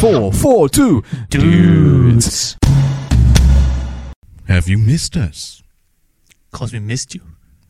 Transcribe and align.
Four, 0.00 0.32
four, 0.32 0.68
two, 0.68 1.02
dudes. 1.28 2.56
Have 4.46 4.68
you 4.68 4.78
missed 4.78 5.16
us? 5.16 5.60
Cause 6.52 6.72
we 6.72 6.78
missed 6.78 7.16
you. 7.16 7.22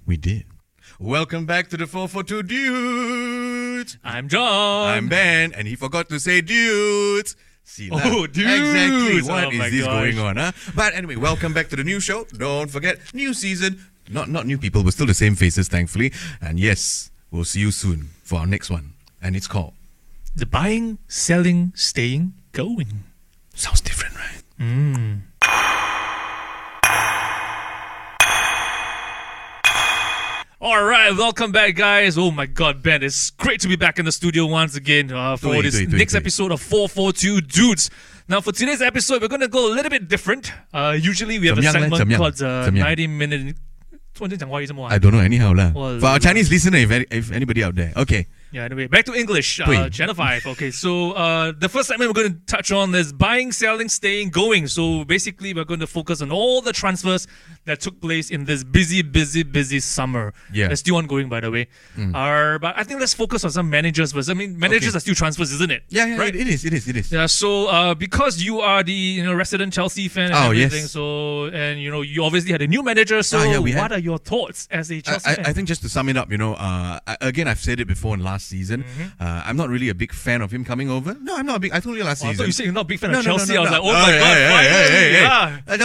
We 0.07 0.19
did. 0.19 0.45
Welcome 0.99 1.47
back 1.47 1.69
to 1.71 1.79
the 1.79 1.87
442 1.87 2.43
Dudes. 2.43 3.97
I'm 4.05 4.29
John. 4.29 4.89
I'm 4.89 5.09
Ben, 5.09 5.53
and 5.55 5.67
he 5.67 5.75
forgot 5.75 6.11
to 6.11 6.21
say 6.21 6.43
dudes. 6.43 7.35
See 7.65 7.89
lah. 7.89 8.01
Oh, 8.05 8.27
dudes. 8.27 8.39
Exactly. 8.39 9.21
Oh 9.23 9.33
what 9.33 9.45
Oh 9.47 9.51
is 9.51 9.71
this 9.73 9.85
gosh. 9.87 10.15
going 10.15 10.19
on, 10.19 10.37
huh? 10.37 10.53
But 10.75 10.95
anyway, 10.95 11.17
welcome 11.17 11.55
back 11.55 11.69
to 11.71 11.77
the 11.77 11.85
new 11.85 11.99
show. 12.01 12.25
Don't 12.37 12.71
forget, 12.71 12.99
new 13.15 13.33
season. 13.33 13.81
Not 14.11 14.29
not 14.29 14.47
new 14.47 14.59
people, 14.59 14.85
but 14.85 14.93
still 14.93 15.07
the 15.07 15.15
same 15.15 15.35
faces, 15.35 15.69
thankfully. 15.69 16.13
And 16.43 16.61
yes, 16.61 17.11
we'll 17.31 17.45
see 17.45 17.61
you 17.61 17.71
soon 17.71 18.11
for 18.23 18.41
our 18.41 18.47
next 18.47 18.69
one. 18.69 18.93
And 19.23 19.35
it's 19.35 19.49
called 19.49 19.73
the 20.35 20.47
buying, 20.47 20.99
selling, 21.09 21.73
staying, 21.75 22.35
going. 22.53 23.05
Sounds 23.55 23.81
different, 23.81 24.15
right? 24.17 24.43
Mm. 24.61 25.23
All 30.61 30.83
right, 30.83 31.17
welcome 31.17 31.53
back, 31.53 31.77
guys. 31.77 32.19
Oh 32.19 32.33
my 32.33 32.47
God, 32.47 32.83
Ben, 32.83 33.03
it's 33.05 33.31
great 33.31 33.61
to 33.61 33.69
be 33.69 33.77
back 33.77 33.99
in 33.99 34.05
the 34.05 34.13
studio 34.13 34.45
once 34.47 34.75
again 34.75 35.13
uh, 35.13 35.37
for 35.37 35.63
this 35.63 35.81
next 35.87 36.17
episode 36.17 36.51
of 36.51 36.61
442 36.61 37.41
Dudes. 37.43 37.91
Now, 38.29 38.41
for 38.41 38.51
today's 38.53 38.83
episode, 38.83 39.23
we're 39.23 39.29
going 39.29 39.41
to 39.41 39.49
go 39.49 39.73
a 39.73 39.73
little 39.73 39.91
bit 39.91 40.09
different. 40.09 40.53
Uh, 40.75 40.97
usually, 41.01 41.39
we 41.39 41.47
have 41.47 41.59
a 41.59 41.63
eh? 41.63 41.71
segment 41.71 42.17
called 42.17 42.43
uh, 42.43 42.71
90 42.71 43.07
Minute. 43.07 43.57
I 44.21 44.99
don't 44.99 45.13
know 45.13 45.21
anyhow 45.21 45.55
lah. 45.55 45.71
Well, 45.73 46.01
for 46.01 46.07
our 46.07 46.17
uh, 46.17 46.19
Chinese 46.19 46.51
listener, 46.51 46.79
if, 46.79 46.91
if 46.91 47.31
anybody 47.31 47.63
out 47.63 47.77
there, 47.77 47.93
okay. 47.97 48.27
Yeah, 48.51 48.65
anyway, 48.65 48.87
back 48.87 49.05
to 49.05 49.15
English. 49.15 49.61
Uh, 49.61 49.91
channel 49.91 50.15
5. 50.15 50.47
Okay, 50.47 50.71
so 50.71 51.13
uh, 51.13 51.53
the 51.59 51.69
first 51.69 51.89
segment 51.89 52.09
we're 52.15 52.23
going 52.23 52.33
to 52.35 52.41
touch 52.47 52.73
on 52.73 52.95
is 52.95 53.13
buying, 53.13 53.53
selling, 53.53 53.89
staying, 53.91 54.31
going. 54.31 54.67
So 54.69 55.05
basically, 55.05 55.53
we're 55.53 55.65
going 55.67 55.81
to 55.81 55.87
focus 55.87 56.23
on 56.23 56.33
all 56.33 56.63
the 56.63 56.73
transfers 56.73 57.27
that 57.67 57.81
took 57.81 58.01
place 58.01 58.31
in 58.31 58.47
this 58.47 58.65
busy, 58.65 59.03
busy, 59.03 59.43
busy 59.43 59.81
summer. 59.81 60.33
Yeah. 60.53 60.69
Mm. 60.69 60.71
It's 60.73 60.81
still 60.81 60.97
ongoing, 60.97 61.29
by 61.29 61.41
the 61.41 61.51
way. 61.51 61.69
Uh, 61.99 62.59
but 62.59 62.73
I 62.79 62.85
think 62.85 63.01
let's 63.01 63.13
focus 63.15 63.45
on 63.45 63.51
some 63.51 63.69
managers 63.69 64.13
first. 64.13 64.31
I 64.31 64.35
mean, 64.35 64.59
managers 64.59 64.89
Okay. 64.91 64.97
are 64.97 65.01
still 65.01 65.15
transfers, 65.15 65.53
isn't 65.53 65.71
it? 65.71 65.83
Yeah, 65.91 66.07
yeah, 66.07 66.17
Right? 66.17 66.35
it, 66.35 66.49
is, 66.49 66.65
it 66.65 66.73
is, 66.73 66.89
it 66.89 66.97
is. 66.97 67.13
Yeah, 67.13 67.27
so 67.27 67.67
uh, 67.67 67.95
because 67.95 68.43
you 68.43 68.61
are 68.61 68.83
the 68.83 68.93
you 68.93 69.25
know 69.25 69.35
resident 69.35 69.73
Chelsea 69.75 70.09
fan 70.09 70.27
and 70.27 70.35
Oh, 70.35 70.45
everything, 70.53 70.83
yes. 70.83 70.93
so 70.93 71.47
and 71.47 71.81
you 71.81 71.91
know 71.91 72.01
you 72.03 72.25
obviously 72.25 72.53
had 72.53 72.63
a 72.63 72.67
new 72.67 72.83
manager. 72.83 73.23
So 73.23 73.39
Ah, 73.39 73.45
yeah, 73.45 73.59
what 73.59 73.71
had- 73.73 73.93
are 73.93 73.99
your 73.99 74.19
thoughts 74.19 74.67
as 74.71 74.91
a 74.91 75.03
Chelsea 75.03 75.29
I, 75.31 75.35
fan? 75.35 75.47
I 75.47 75.53
think 75.53 75.69
just 75.69 75.83
to 75.83 75.89
sum 75.89 76.09
it 76.09 76.17
up, 76.17 76.31
you 76.31 76.39
know, 76.39 76.55
uh, 76.55 76.99
again, 77.21 77.47
I've 77.49 77.61
said 77.61 77.81
it 77.81 77.87
before 77.87 78.15
in 78.15 78.23
last 78.23 78.38
last 78.39 78.49
season. 78.49 78.85
Mm-hmm. 78.85 79.23
Uh, 79.23 79.43
I'm 79.45 79.57
not 79.57 79.69
really 79.69 79.89
a 79.89 79.95
big 79.95 80.13
fan 80.13 80.43
of 80.43 80.51
him 80.53 80.65
coming 80.65 80.89
over. 80.89 81.17
No, 81.21 81.37
I'm 81.37 81.47
not 81.47 81.57
a 81.57 81.61
big. 81.61 81.73
I 81.73 81.81
told 81.81 81.97
you 81.97 82.05
last 82.05 82.25
oh, 82.25 82.31
season. 82.31 82.45
I 82.45 82.47
you 82.47 82.53
said 82.53 82.65
you're 82.65 82.73
not 82.73 82.85
a 82.85 82.89
big 82.89 83.01
fan 83.01 83.11
no, 83.11 83.19
of 83.19 83.25
no, 83.25 83.31
Chelsea. 83.37 83.55
No, 83.55 83.61
I 83.61 83.63
was 83.63 83.71
like, 83.71 83.83
oh, 83.83 83.89
oh 83.89 83.93
my 83.93 84.13
hey, 84.13 84.19
god, 84.19 84.37
hey, 84.37 84.69
hey, 84.69 84.69
hey, 84.69 85.13
hey, 85.13 85.13
yeah. 85.13 85.61
Uh, 85.67 85.77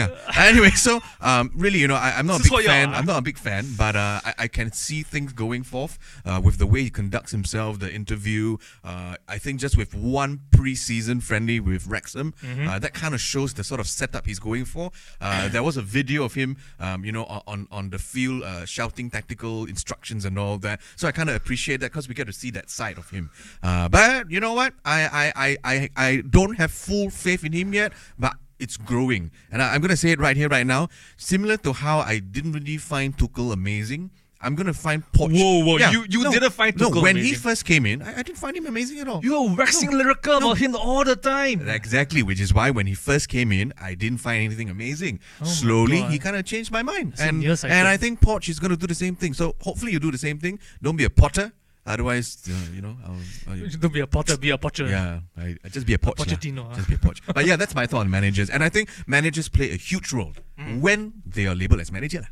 uh, 0.00 0.32
anyway, 0.36 0.70
so 0.70 1.00
um, 1.20 1.52
really, 1.54 1.78
you 1.78 1.88
know, 1.88 1.94
I, 1.94 2.18
am 2.18 2.26
not 2.26 2.38
this 2.38 2.50
a 2.52 2.56
big 2.56 2.66
fan. 2.66 2.94
I'm 2.94 3.06
not 3.06 3.18
a 3.18 3.22
big 3.22 3.38
fan, 3.38 3.66
but 3.78 3.94
uh, 3.94 4.20
I, 4.24 4.34
I, 4.38 4.48
can 4.48 4.72
see 4.72 5.02
things 5.02 5.32
going 5.32 5.62
forth 5.62 5.98
uh, 6.24 6.40
with 6.42 6.58
the 6.58 6.66
way 6.66 6.82
he 6.82 6.90
conducts 6.90 7.30
himself, 7.30 7.78
the 7.78 7.92
interview. 7.92 8.56
Uh, 8.82 9.16
I 9.28 9.38
think 9.38 9.60
just 9.60 9.76
with 9.76 9.94
one 9.94 10.40
pre-season 10.50 11.20
friendly 11.20 11.60
with 11.60 11.86
Wrexham, 11.86 12.34
mm-hmm. 12.42 12.78
that 12.80 12.94
kind 12.94 13.14
of 13.14 13.20
shows 13.20 13.54
the 13.54 13.64
sort 13.64 13.80
of 13.80 13.86
setup 13.86 14.26
he's 14.26 14.40
going 14.40 14.64
for. 14.64 14.90
there 15.20 15.62
was 15.62 15.76
a 15.76 15.82
video 15.82 16.24
of 16.24 16.34
him, 16.34 16.56
um, 16.80 17.04
you 17.04 17.12
know, 17.12 17.24
on 17.46 17.68
on 17.70 17.90
the 17.90 17.98
field 17.98 18.42
shouting 18.66 19.10
tactical 19.10 19.66
instructions 19.66 20.24
and 20.24 20.38
all 20.38 20.58
that. 20.58 20.80
So 20.96 21.06
I 21.06 21.12
kind 21.12 21.28
of 21.28 21.36
appreciate 21.36 21.80
that 21.84 21.92
because 21.92 22.08
we 22.08 22.14
get 22.14 22.26
to 22.26 22.32
see 22.32 22.50
that 22.58 22.70
side 22.70 22.98
of 22.98 23.10
him. 23.10 23.30
Uh, 23.62 23.88
but 23.88 24.30
you 24.30 24.40
know 24.40 24.54
what? 24.54 24.72
I 24.84 24.98
I, 25.22 25.26
I, 25.46 25.48
I 25.72 25.76
I 26.08 26.10
don't 26.38 26.56
have 26.56 26.70
full 26.72 27.10
faith 27.10 27.44
in 27.44 27.52
him 27.52 27.72
yet, 27.72 27.92
but 28.18 28.34
it's 28.58 28.76
growing. 28.76 29.30
And 29.52 29.60
I, 29.62 29.74
I'm 29.74 29.80
going 29.80 29.90
to 29.90 29.96
say 30.04 30.10
it 30.10 30.20
right 30.20 30.36
here, 30.36 30.48
right 30.48 30.66
now. 30.66 30.88
Similar 31.16 31.56
to 31.66 31.72
how 31.72 31.98
I 32.00 32.18
didn't 32.20 32.52
really 32.52 32.76
find 32.78 33.16
Tuchel 33.16 33.52
amazing. 33.52 34.10
I'm 34.46 34.54
gonna 34.60 34.74
find 34.74 35.02
Poch. 35.16 35.32
Whoa, 35.32 35.64
whoa, 35.64 35.76
you- 35.94 36.04
you 36.14 36.20
didn't 36.30 36.50
find 36.50 36.76
no. 36.78 36.90
Tuchel 36.90 37.02
When 37.02 37.16
he 37.16 37.32
first 37.32 37.64
came 37.64 37.86
in, 37.86 38.02
I, 38.02 38.18
I 38.18 38.22
didn't 38.22 38.36
find 38.44 38.54
him 38.54 38.66
amazing 38.66 38.98
at 39.00 39.08
all. 39.08 39.20
You 39.24 39.32
were 39.40 39.54
waxing 39.56 39.90
lyrical 39.90 40.36
about 40.36 40.58
him 40.58 40.76
all 40.76 41.02
the 41.02 41.16
time. 41.16 41.66
Exactly, 41.66 42.22
which 42.22 42.40
is 42.46 42.52
why 42.52 42.68
when 42.70 42.86
he 42.86 42.92
first 42.92 43.30
came 43.30 43.50
in, 43.60 43.72
I 43.80 43.94
didn't 43.94 44.18
find 44.26 44.44
anything 44.44 44.68
amazing. 44.68 45.20
Slowly, 45.42 45.98
Oh 45.98 46.02
God. 46.02 46.12
he 46.12 46.18
kind 46.26 46.36
of 46.36 46.44
changed 46.44 46.70
my 46.78 46.82
mind, 46.82 47.14
and 47.18 47.42
I 47.42 47.68
and. 47.68 47.88
I 47.88 47.96
think 47.96 48.20
Poch 48.20 48.46
is 48.50 48.58
going 48.60 48.70
to 48.70 48.76
do 48.76 48.86
the 48.86 48.94
same 49.04 49.16
thing. 49.16 49.32
So 49.32 49.54
hopefully, 49.62 49.92
you 49.92 50.00
do 50.08 50.10
the 50.12 50.18
same 50.28 50.38
thing. 50.38 50.58
Don't 50.82 50.96
be 51.02 51.04
a 51.04 51.10
Potter, 51.22 51.52
otherwise, 51.86 52.38
uh, 52.48 52.52
you 52.74 52.80
know, 52.82 52.96
I'll, 53.04 53.16
I'll, 53.52 53.68
Don't 53.80 53.92
be 53.92 54.00
a 54.00 54.06
potter, 54.06 54.36
be 54.36 54.50
a 54.50 54.58
potter. 54.58 54.86
yeah, 54.86 55.20
I, 55.36 55.56
I 55.64 55.68
just 55.68 55.86
be 55.86 55.94
a 55.94 55.98
lah. 56.04 56.12
Pochettino, 56.12 56.68
huh? 56.68 56.74
Just 56.76 56.88
be 56.88 56.94
a 56.94 56.98
Poch. 56.98 57.20
but 57.34 57.44
yeah, 57.46 57.56
that's 57.56 57.74
my 57.74 57.86
thought 57.86 58.00
on 58.00 58.10
managers, 58.10 58.48
and 58.50 58.62
I 58.64 58.68
think 58.68 58.88
managers 59.06 59.48
play 59.48 59.70
a 59.70 59.76
huge 59.76 60.12
role 60.12 60.32
Mm. 60.58 60.80
when 60.80 61.12
they 61.26 61.46
are 61.46 61.54
labeled 61.54 61.80
as 61.80 61.90
manager. 61.90 62.28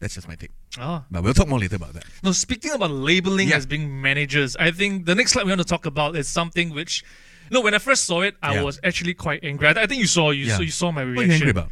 That's 0.00 0.14
just 0.14 0.28
my 0.28 0.34
take. 0.36 0.50
Ah. 0.78 1.04
But 1.10 1.22
we'll 1.24 1.34
talk 1.34 1.48
more 1.48 1.58
later 1.58 1.76
about 1.76 1.92
that. 1.94 2.04
No, 2.22 2.30
speaking 2.32 2.72
about 2.72 2.90
labeling 2.90 3.48
Yeah. 3.48 3.56
as 3.56 3.66
being 3.66 4.00
managers, 4.00 4.54
I 4.56 4.70
think 4.70 5.06
the 5.06 5.14
next 5.14 5.32
slide 5.32 5.44
we 5.44 5.50
want 5.50 5.60
to 5.60 5.64
talk 5.66 5.86
about 5.86 6.14
is 6.16 6.28
something 6.28 6.70
which, 6.74 7.02
no, 7.50 7.60
when 7.60 7.74
I 7.74 7.78
first 7.78 8.04
saw 8.04 8.20
it, 8.22 8.34
I 8.42 8.54
Yeah. 8.54 8.62
was 8.62 8.78
actually 8.84 9.14
quite 9.14 9.42
angry. 9.44 9.66
I 9.68 9.72
I 9.82 9.86
think 9.86 10.00
you 10.00 10.06
saw 10.06 10.30
you 10.30 10.44
Yeah. 10.46 10.56
so 10.56 10.62
you 10.62 10.70
saw 10.70 10.92
my 10.92 11.02
reaction. 11.02 11.16
What 11.16 11.24
are 11.24 11.26
you 11.26 11.34
angry 11.34 11.50
about? 11.50 11.70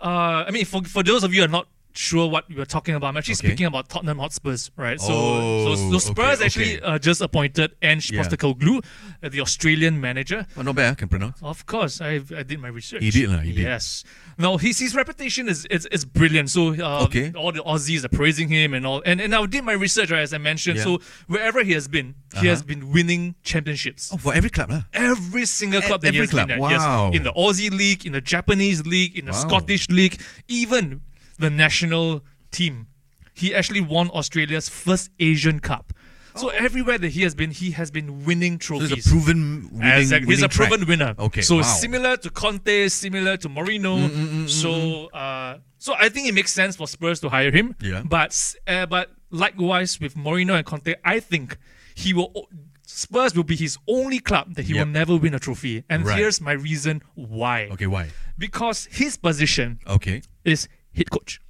Uh, 0.00 0.44
I 0.48 0.50
mean, 0.50 0.64
for 0.64 0.82
for 0.84 1.02
those 1.02 1.22
of 1.24 1.32
you 1.34 1.40
who 1.40 1.46
are 1.46 1.54
not 1.58 1.66
sure 1.96 2.26
what 2.28 2.48
we 2.48 2.56
were 2.56 2.64
talking 2.66 2.94
about, 2.94 3.08
I'm 3.08 3.16
actually 3.16 3.34
Okay. 3.34 3.48
speaking 3.48 3.66
about 3.66 3.88
Tottenham 3.88 4.18
Hotspurs, 4.18 4.70
right? 4.76 5.00
So, 5.00 5.12
Oh, 5.12 5.74
so, 5.76 5.92
so 5.92 5.98
Spurs 5.98 6.38
okay, 6.38 6.44
actually 6.46 6.76
okay. 6.78 6.84
Uh, 6.86 6.98
just 6.98 7.20
appointed 7.20 7.74
Ange 7.82 8.10
Yeah. 8.10 8.22
Postecoglou, 8.22 8.84
uh, 9.22 9.28
the 9.28 9.40
Australian 9.40 10.00
manager. 10.00 10.46
Well, 10.56 10.64
not 10.64 10.74
bad. 10.76 10.92
I 10.92 10.94
can 10.94 11.08
pronounce. 11.08 11.38
Of 11.42 11.66
course, 11.66 12.00
I 12.00 12.20
I 12.36 12.42
did 12.42 12.58
my 12.60 12.68
research. 12.68 13.02
He 13.02 13.10
did 13.10 13.30
lah, 13.30 13.38
he 13.40 13.52
did. 13.52 13.62
Yes. 13.64 14.04
No, 14.38 14.56
his 14.58 14.78
his 14.78 14.94
reputation 14.94 15.48
is 15.48 15.66
is, 15.70 15.86
is 15.92 16.04
brilliant. 16.04 16.50
So 16.50 16.74
uh, 16.74 17.04
Okay. 17.06 17.32
all 17.36 17.52
the 17.52 17.62
Aussies 17.62 18.04
are 18.04 18.08
praising 18.20 18.48
him 18.48 18.74
and 18.74 18.84
all. 18.86 19.02
And 19.06 19.20
and 19.20 19.34
I 19.34 19.46
did 19.46 19.62
my 19.64 19.72
research 19.74 20.10
right, 20.10 20.22
as 20.22 20.32
I 20.34 20.38
mentioned. 20.38 20.78
Yeah. 20.78 20.84
So 20.84 21.00
wherever 21.26 21.62
he 21.62 21.72
has 21.78 21.86
been, 21.88 22.14
he 22.40 22.46
has 22.48 22.62
been 22.62 22.90
winning 22.92 23.34
championships. 23.42 24.10
Oh, 24.12 24.16
for 24.18 24.34
every 24.34 24.50
club, 24.50 24.70
lah. 24.70 24.82
Every 24.92 25.46
single 25.46 25.80
club 25.80 26.00
that 26.02 26.12
he 26.14 26.18
every 26.18 26.28
club, 26.28 26.50
at. 26.50 26.58
Yes. 26.58 26.80
wow. 26.80 27.10
In 27.14 27.22
the 27.22 27.32
Aussie 27.32 27.70
league, 27.70 28.04
in 28.04 28.12
the 28.12 28.20
Japanese 28.20 28.84
league, 28.86 29.16
in 29.18 29.24
the 29.26 29.32
Wow. 29.32 29.46
Scottish 29.46 29.88
league, 29.88 30.20
even 30.48 31.00
the 31.38 31.50
national 31.50 32.22
team. 32.50 32.86
He 33.34 33.54
actually 33.54 33.80
won 33.80 34.08
Australia's 34.10 34.68
first 34.68 35.10
Asian 35.18 35.60
Cup. 35.60 35.92
So 36.36 36.48
oh. 36.50 36.54
everywhere 36.54 36.98
that 36.98 37.10
he 37.10 37.22
has 37.22 37.34
been, 37.34 37.50
he 37.52 37.70
has 37.72 37.90
been 37.92 38.24
winning 38.24 38.60
So 38.60 38.78
trophies. 38.78 38.90
he's 38.90 39.06
a 39.06 39.10
proven 39.10 39.68
winning, 39.72 39.92
Exactly. 40.00 40.34
He's 40.34 40.42
a 40.42 40.46
winning 40.46 40.50
track. 40.50 40.68
proven 40.68 40.88
winner. 40.88 41.14
Okay, 41.18 41.42
So 41.42 41.56
wow. 41.56 41.62
similar 41.62 42.16
to 42.18 42.30
Conte, 42.30 42.88
similar 42.88 43.36
to 43.36 43.48
Mourinho. 43.48 44.08
Mm, 44.08 44.10
mm, 44.10 44.28
mm, 44.44 44.48
so 44.50 45.06
uh, 45.08 45.58
so 45.78 45.94
I 45.98 46.08
think 46.08 46.28
it 46.28 46.34
makes 46.34 46.52
sense 46.52 46.74
for 46.76 46.88
Spurs 46.88 47.20
to 47.20 47.28
hire 47.28 47.50
him. 47.52 47.76
Yeah. 47.80 48.02
But 48.04 48.54
uh, 48.66 48.86
but 48.86 49.10
likewise 49.30 50.00
with 50.00 50.14
Mourinho 50.16 50.54
and 50.56 50.66
Conte, 50.66 50.94
I 51.04 51.20
think 51.20 51.56
he 51.94 52.12
will. 52.14 52.48
Spurs 52.86 53.34
will 53.34 53.44
be 53.44 53.56
his 53.56 53.78
only 53.88 54.18
club 54.20 54.54
that 54.54 54.64
he 54.66 54.74
Yep. 54.74 54.86
will 54.86 54.92
never 54.92 55.16
win 55.16 55.34
a 55.34 55.38
trophy. 55.38 55.84
And 55.88 56.04
Right. 56.04 56.18
here's 56.18 56.40
my 56.40 56.52
reason 56.52 57.02
why. 57.14 57.68
Okay, 57.72 57.86
why? 57.86 58.10
Because 58.38 58.86
his 58.90 59.16
position 59.16 59.78
Okay. 59.86 60.22
is 60.44 60.68
head 60.96 61.10
coach. 61.10 61.40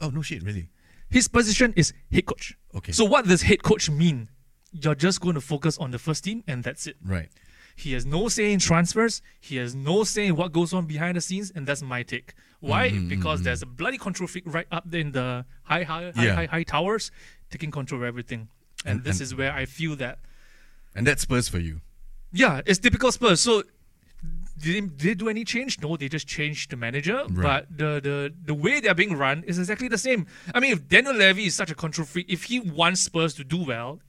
Oh 0.00 0.10
no 0.10 0.22
shit, 0.22 0.42
really? 0.42 0.68
His 1.10 1.28
position 1.28 1.72
is 1.76 1.92
head 2.12 2.26
coach. 2.26 2.56
Okay. 2.74 2.92
So 2.92 3.04
what 3.04 3.26
does 3.26 3.42
head 3.42 3.62
coach 3.62 3.90
mean? 3.90 4.28
You're 4.72 4.94
just 4.94 5.20
going 5.20 5.34
to 5.34 5.40
focus 5.40 5.78
on 5.78 5.90
the 5.90 5.98
first 5.98 6.24
team 6.24 6.44
and 6.46 6.62
that's 6.62 6.86
it. 6.86 6.96
Right. 7.04 7.28
He 7.74 7.92
has 7.92 8.04
no 8.04 8.28
say 8.28 8.52
in 8.52 8.58
transfers. 8.58 9.22
He 9.40 9.56
has 9.56 9.74
no 9.74 10.04
say 10.04 10.26
in 10.26 10.36
what 10.36 10.52
goes 10.52 10.72
on 10.74 10.86
behind 10.86 11.16
the 11.16 11.20
scenes, 11.20 11.52
and 11.54 11.64
that's 11.64 11.80
my 11.80 12.02
take. 12.02 12.34
Why? 12.58 12.90
Mm-hmm, 12.90 13.06
because 13.08 13.42
there's 13.42 13.62
a 13.62 13.66
bloody 13.66 13.98
control 13.98 14.26
freak 14.26 14.42
right 14.46 14.66
up 14.72 14.82
there 14.84 15.00
in 15.00 15.12
the 15.12 15.44
high, 15.62 15.84
high, 15.84 16.10
high, 16.14 16.24
Yeah. 16.24 16.34
high, 16.34 16.46
high 16.46 16.62
towers, 16.64 17.12
taking 17.50 17.70
control 17.70 18.00
of 18.00 18.06
everything. 18.08 18.48
And, 18.84 18.96
And- 18.96 19.04
this 19.04 19.16
and- 19.18 19.22
is 19.22 19.34
where 19.36 19.52
I 19.52 19.64
feel 19.64 19.94
that, 19.96 20.18
And 20.94 21.06
that's 21.06 21.22
Spurs 21.22 21.48
for 21.48 21.60
you. 21.60 21.80
yeah, 22.32 22.62
it's 22.66 22.80
typical 22.80 23.12
Spurs. 23.12 23.40
So 23.40 23.62
did 24.58 24.74
they, 24.74 24.80
did 24.80 24.98
they 25.00 25.14
do 25.14 25.28
any 25.28 25.44
change? 25.44 25.80
No, 25.80 25.96
they 25.96 26.08
just 26.08 26.26
changed 26.26 26.70
the 26.70 26.76
manager. 26.76 27.24
Right. 27.28 27.64
But 27.68 27.78
the, 27.78 28.00
the 28.00 28.34
the 28.44 28.54
way 28.54 28.80
they're 28.80 28.94
being 28.94 29.16
run 29.16 29.44
is 29.44 29.58
exactly 29.58 29.88
the 29.88 29.98
same. 29.98 30.26
I 30.54 30.60
mean, 30.60 30.72
if 30.72 30.88
Daniel 30.88 31.14
Levy 31.14 31.46
is 31.46 31.54
such 31.54 31.70
a 31.70 31.74
control 31.74 32.06
freak, 32.06 32.26
if 32.28 32.44
he 32.44 32.60
wants 32.60 33.00
Spurs 33.02 33.34
to 33.34 33.44
do 33.44 33.64
well, 33.64 34.00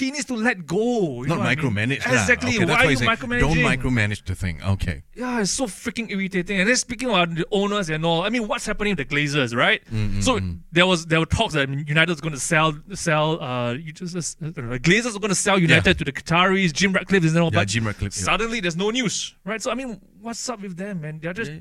he 0.00 0.10
needs 0.10 0.24
to 0.26 0.34
let 0.34 0.66
go. 0.66 1.22
Not 1.22 1.38
what 1.38 1.46
I 1.46 1.54
mean? 1.54 1.64
micromanage. 1.64 1.96
Exactly. 1.98 2.56
Okay, 2.56 2.64
Why 2.64 2.84
are 2.86 2.90
you 2.90 2.96
saying. 2.96 3.10
micromanaging? 3.10 3.40
Don't 3.40 3.56
micromanage 3.58 4.24
the 4.24 4.34
thing. 4.34 4.60
Okay. 4.62 5.02
Yeah, 5.14 5.40
it's 5.40 5.50
so 5.52 5.66
freaking 5.66 6.10
irritating. 6.10 6.60
And 6.60 6.68
then 6.68 6.76
speaking 6.76 7.08
about 7.08 7.34
the 7.34 7.46
owners 7.50 7.88
and 7.90 8.04
all, 8.04 8.22
I 8.22 8.28
mean, 8.28 8.48
what's 8.48 8.66
happening 8.66 8.96
with 8.96 9.08
the 9.08 9.14
Glazers, 9.14 9.54
right? 9.54 9.82
Mm, 9.90 10.22
so 10.22 10.40
there 10.72 10.86
was 10.86 11.06
there 11.06 11.20
were 11.20 11.26
talks 11.26 11.54
that 11.54 11.68
United 11.68 12.10
United's 12.10 12.20
going 12.20 12.34
to 12.34 12.40
sell 12.40 12.78
sell 12.94 13.42
uh 13.42 13.72
you 13.74 13.92
just 13.92 14.42
uh, 14.42 14.46
I 14.46 14.50
don't 14.50 14.70
know, 14.70 14.78
Glazers 14.78 15.14
are 15.16 15.20
going 15.20 15.30
to 15.30 15.34
sell 15.34 15.58
United 15.58 15.98
to 15.98 16.04
the 16.04 16.12
Qataris, 16.12 16.72
Jim 16.72 16.92
Ratcliffe 16.92 17.24
is 17.24 17.34
and 17.34 17.42
all. 17.42 17.50
Yeah, 17.52 17.60
but 17.60 17.68
Jim 17.68 17.86
Ratcliffe, 17.86 18.16
yeah. 18.16 18.24
Suddenly, 18.24 18.60
there's 18.60 18.76
no 18.76 18.90
news, 18.90 19.34
right? 19.44 19.60
So 19.60 19.70
I 19.70 19.74
mean, 19.74 20.00
what's 20.20 20.48
up 20.48 20.60
with 20.62 20.76
them, 20.76 21.02
man? 21.02 21.20
They're 21.22 21.32
just 21.32 21.52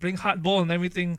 playing 0.00 0.16
hardball 0.16 0.62
and 0.62 0.70
everything. 0.70 1.18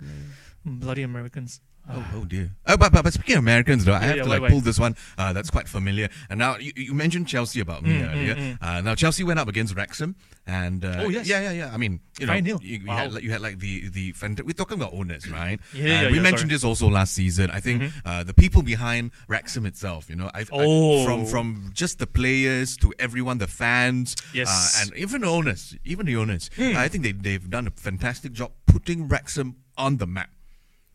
Bloody 0.65 1.03
Americans. 1.03 1.61
Oh, 1.91 2.05
oh 2.17 2.25
dear. 2.25 2.51
Oh, 2.67 2.77
but, 2.77 2.91
but, 2.91 3.03
but 3.03 3.13
speaking 3.13 3.35
of 3.35 3.39
Americans, 3.39 3.83
though, 3.83 3.93
I 3.95 3.99
have 4.01 4.17
yeah, 4.17 4.23
to 4.23 4.29
why, 4.29 4.35
like 4.35 4.41
why? 4.43 4.49
pull 4.49 4.61
this 4.61 4.77
one. 4.79 4.95
Uh, 5.17 5.33
that's 5.33 5.49
quite 5.49 5.67
familiar. 5.67 6.07
And 6.29 6.37
now 6.37 6.57
you, 6.57 6.71
you 6.75 6.93
mentioned 6.93 7.27
Chelsea 7.27 7.61
about 7.61 7.81
me 7.83 7.99
Mm, 8.01 8.11
earlier. 8.11 8.57
Uh, 8.61 8.81
now 8.81 8.93
Chelsea 8.93 9.23
went 9.23 9.39
up 9.39 9.47
against 9.47 9.75
Wrexham, 9.75 10.15
and 10.45 10.85
uh, 10.85 10.97
Oh, 10.99 11.09
yes. 11.09 11.27
yeah, 11.27 11.41
yeah, 11.41 11.51
yeah. 11.51 11.71
I 11.73 11.77
mean, 11.77 11.99
you 12.19 12.27
know, 12.27 12.33
5-0. 12.33 12.45
you, 12.61 12.77
you 12.79 12.85
Wow. 12.85 12.97
had 12.97 13.13
like, 13.13 13.23
you 13.23 13.31
had 13.31 13.41
like 13.41 13.57
the 13.59 13.89
the 13.89 14.13
fant- 14.13 14.41
we're 14.43 14.53
talking 14.53 14.77
about 14.79 14.93
owners, 14.93 15.29
right? 15.31 15.59
Yeah, 15.73 16.03
yeah, 16.03 16.11
we 16.11 16.19
mentioned 16.19 16.29
sorry. 16.29 16.41
Mm-hmm. 16.41 16.47
this 16.49 16.63
also 16.63 16.89
last 16.89 17.13
season. 17.15 17.49
I 17.49 17.59
think 17.59 17.91
uh, 18.05 18.23
the 18.23 18.33
people 18.35 18.61
behind 18.61 19.09
Wrexham 19.27 19.65
itself, 19.65 20.09
you 20.11 20.15
know, 20.15 20.29
I, 20.35 20.41
I- 20.41 20.45
Oh. 20.51 21.05
from 21.05 21.25
from 21.25 21.71
just 21.73 21.97
the 21.97 22.05
players 22.07 22.77
to 22.77 22.93
everyone, 22.99 23.39
the 23.39 23.47
fans, 23.47 24.15
Yes. 24.33 24.47
Hmm. 24.47 24.53
uh, 24.53 24.81
and 24.93 24.97
even 24.99 25.23
owners, 25.23 25.75
even 25.85 26.05
the 26.05 26.15
owners. 26.17 26.51
I 26.59 26.87
think 26.87 27.03
they 27.03 27.13
they've 27.13 27.49
done 27.49 27.65
a 27.65 27.71
fantastic 27.71 28.33
job 28.33 28.51
putting 28.67 29.07
Wrexham 29.07 29.55
on 29.75 29.97
the 29.97 30.05
map. 30.05 30.29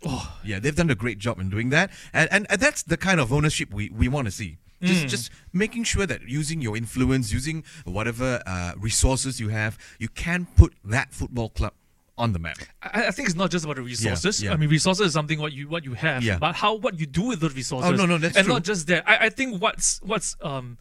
Oh, 0.06 0.36
Yeah, 0.44 0.58
they've 0.58 0.76
done 0.76 0.90
a 0.90 0.94
great 0.94 1.18
job 1.18 1.38
in 1.40 1.48
doing 1.50 1.70
that, 1.70 1.90
and 2.12 2.28
and, 2.32 2.46
and 2.50 2.60
that's 2.60 2.82
the 2.82 2.96
kind 2.96 3.20
of 3.20 3.32
ownership 3.32 3.72
we, 3.72 3.90
we 3.90 4.08
want 4.08 4.26
to 4.26 4.30
see. 4.30 4.58
Just 4.82 5.06
just 5.08 5.30
making 5.54 5.84
sure 5.84 6.04
that 6.04 6.20
using 6.28 6.60
your 6.60 6.76
influence, 6.76 7.32
using 7.32 7.64
whatever 7.84 8.42
uh, 8.46 8.72
resources 8.78 9.40
you 9.40 9.48
have, 9.48 9.78
you 9.98 10.08
can 10.08 10.46
put 10.56 10.74
that 10.84 11.10
football 11.14 11.48
club 11.48 11.72
on 12.18 12.32
the 12.34 12.38
map. 12.38 12.58
I, 12.82 13.06
I 13.06 13.10
think 13.10 13.26
it's 13.28 13.36
not 13.36 13.50
just 13.50 13.64
about 13.64 13.76
the 13.76 13.82
resources. 13.82 14.42
yeah. 14.42 14.52
I 14.52 14.56
mean, 14.56 14.68
resources 14.68 15.06
is 15.06 15.12
something 15.14 15.38
what 15.40 15.52
you 15.54 15.68
what 15.68 15.84
you 15.86 15.94
have, 15.94 16.22
Yeah. 16.22 16.36
but 16.38 16.54
how 16.54 16.74
what 16.74 17.00
you 17.00 17.06
do 17.06 17.22
with 17.28 17.40
those 17.40 17.54
resources. 17.54 17.92
Oh, 17.92 17.94
no, 17.96 18.04
no, 18.04 18.18
that's 18.18 18.36
and 18.36 18.44
true. 18.44 18.54
not 18.54 18.62
just 18.64 18.86
that. 18.88 19.08
I, 19.08 19.26
I 19.26 19.28
think 19.30 19.62
what's 19.62 20.00
what's 20.02 20.36
um 20.42 20.76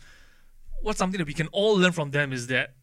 what's 0.81 0.99
something 0.99 1.17
that 1.19 1.27
we 1.27 1.33
can 1.33 1.47
all 1.53 1.77
learn 1.77 1.93
from 1.93 2.11
them 2.11 2.33
is 2.33 2.47
that 2.47 2.73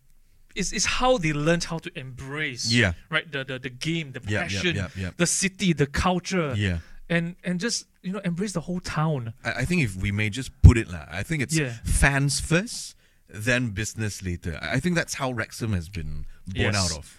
is 0.55 0.73
is 0.73 0.85
how 0.85 1.19
they 1.19 1.33
learned 1.33 1.65
how 1.65 1.79
to 1.79 1.91
embrace 1.99 2.73
Yeah. 2.73 2.93
right 3.11 3.31
the 3.31 3.45
the, 3.45 3.59
the 3.59 3.71
game, 3.71 4.13
the 4.13 4.21
Yeah, 4.27 4.43
passion, 4.43 4.77
yeah, 4.97 5.11
the 5.17 5.27
city, 5.27 5.73
the 5.73 5.87
culture, 5.87 6.55
Yeah. 6.57 6.79
and 7.09 7.37
and 7.45 7.61
just 7.61 7.87
you 8.03 8.13
know 8.13 8.21
embrace 8.25 8.53
the 8.53 8.61
whole 8.63 8.81
town. 8.81 9.35
I, 9.45 9.51
I 9.63 9.65
think 9.65 9.83
if 9.83 9.97
we 9.97 10.11
may 10.13 10.31
just 10.31 10.51
put 10.63 10.77
it 10.79 10.89
like, 10.91 11.09
I 11.11 11.23
think 11.23 11.43
it's 11.43 11.59
fans 11.85 12.41
first, 12.41 12.97
then 13.29 13.71
business 13.71 14.23
later. 14.23 14.59
I 14.61 14.81
think 14.81 14.95
that's 14.97 15.15
how 15.15 15.31
Wrexham 15.33 15.73
has 15.73 15.89
been 15.89 16.27
born 16.47 16.75
Yes. 16.75 16.77
out 16.93 16.99
of. 16.99 17.17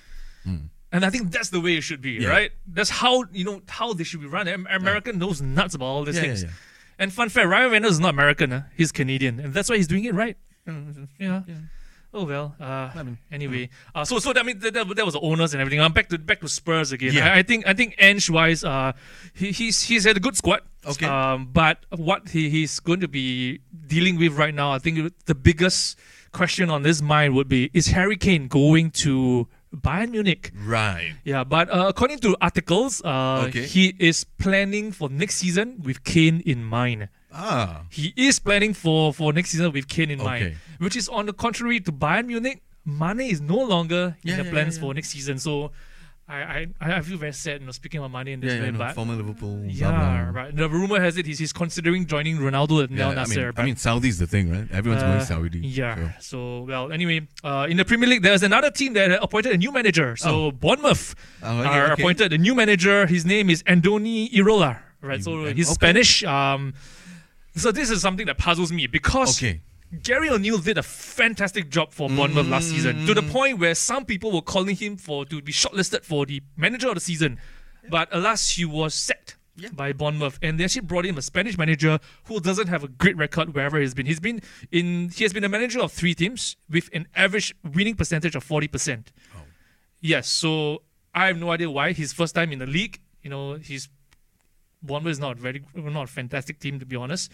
And 0.94 1.06
I 1.06 1.10
think 1.10 1.32
that's 1.32 1.52
the 1.52 1.62
way 1.62 1.78
it 1.78 1.82
should 1.84 2.02
be, 2.02 2.26
right? 2.26 2.52
That's 2.68 2.90
how 2.90 3.24
you 3.32 3.46
know 3.46 3.62
how 3.70 3.94
they 3.94 4.04
should 4.04 4.20
be 4.20 4.28
run. 4.28 4.48
Am- 4.50 4.68
American 4.70 5.20
knows 5.20 5.42
nuts 5.42 5.74
about 5.76 5.86
all 5.86 6.04
these 6.04 6.20
things. 6.20 6.44
And 7.00 7.12
fun 7.14 7.30
fact, 7.30 7.48
Ryan 7.48 7.72
Reynolds 7.72 7.96
is 7.96 8.00
not 8.02 8.10
American. 8.14 8.52
Uh, 8.52 8.64
he's 8.76 8.92
Canadian, 8.92 9.40
and 9.40 9.54
that's 9.54 9.70
why 9.70 9.78
he's 9.78 9.88
doing 9.88 10.04
it 10.04 10.14
right. 10.14 10.36
Yeah. 11.18 11.42
Oh 12.14 12.26
well. 12.26 12.56
Uh, 12.60 12.90
anyway, 13.32 13.70
uh, 13.96 14.04
so 14.04 14.20
so 14.20 14.34
that, 14.34 14.42
I 14.42 14.44
mean 14.44 14.60
that, 14.60 14.74
that, 14.74 14.96
that 14.96 15.06
was 15.06 15.14
the 15.14 15.22
owners 15.22 15.54
and 15.54 15.62
everything. 15.62 15.80
I'm 15.80 15.94
back 15.94 16.10
to 16.10 16.18
back 16.18 16.42
to 16.42 16.50
Spurs 16.50 16.92
again. 16.92 17.14
Yeah. 17.14 17.34
I, 17.34 17.38
I 17.40 17.44
think 17.44 17.66
I 17.66 17.74
think 17.74 17.96
Ange 18.00 18.30
wise, 18.30 18.64
uh, 18.66 18.92
he, 19.34 19.52
he's 19.52 19.84
he's 19.84 20.04
had 20.04 20.18
a 20.18 20.20
good 20.20 20.36
squad. 20.36 20.62
Okay. 20.86 21.06
Um, 21.06 21.48
but 21.54 21.86
what 21.96 22.30
he, 22.30 22.50
he's 22.50 22.80
going 22.82 23.00
to 23.00 23.08
be 23.08 23.62
dealing 23.88 24.18
with 24.18 24.34
right 24.34 24.54
now, 24.54 24.72
I 24.74 24.80
think 24.80 25.14
the 25.26 25.36
biggest 25.36 25.98
question 26.34 26.70
on 26.70 26.84
his 26.84 27.02
mind 27.02 27.34
would 27.36 27.48
be: 27.48 27.70
Is 27.74 27.88
Harry 27.88 28.18
Kane 28.18 28.48
going 28.50 28.92
to 29.06 29.48
Bayern 29.74 30.12
Munich? 30.12 30.52
Right. 30.66 31.14
Yeah, 31.24 31.46
but 31.46 31.70
uh, 31.70 31.86
according 31.88 32.20
to 32.20 32.36
articles, 32.42 33.02
uh, 33.06 33.46
Okay. 33.48 33.66
he 33.68 33.96
is 34.00 34.26
planning 34.26 34.92
for 34.92 35.08
next 35.10 35.36
season 35.38 35.80
with 35.82 36.04
Kane 36.04 36.42
in 36.46 36.64
mind. 36.66 37.08
Ah. 37.34 37.84
He 37.90 38.14
is 38.18 38.40
planning 38.40 38.74
for, 38.74 39.14
for 39.14 39.32
next 39.34 39.50
season 39.52 39.72
with 39.72 39.88
Kane 39.88 40.12
in 40.12 40.20
mind, 40.20 40.58
which 40.80 40.96
is 40.96 41.08
on 41.10 41.26
the 41.26 41.34
contrary 41.34 41.80
to 41.80 41.92
Bayern 41.92 42.28
Munich. 42.28 42.62
Mane 42.86 43.22
is 43.22 43.40
no 43.42 43.58
longer 43.58 44.18
Yeah, 44.24 44.34
in 44.34 44.40
the 44.40 44.46
yeah, 44.46 44.52
plans 44.52 44.76
yeah, 44.78 44.82
for 44.82 44.94
next 44.94 45.10
season. 45.10 45.38
So 45.38 45.72
I, 46.28 46.68
I, 46.80 46.94
I 46.98 47.02
feel 47.02 47.18
very 47.18 47.34
sad, 47.34 47.60
you 47.60 47.66
know, 47.66 47.72
speaking 47.74 48.00
about 48.00 48.12
money 48.12 48.32
in 48.32 48.40
this 48.40 48.54
Yeah, 48.54 48.60
yeah, 48.66 48.72
way. 48.72 48.78
but 48.78 48.96
former 48.96 49.16
Liverpool. 49.16 49.64
yeah, 49.66 49.92
blah. 50.32 50.42
right. 50.42 50.56
The 50.56 50.68
rumor 50.70 51.00
has 51.00 51.18
it 51.18 51.26
he's, 51.26 51.40
he's 51.40 51.52
considering 51.54 52.06
joining 52.06 52.38
Ronaldo 52.38 52.84
at 52.86 52.90
Yeah, 52.92 53.10
Al 53.12 53.20
I 53.20 53.26
mean, 53.26 53.54
I 53.58 53.64
mean, 53.66 53.76
Saudi's 53.76 54.18
the 54.18 54.28
thing, 54.28 54.50
right? 54.52 54.68
Everyone's 54.72 55.04
uh, 55.04 55.08
going 55.08 55.22
Saudi. 55.26 55.60
Yeah. 55.60 56.14
so. 56.20 56.32
So. 56.32 56.62
well, 56.64 56.92
anyway, 56.92 57.28
uh, 57.44 57.68
in 57.70 57.78
the 57.78 57.86
Premier 57.86 58.08
League, 58.10 58.24
there's 58.24 58.44
another 58.44 58.72
team 58.72 58.94
that 58.94 59.12
appointed 59.22 59.52
a 59.54 59.58
new 59.58 59.72
manager. 59.72 60.16
So 60.16 60.52
Bournemouth 60.52 61.16
Oh, 61.44 61.60
okay, 61.60 61.68
are 61.70 61.92
okay. 61.92 62.02
appointed 62.02 62.34
a 62.34 62.38
new 62.38 62.56
manager. 62.56 63.06
His 63.08 63.26
name 63.26 63.50
is 63.50 63.62
Andoni 63.64 64.32
Iraola. 64.32 64.80
Right. 65.02 65.22
So 65.24 65.46
he's 65.46 65.68
okay. 65.68 65.74
Spanish. 65.74 66.24
Um, 66.24 66.74
so 67.56 67.72
this 67.72 67.90
is 67.90 68.02
something 68.02 68.26
that 68.28 68.38
puzzles 68.38 68.72
me 68.72 68.88
because 68.88 69.38
Okay. 69.38 69.62
Gary 70.04 70.30
O'Neill 70.30 70.58
did 70.60 70.78
a 70.78 70.84
fantastic 70.84 71.70
job 71.70 71.92
for 71.92 72.08
Bournemouth 72.10 72.48
last 72.48 72.70
season 72.70 73.06
to 73.06 73.12
Mm. 73.12 73.16
the 73.16 73.24
point 73.24 73.60
where 73.60 73.76
some 73.76 74.06
people 74.06 74.32
were 74.32 74.42
calling 74.42 74.76
him 74.78 74.96
for 74.96 75.26
to 75.26 75.42
be 75.42 75.52
shortlisted 75.52 76.06
for 76.06 76.26
the 76.26 76.42
manager 76.56 76.88
of 76.88 76.96
the 76.96 77.02
season. 77.02 77.38
But 77.90 78.08
alas, 78.12 78.52
he 78.52 78.64
was 78.64 78.94
sacked 78.94 79.36
by 79.74 79.92
Bournemouth, 79.92 80.40
and 80.42 80.58
they 80.58 80.64
actually 80.64 80.82
brought 80.84 81.06
in 81.06 81.18
a 81.18 81.22
Spanish 81.22 81.58
manager 81.58 82.00
who 82.26 82.40
doesn't 82.40 82.68
have 82.68 82.86
a 82.86 82.88
great 82.88 83.18
record 83.18 83.54
wherever 83.54 83.80
he's 83.82 83.94
been. 83.94 84.06
He's 84.06 84.22
been 84.22 84.42
in 84.72 85.10
he 85.10 85.24
has 85.26 85.34
been 85.34 85.44
a 85.44 85.50
manager 85.50 85.82
of 85.82 85.92
three 85.92 86.16
teams 86.16 86.56
with 86.70 86.90
an 86.94 87.08
average 87.14 87.54
winning 87.64 87.96
percentage 87.96 88.34
of 88.36 88.44
forty 88.46 88.70
percent. 88.70 89.12
Yes, 90.00 90.28
so 90.30 90.84
I 91.14 91.28
have 91.28 91.38
no 91.38 91.52
idea 91.52 91.70
why 91.70 91.92
his 91.92 92.14
first 92.14 92.34
time 92.34 92.52
in 92.54 92.60
the 92.60 92.66
league. 92.66 93.00
You 93.24 93.30
know, 93.30 93.56
he's 93.56 93.90
Bournemouth 94.84 95.12
is 95.12 95.20
not 95.20 95.38
very 95.38 95.64
not 95.76 96.04
a 96.06 96.12
fantastic 96.12 96.60
team 96.60 96.80
to 96.80 96.86
be 96.86 96.96
honest, 96.96 97.32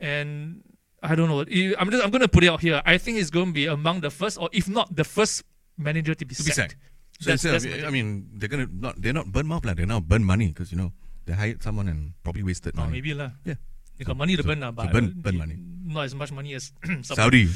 and 0.00 0.62
I 1.02 1.14
don't 1.14 1.28
know. 1.28 1.40
I'm 1.78 1.90
just 1.90 2.02
I'm 2.04 2.10
going 2.10 2.22
to 2.22 2.28
put 2.28 2.42
it 2.44 2.48
out 2.48 2.60
here. 2.60 2.80
I 2.84 2.96
think 2.98 3.18
it's 3.18 3.30
going 3.30 3.46
to 3.48 3.52
be 3.52 3.66
among 3.66 4.00
the 4.00 4.10
first, 4.10 4.38
or 4.38 4.48
if 4.52 4.68
not 4.68 4.94
the 4.94 5.04
first 5.04 5.44
manager 5.76 6.14
to 6.14 6.24
be 6.24 6.34
To 6.34 6.42
be 6.42 6.50
sacked. 6.50 6.72
sacked. 6.72 6.76
So 7.20 7.30
That's- 7.30 7.44
of- 7.44 7.62
that's 7.70 7.84
I 7.84 7.90
mean, 7.90 8.28
they're 8.34 8.48
gonna 8.48 8.68
not 8.70 9.00
they're 9.00 9.12
not 9.16 9.32
burn 9.32 9.46
mouth 9.46 9.64
like 9.64 9.76
they're 9.76 9.86
now 9.88 10.00
burn 10.00 10.24
money 10.24 10.48
because 10.48 10.72
you 10.72 10.78
know 10.78 10.92
they 11.24 11.32
hired 11.32 11.62
someone 11.62 11.88
and 11.88 12.12
probably 12.24 12.42
wasted 12.42 12.74
Oh, 12.76 12.80
money. 12.80 12.92
maybe 12.92 13.12
lah. 13.14 13.30
Yeah. 13.44 13.54
They 13.96 14.04
got 14.04 14.16
money 14.16 14.36
to 14.36 14.42
so- 14.42 14.48
burn, 14.48 14.60
so 14.60 14.72
but 14.72 14.92
burn- 14.92 15.12
burn 15.16 15.36
money. 15.36 15.56
Not 15.88 16.04
as 16.06 16.14
much 16.16 16.32
money 16.32 16.52
as 16.54 16.72
Saudi. 17.02 17.48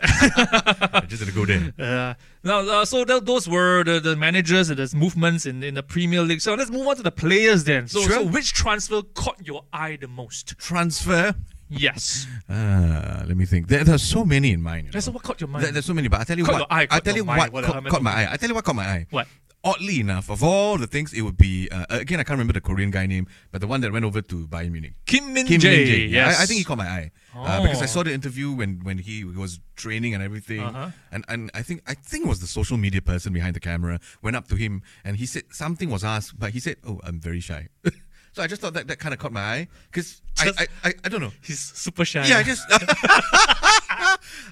I'm 0.00 1.06
just 1.08 1.20
gonna 1.22 1.32
go 1.34 1.44
there. 1.44 1.72
Uh, 1.82 2.14
now, 2.44 2.60
uh, 2.60 2.84
so 2.84 3.04
th- 3.04 3.24
those 3.24 3.48
were 3.48 3.82
the, 3.84 3.98
the 3.98 4.14
managers 4.14 4.70
and 4.70 4.78
the 4.78 4.96
movements 4.96 5.46
in, 5.46 5.62
in 5.64 5.74
the 5.74 5.82
Premier 5.82 6.22
League. 6.22 6.40
So 6.40 6.54
let's 6.54 6.70
move 6.70 6.86
on 6.86 6.96
to 6.96 7.02
the 7.02 7.10
players 7.10 7.64
then. 7.64 7.88
So, 7.88 8.00
Sure. 8.02 8.10
so 8.12 8.24
which 8.26 8.52
transfer 8.52 9.02
caught 9.14 9.44
your 9.44 9.64
eye 9.72 9.98
the 10.00 10.06
most? 10.08 10.56
Transfer. 10.58 11.34
Yes. 11.68 12.26
Uh, 12.48 13.24
let 13.26 13.36
me 13.36 13.46
think. 13.46 13.66
There, 13.68 13.82
there's 13.82 14.02
so 14.02 14.24
many 14.24 14.52
in 14.52 14.62
mind. 14.62 14.86
you 14.86 14.92
That's 14.92 15.06
know. 15.06 15.14
what 15.14 15.22
caught 15.22 15.40
your 15.40 15.48
mind. 15.48 15.64
There- 15.64 15.72
there's 15.72 15.86
so 15.86 15.94
many, 15.94 16.08
but 16.08 16.20
I 16.20 16.24
tell 16.24 16.36
you 16.38 16.44
Caught 16.44 16.52
what. 16.52 16.58
your 16.60 16.66
eye, 16.72 16.82
I 16.82 16.86
caught 16.86 17.04
tell 17.04 17.14
your 17.14 17.22
you 17.22 17.24
mind, 17.26 17.38
what 17.40 17.52
what 17.52 17.64
caught, 17.64 17.86
I 17.86 17.88
caught 17.90 18.02
my 18.02 18.12
eye. 18.12 18.28
I 18.32 18.36
tell 18.36 18.48
you 18.48 18.54
what 18.54 18.64
caught 18.64 18.76
my 18.76 18.84
eye. 18.86 19.06
What? 19.10 19.26
Oddly 19.64 20.00
enough, 20.00 20.28
of 20.28 20.42
all 20.42 20.76
the 20.76 20.88
things, 20.88 21.12
it 21.12 21.22
would 21.22 21.36
be 21.36 21.68
uh, 21.70 21.86
again 21.88 22.18
I 22.18 22.24
can't 22.24 22.30
remember 22.36 22.52
the 22.52 22.60
Korean 22.60 22.90
guy 22.90 23.06
name, 23.06 23.28
but 23.52 23.60
the 23.60 23.68
one 23.68 23.80
that 23.82 23.92
went 23.92 24.04
over 24.04 24.20
to 24.20 24.48
Bayern 24.48 24.72
Munich. 24.72 24.94
Kim 25.06 25.32
Min 25.32 25.46
Kim 25.46 25.60
Jae. 25.60 25.70
Min 25.70 25.86
Jae. 25.86 26.10
Yes. 26.10 26.40
I, 26.40 26.42
I 26.42 26.46
think 26.46 26.58
he 26.58 26.64
caught 26.64 26.78
my 26.78 26.88
eye 26.88 27.10
uh, 27.36 27.62
because 27.62 27.80
I 27.80 27.84
Oh. 27.84 27.86
saw 27.86 28.02
the 28.02 28.12
interview 28.12 28.50
when, 28.50 28.80
when 28.82 28.98
he 28.98 29.22
was 29.22 29.60
training 29.76 30.14
and 30.14 30.22
everything, 30.22 30.60
Uh-huh. 30.62 30.90
and 31.12 31.24
and 31.28 31.48
I 31.54 31.62
think 31.62 31.82
I 31.86 31.94
think 31.94 32.24
it 32.26 32.28
was 32.28 32.40
the 32.40 32.48
social 32.48 32.76
media 32.76 33.00
person 33.02 33.32
behind 33.32 33.54
the 33.54 33.60
camera 33.60 34.00
went 34.20 34.34
up 34.34 34.48
to 34.48 34.56
him 34.56 34.82
and 35.04 35.16
he 35.16 35.26
said 35.26 35.44
something 35.52 35.90
was 35.90 36.02
asked, 36.02 36.36
but 36.40 36.50
he 36.50 36.58
said, 36.58 36.76
"Oh, 36.84 36.98
I'm 37.04 37.20
very 37.20 37.38
shy." 37.40 37.68
so 38.34 38.42
I 38.42 38.48
just 38.48 38.60
thought 38.62 38.74
that 38.74 38.88
that 38.88 38.98
kind 38.98 39.14
of 39.14 39.20
caught 39.20 39.32
my 39.32 39.42
eye 39.54 39.68
because 39.92 40.22
I, 40.40 40.50
I, 40.58 40.66
I 40.88 40.94
I 41.04 41.08
don't 41.08 41.20
know. 41.20 41.32
He's 41.40 41.60
super 41.60 42.04
shy. 42.04 42.26
Yeah, 42.26 42.38
I 42.38 42.42
just. 42.42 42.66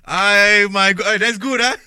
I 0.06 0.68
my 0.70 0.92
god, 0.92 1.20
that's 1.20 1.38
good, 1.38 1.60
huh? 1.60 1.76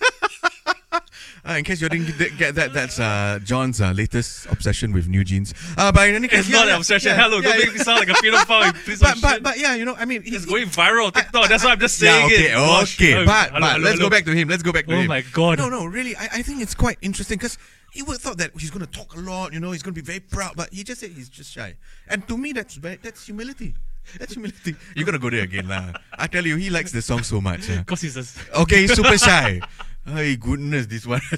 Uh, 1.46 1.54
in 1.54 1.64
case 1.66 1.82
you 1.82 1.90
didn't 1.90 2.18
get, 2.38 2.56
that, 2.56 2.72
that's 2.72 3.00
uh, 3.00 3.38
John's 3.44 3.82
uh, 3.82 3.92
latest 3.92 4.46
obsession 4.50 4.94
with 4.94 5.10
NewJeans. 5.12 5.54
Uh, 5.78 5.92
but 5.92 6.08
in 6.08 6.16
any 6.16 6.30
case, 6.30 6.42
It's 6.42 6.50
yeah, 6.50 6.56
not 6.60 6.68
yeah, 6.68 6.74
an 6.76 6.78
obsession. 6.80 7.10
yeah, 7.12 7.22
Hello, 7.22 7.42
don't 7.42 7.58
make 7.58 7.74
me 7.74 7.80
sound 7.80 8.00
like 8.00 8.08
a 8.10 8.14
pedophile. 8.14 8.74
piece 8.86 9.02
But, 9.02 9.18
but, 9.22 9.44
but 9.44 9.60
yeah, 9.60 9.76
you 9.76 9.84
know, 9.84 9.94
I 9.96 10.06
mean, 10.06 10.22
he, 10.24 10.36
it's 10.36 10.46
going 10.46 10.68
viral 10.68 11.08
on 11.08 11.12
TikTok. 11.12 11.50
That's 11.50 11.66
why 11.66 11.72
I'm 11.72 11.80
just 11.80 12.00
saying 12.00 12.26
okay, 12.28 12.52
it. 12.52 12.56
Okay. 12.56 13.14
Oh, 13.16 13.26
but 13.26 13.50
hello, 13.50 13.60
but 13.60 13.72
hello, 13.74 13.84
let's 13.84 13.98
hello. 13.98 14.06
go 14.06 14.10
back 14.10 14.24
to 14.26 14.32
him. 14.34 14.48
Let's 14.48 14.64
go 14.64 14.72
back 14.72 14.86
to 14.86 14.94
Oh 14.94 14.98
him. 15.00 15.06
Oh 15.06 15.10
my 15.10 15.22
God. 15.34 15.58
No, 15.58 15.68
no, 15.68 15.84
really, 15.86 16.16
I, 16.16 16.30
I 16.36 16.42
think 16.44 16.62
it's 16.62 16.76
quite 16.76 16.98
interesting 17.02 17.38
because 17.38 17.58
he 17.92 18.02
would 18.04 18.14
have 18.14 18.22
thought 18.22 18.38
that 18.38 18.52
he's 18.58 18.72
going 18.72 18.86
to 18.86 18.92
talk 18.92 19.14
a 19.16 19.20
lot. 19.20 19.52
You 19.52 19.60
know, 19.60 19.72
he's 19.72 19.84
going 19.84 19.96
to 19.96 20.02
be 20.02 20.06
very 20.06 20.22
proud, 20.22 20.54
but 20.56 20.72
he 20.74 20.86
just 20.86 21.02
said 21.02 21.12
he's 21.12 21.28
just 21.28 21.52
shy. 21.52 21.76
And 22.08 22.26
to 22.30 22.38
me, 22.38 22.54
that's 22.54 22.76
that's 22.78 23.26
humility. 23.26 23.76
That's 24.20 24.34
humility. 24.34 24.76
You're 24.96 25.06
gonna 25.06 25.20
go 25.20 25.30
there 25.30 25.44
again, 25.44 25.68
lah. 25.68 25.94
I 26.18 26.28
tell 26.28 26.46
you, 26.46 26.56
he 26.58 26.70
likes 26.70 26.92
the 26.92 27.02
song 27.02 27.24
so 27.24 27.40
much. 27.42 27.70
uh. 27.70 27.78
Because 27.80 28.02
he's 28.02 28.16
a. 28.18 28.60
Okay, 28.62 28.82
he's 28.82 28.94
super 28.94 29.18
shy. 29.18 29.60
Oh 30.08 30.36
goodness, 30.40 30.88
this 30.88 31.06
one. 31.06 31.22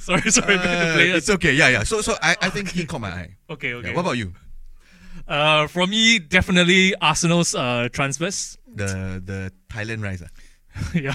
Sorry, 0.00 0.30
sorry, 0.30 0.56
back 0.56 0.64
to 0.64 0.90
Uh, 0.90 0.94
players. 0.94 1.16
it's 1.16 1.30
okay. 1.30 1.52
Yeah, 1.54 1.68
yeah. 1.68 1.82
So, 1.82 2.02
so 2.02 2.14
I, 2.22 2.36
I 2.42 2.50
think 2.50 2.68
he 2.70 2.84
caught 2.84 3.00
my 3.00 3.08
eye. 3.10 3.36
Okay, 3.48 3.72
okay. 3.74 3.88
Yeah, 3.88 3.94
what 3.94 4.02
about 4.02 4.18
you? 4.18 4.34
Uh, 5.26 5.66
for 5.66 5.86
me, 5.86 6.18
definitely 6.18 6.94
Arsenal's 7.00 7.54
uh, 7.54 7.88
transfers. 7.90 8.58
The 8.74 9.22
the 9.24 9.50
Thailand 9.72 10.02
rice. 10.02 10.22
ah? 10.22 10.28
yeah, 10.94 11.14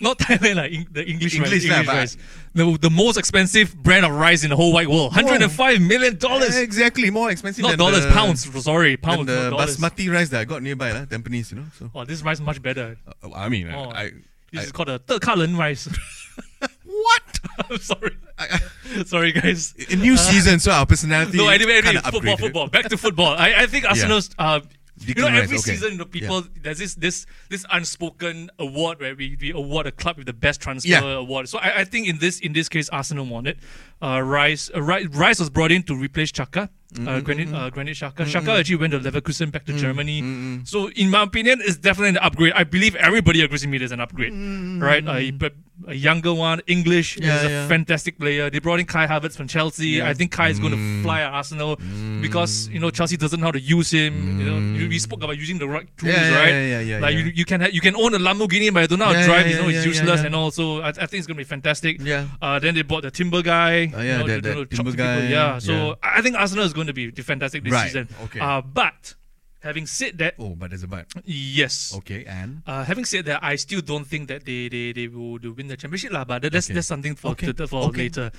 not 0.00 0.18
Thailand, 0.18 0.56
like 0.56 0.72
Eng- 0.72 0.86
the 0.92 1.04
English, 1.04 1.34
English 1.34 1.64
rice. 1.68 1.78
English 1.78 1.88
rice. 1.88 2.16
The, 2.54 2.78
the 2.80 2.90
most 2.90 3.18
expensive 3.18 3.76
brand 3.76 4.06
of 4.06 4.12
rice 4.12 4.44
in 4.44 4.50
the 4.50 4.56
whole 4.56 4.72
wide 4.72 4.88
world. 4.88 5.12
Hundred 5.12 5.42
and 5.42 5.50
five 5.52 5.80
million 5.80 6.16
dollars. 6.16 6.56
Exactly, 6.56 7.10
more 7.10 7.30
expensive 7.30 7.62
Not 7.62 7.70
than 7.70 7.78
dollars, 7.80 8.06
the, 8.06 8.12
pounds. 8.12 8.46
Sorry, 8.64 8.96
pounds. 8.96 9.26
the 9.26 9.50
dollars. 9.50 9.76
basmati 9.76 10.10
rice 10.12 10.28
that 10.30 10.40
I 10.40 10.44
got 10.44 10.62
nearby, 10.62 10.92
lah, 10.92 11.04
Tampines. 11.06 11.50
You 11.52 11.58
know, 11.58 11.66
so 11.78 11.90
Oh, 11.94 12.04
this 12.04 12.22
rice 12.22 12.40
much 12.40 12.62
better. 12.62 12.96
uh, 13.22 13.34
I 13.34 13.48
mean, 13.48 13.68
Oh, 13.70 13.90
I, 13.90 14.12
this 14.52 14.62
I, 14.62 14.64
is 14.64 14.72
called 14.72 14.88
a 14.88 14.98
third 14.98 15.20
color 15.22 15.46
rice. 15.48 15.86
what? 16.84 17.40
I'm 17.70 17.78
sorry. 17.78 18.16
I, 18.38 18.60
I, 18.96 19.04
sorry, 19.04 19.32
guys. 19.32 19.74
A 19.90 19.96
new 19.96 20.14
uh, 20.14 20.16
season, 20.16 20.58
so 20.58 20.70
our 20.72 20.86
personality. 20.86 21.38
No, 21.38 21.48
anyway, 21.48 21.80
anyway 21.84 22.00
football, 22.10 22.36
football. 22.36 22.68
Back 22.68 22.88
to 22.88 22.96
football. 22.96 23.34
I, 23.36 23.54
I 23.58 23.66
think 23.66 23.84
Arsenal's. 23.84 24.30
Yeah. 24.38 24.46
Uh, 24.46 24.60
you 25.00 25.14
know, 25.14 25.28
every 25.28 25.42
okay. 25.42 25.58
season, 25.58 25.98
the 25.98 26.06
people 26.06 26.40
yeah. 26.40 26.46
there's 26.62 26.78
this 26.78 26.94
this 26.94 27.26
this 27.50 27.64
unspoken 27.70 28.50
award 28.58 28.98
where 29.00 29.14
we, 29.14 29.36
we 29.40 29.52
award 29.52 29.86
a 29.86 29.92
club 29.92 30.16
with 30.16 30.26
the 30.26 30.32
best 30.32 30.60
transfer 30.60 30.88
yeah. 30.88 31.02
award. 31.02 31.48
So 31.48 31.58
I, 31.58 31.80
I 31.80 31.84
think 31.84 32.08
in 32.08 32.18
this 32.18 32.40
in 32.40 32.52
this 32.52 32.68
case, 32.68 32.88
Arsenal 32.88 33.24
won 33.24 33.46
it. 33.46 33.58
Uh, 34.00 34.20
Rice 34.20 34.70
uh, 34.74 34.80
Rice 34.80 35.38
was 35.40 35.50
brought 35.50 35.72
in 35.72 35.82
to 35.84 35.94
replace 35.94 36.30
Xhaka. 36.32 36.68
Mm-hmm, 36.94 37.08
Uh, 37.08 37.20
Granit, 37.20 37.48
uh, 37.52 37.68
Granit 37.68 37.96
Xhaka. 37.96 38.24
Xhaka 38.24 38.60
actually 38.60 38.76
went 38.76 38.92
to 38.92 38.98
Leverkusen 39.00 39.50
back 39.52 39.64
to 39.66 39.72
Mm-hmm, 39.72 39.80
Germany. 39.82 40.60
So, 40.64 40.88
in 40.90 41.10
my 41.10 41.22
opinion, 41.22 41.60
it's 41.60 41.76
definitely 41.76 42.10
an 42.16 42.18
upgrade. 42.18 42.54
I 42.54 42.64
believe 42.64 42.94
everybody 42.96 43.42
agrees 43.42 43.60
with 43.62 43.70
me. 43.70 43.76
There's 43.78 43.92
an 43.92 44.00
upgrade, 44.00 44.32
right? 44.80 45.04
A, 45.06 45.50
a 45.86 45.94
younger 45.94 46.32
one, 46.32 46.60
English, 46.66 47.16
Mm-hmm. 47.16 47.24
Yeah, 47.28 47.36
is 47.38 47.44
a 47.44 47.50
yeah. 47.50 47.68
fantastic 47.68 48.18
player. 48.18 48.48
They 48.48 48.58
brought 48.60 48.80
in 48.80 48.86
Kai 48.86 49.06
Havertz 49.06 49.36
from 49.36 49.48
Chelsea. 49.48 49.88
Yeah. 50.00 50.08
I 50.08 50.14
think 50.14 50.32
Kai 50.32 50.48
is 50.48 50.58
going 50.58 50.72
to 50.72 51.02
fly 51.02 51.20
at 51.20 51.30
Arsenal 51.32 51.76
because 52.22 52.68
you 52.68 52.80
know 52.80 52.90
Chelsea 52.90 53.16
doesn't 53.18 53.38
know 53.40 53.46
how 53.46 53.52
to 53.52 53.60
use 53.60 53.90
him. 53.90 54.40
You 54.40 54.46
know, 54.50 54.58
you- 54.78 54.88
we 54.88 54.98
spoke 54.98 55.22
about 55.22 55.36
using 55.36 55.58
the 55.58 55.68
right 55.68 55.86
tools, 55.98 56.14
Yeah, 56.14 56.30
yeah, 56.30 56.38
right? 56.40 56.48
yeah, 56.48 56.66
yeah, 56.66 56.80
yeah, 56.80 56.98
like. 57.00 57.14
You, 57.14 57.24
you 57.40 57.44
can 57.44 57.60
ha- 57.60 57.68
you 57.70 57.80
can 57.82 57.94
own 57.96 58.14
a 58.14 58.18
Lamborghini, 58.18 58.72
but 58.72 58.82
I 58.84 58.86
don't 58.86 58.98
know 58.98 59.04
how 59.12 59.12
to 59.20 59.24
drive. 59.24 59.46
you 59.46 59.56
know, 59.60 59.68
it's 59.68 59.84
useless 59.84 60.22
and 60.24 60.34
all. 60.34 60.50
So 60.50 60.80
I, 60.80 60.88
I 60.88 60.92
think 61.08 61.14
it's 61.20 61.26
going 61.26 61.36
to 61.36 61.44
be 61.44 61.50
fantastic. 61.56 62.00
Yeah. 62.00 62.24
Uh, 62.40 62.58
then 62.58 62.74
they 62.74 62.82
bought 62.82 63.02
the 63.02 63.10
Timber 63.10 63.42
guy. 63.42 63.87
Oh, 63.94 64.00
yeah, 64.00 64.12
you 64.12 64.18
know, 64.18 64.26
that- 64.26 64.42
to- 64.42 64.64
that 64.64 64.70
to 64.70 64.82
to 64.84 64.92
guy, 64.96 65.28
Yeah. 65.28 65.58
So 65.58 65.72
yeah. 65.72 65.94
I 66.02 66.22
think 66.22 66.36
Arsenal 66.36 66.64
is 66.64 66.72
going 66.72 66.86
to 66.88 66.92
be 66.92 67.10
fantastic 67.10 67.64
this 67.64 67.72
Right, 67.72 67.86
season. 67.86 68.08
okay. 68.24 68.40
Uh, 68.40 68.60
but 68.62 69.14
having 69.62 69.86
said 69.86 70.18
that, 70.18 70.34
Oh, 70.38 70.54
but 70.54 70.70
there's 70.70 70.82
a 70.82 70.88
but. 70.88 71.06
yes. 71.24 71.92
Okay, 71.96 72.24
and 72.24 72.62
Uh, 72.66 72.84
having 72.84 73.04
said 73.04 73.24
that, 73.26 73.42
I 73.42 73.56
still 73.56 73.80
don't 73.80 74.06
think 74.06 74.28
that 74.28 74.44
they 74.44 74.68
they, 74.68 74.92
they 74.92 75.08
will 75.08 75.38
win 75.54 75.66
the 75.68 75.76
championship 75.76 76.12
lah. 76.12 76.24
But 76.24 76.42
that's 76.42 76.66
Okay. 76.68 76.74
that's 76.74 76.86
something 76.86 77.14
for 77.14 77.32
Okay. 77.32 77.52
to- 77.52 77.66
for 77.66 77.88
Okay. 77.90 78.08
later. 78.08 78.30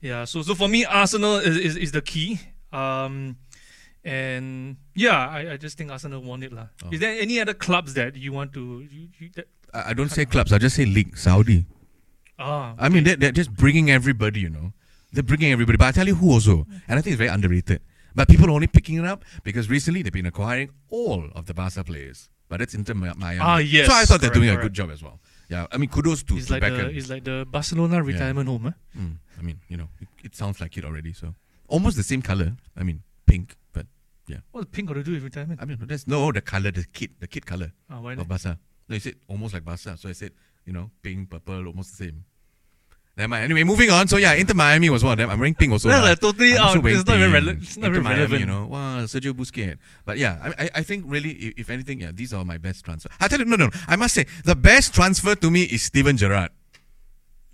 Yeah. 0.00 0.24
So 0.24 0.42
so 0.42 0.54
for 0.54 0.68
me, 0.68 0.84
Arsenal 0.84 1.36
is, 1.42 1.56
is, 1.56 1.74
is 1.76 1.90
the 1.92 2.02
key. 2.02 2.38
Um, 2.72 3.36
and 4.04 4.76
yeah, 4.94 5.26
I, 5.28 5.52
I 5.52 5.56
just 5.56 5.76
think 5.76 5.90
Arsenal 5.90 6.22
won 6.22 6.42
it 6.42 6.52
lah. 6.52 6.68
Oh. 6.84 6.88
Is 6.92 7.00
there 7.00 7.18
any 7.20 7.40
other 7.40 7.54
clubs 7.54 7.94
that 7.94 8.14
you 8.16 8.32
want 8.32 8.52
to? 8.54 8.86
You, 8.90 9.08
you, 9.18 9.30
that, 9.34 9.48
I 9.74 9.90
I 9.90 9.92
don't 9.92 10.10
say 10.10 10.24
clubs. 10.24 10.52
I 10.52 10.58
just 10.58 10.76
say 10.76 10.86
league. 10.86 11.16
Saudi. 11.18 11.66
ah, 12.38 12.74
I 12.78 12.88
mean, 12.88 13.02
they're, 13.04 13.16
they're 13.16 13.32
just 13.34 13.52
bringing 13.52 13.90
everybody. 13.90 14.40
You 14.40 14.50
know, 14.50 14.72
they're 15.12 15.22
bringing 15.22 15.52
everybody. 15.52 15.76
But 15.78 15.86
I 15.86 15.92
tell 15.92 16.06
you 16.06 16.14
who 16.14 16.30
also, 16.32 16.66
and 16.88 16.98
I 16.98 17.02
think 17.02 17.12
it's 17.14 17.18
very 17.18 17.30
underrated. 17.30 17.80
But 18.14 18.28
people 18.28 18.46
are 18.48 18.52
only 18.52 18.66
picking 18.66 18.96
it 18.96 19.04
up 19.04 19.24
because 19.44 19.68
recently 19.70 20.02
they've 20.02 20.12
been 20.12 20.26
acquiring 20.26 20.70
all 20.90 21.28
of 21.34 21.46
the 21.46 21.54
Barca 21.54 21.84
players. 21.84 22.28
But 22.48 22.60
it's 22.62 22.74
Inter 22.74 22.94
Mi- 22.94 23.12
Miami. 23.16 23.40
Ah, 23.42 23.58
yes, 23.58 23.86
So 23.88 23.92
I 23.94 24.04
thought 24.04 24.20
they're 24.20 24.30
correct, 24.30 24.34
doing 24.34 24.50
a 24.58 24.62
good 24.62 24.72
job 24.72 24.90
as 24.90 25.02
well. 25.02 25.20
Yeah, 25.50 25.66
I 25.70 25.76
mean, 25.76 25.88
kudos 25.90 26.22
to, 26.24 26.36
it's 26.36 26.46
to 26.46 26.54
like 26.54 26.62
the 26.62 26.88
it's 26.88 27.08
like 27.10 27.24
the 27.24 27.46
Barcelona 27.50 28.02
retirement 28.02 28.48
home. 28.48 28.66
Eh? 28.68 28.98
Mm, 28.98 29.16
I 29.38 29.42
mean, 29.42 29.60
you 29.68 29.76
know, 29.76 29.88
it, 30.00 30.08
it 30.24 30.34
sounds 30.34 30.60
like 30.60 30.76
it 30.76 30.84
already. 30.84 31.12
So 31.12 31.34
almost 31.68 31.96
the 31.96 32.02
same 32.02 32.22
color. 32.22 32.54
I 32.76 32.82
mean, 32.82 33.02
pink. 33.26 33.54
But 33.72 33.86
yeah, 34.26 34.38
What's 34.52 34.68
pink 34.72 34.88
got 34.88 34.94
to 34.94 35.02
do 35.04 35.12
with 35.12 35.22
retirement? 35.24 35.60
I 35.62 35.66
mean, 35.66 35.78
there's 35.82 36.06
no 36.06 36.32
the 36.32 36.40
color, 36.40 36.70
the 36.70 36.84
kit, 36.92 37.10
the 37.20 37.26
kit 37.26 37.44
color 37.46 37.72
Ah, 37.90 38.00
why 38.00 38.12
of? 38.14 38.26
Barca. 38.28 38.58
No, 38.88 38.94
you 38.94 39.00
said 39.00 39.14
almost 39.28 39.52
like 39.54 39.64
Barca. 39.64 39.96
So 39.96 40.08
I 40.08 40.12
said, 40.12 40.32
you 40.64 40.72
know, 40.72 40.90
pink, 41.02 41.30
purple, 41.30 41.66
almost 41.66 41.96
the 41.98 42.04
same. 42.06 42.24
Never 43.18 43.28
mind. 43.28 43.44
Anyway, 43.44 43.64
moving 43.64 43.90
on. 43.90 44.06
So 44.06 44.16
yeah, 44.16 44.34
Inter 44.34 44.54
Miami 44.54 44.88
was 44.90 45.02
one 45.02 45.12
of 45.12 45.18
them. 45.18 45.28
I'm 45.28 45.40
wearing 45.40 45.56
pink 45.56 45.72
also. 45.72 45.88
Lah. 45.88 46.02
like 46.02 46.20
totally 46.20 46.56
out. 46.56 46.80
wearing 46.80 46.98
It's 47.00 47.06
not 47.08 47.18
even 47.18 47.32
pink. 47.32 47.44
rele- 47.44 47.62
it's 47.62 47.76
not 47.76 47.90
even 47.90 48.04
relevant. 48.04 48.40
You 48.40 48.46
know, 48.46 48.66
wow, 48.66 49.00
Sergio 49.10 49.32
Busquets. 49.34 49.78
But 50.04 50.18
yeah, 50.18 50.38
I, 50.40 50.64
I, 50.64 50.70
I 50.76 50.82
think 50.84 51.04
really, 51.06 51.32
if 51.58 51.68
anything, 51.68 52.00
yeah, 52.00 52.12
these 52.14 52.32
are 52.32 52.44
my 52.44 52.58
best 52.58 52.84
transfer. 52.84 53.10
I 53.18 53.26
tell 53.26 53.40
you, 53.40 53.44
no, 53.44 53.56
no, 53.56 53.66
no. 53.66 53.70
I 53.88 53.96
must 53.96 54.14
say, 54.14 54.26
the 54.44 54.54
best 54.54 54.94
transfer 54.94 55.34
to 55.34 55.50
me 55.50 55.64
is 55.64 55.82
Steven 55.82 56.16
Gerrard. 56.16 56.50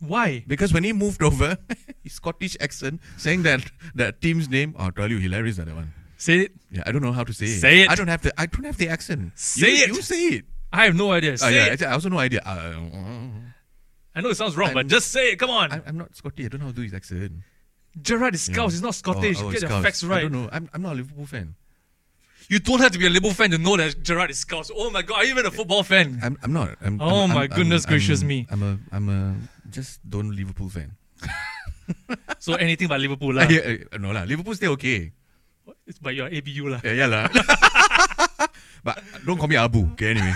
Why? 0.01 0.45
Because 0.47 0.75
when 0.75 0.85
he 0.85 0.93
moved 0.93 1.23
over, 1.23 1.57
his 2.03 2.13
Scottish 2.13 2.59
accent, 2.61 3.01
saying 3.17 3.43
that 3.45 3.65
that 3.95 4.21
team's 4.21 4.51
name, 4.51 4.75
I'll 4.79 4.93
tell 4.93 5.09
you, 5.11 5.17
hilarious 5.19 5.57
that 5.57 5.69
one. 5.75 5.95
Say 6.19 6.41
it. 6.41 6.53
Yeah, 6.71 6.83
I 6.87 6.93
don't 6.93 7.01
know 7.03 7.13
how 7.13 7.25
to 7.25 7.33
say 7.33 7.47
it. 7.47 7.61
Say 7.61 7.81
it. 7.83 7.91
I 7.91 7.95
don't 7.95 8.09
have 8.09 8.21
the 8.21 8.33
I 8.39 8.45
don't 8.47 8.65
have 8.65 8.77
the 8.77 8.89
accent. 8.89 9.33
Say 9.35 9.77
you, 9.79 9.85
it. 9.85 9.89
You 9.89 10.03
say 10.03 10.21
it. 10.27 10.45
I 10.73 10.85
have 10.85 10.95
no 10.95 11.13
idea. 11.13 11.33
Oh, 11.33 11.37
Say 11.37 11.55
yeah, 11.55 11.73
it. 11.73 11.83
I 11.83 11.93
also 11.93 12.09
no 12.11 12.19
idea. 12.19 12.41
Uh, 12.45 12.75
I 14.15 14.21
know 14.21 14.31
it 14.31 14.37
sounds 14.37 14.57
wrong, 14.57 14.73
but 14.73 14.81
I'm- 14.87 14.89
just 14.89 15.11
say 15.11 15.33
it. 15.33 15.39
Come 15.39 15.51
on. 15.51 15.73
I, 15.73 15.81
I'm 15.87 15.97
not 15.99 16.15
Scottish. 16.17 16.47
I 16.47 16.49
don't 16.49 16.61
know 16.61 16.67
how 16.67 16.73
to 16.73 16.77
do 16.77 16.83
his 16.83 16.95
accent. 16.95 17.33
Gerrard 18.01 18.35
is 18.35 18.43
Scouse. 18.43 18.73
He's 18.73 18.83
not 18.83 18.95
Scottish. 18.95 19.39
Oh, 19.41 19.47
oh, 19.49 19.53
Get 19.53 19.61
the 19.63 19.67
Scouse. 19.69 19.83
facts 19.83 20.05
I 20.05 20.07
right. 20.09 20.23
don't 20.23 20.33
know. 20.33 20.49
I'm, 20.53 20.69
I'm 20.75 20.83
not 20.83 20.93
a 20.93 20.97
Liverpool 20.97 21.27
fan. 21.27 21.55
You 22.49 22.59
don't 22.59 22.81
have 22.81 22.93
to 22.93 22.99
be 22.99 23.07
a 23.07 23.11
Liverpool 23.11 23.33
fan 23.33 23.51
to 23.53 23.59
know 23.59 23.77
that 23.77 24.03
Gerrard 24.03 24.31
is 24.31 24.39
Scouse. 24.39 24.71
Oh 24.75 24.91
my 24.91 25.03
god, 25.03 25.17
are 25.19 25.25
you 25.25 25.31
even 25.31 25.47
a 25.47 25.51
football 25.51 25.83
fan? 25.83 26.19
I'm, 26.23 26.37
I'm 26.43 26.53
not. 26.53 26.77
I'm, 26.85 27.01
Oh 27.01 27.23
I'm- 27.23 27.33
my 27.35 27.47
goodness 27.47 27.87
gracious 27.87 28.23
me. 28.23 28.47
I'm 28.51 28.63
a 28.63 28.79
I'm 28.93 29.09
a 29.09 29.35
just 29.71 29.99
don't 30.09 30.31
Liverpool 30.35 30.69
fan. 30.69 30.93
So 32.39 32.55
anything 32.55 32.89
but 32.89 33.01
Liverpool 33.01 33.33
lah. 33.39 33.45
Yeah, 33.49 33.89
uh, 33.93 33.99
no 33.99 34.11
lah. 34.13 34.25
Liverpool 34.25 34.55
still 34.55 34.73
okay. 34.73 35.13
It's 35.87 35.99
by 35.99 36.11
your 36.13 36.29
ABU 36.29 36.69
lah. 36.69 36.81
Yeah, 36.85 36.93
yeah 36.93 37.09
lah. 37.09 37.25
but 38.85 39.01
don't 39.25 39.39
call 39.39 39.49
me 39.49 39.57
Abu. 39.57 39.89
Okay, 39.93 40.11
anyway. 40.13 40.35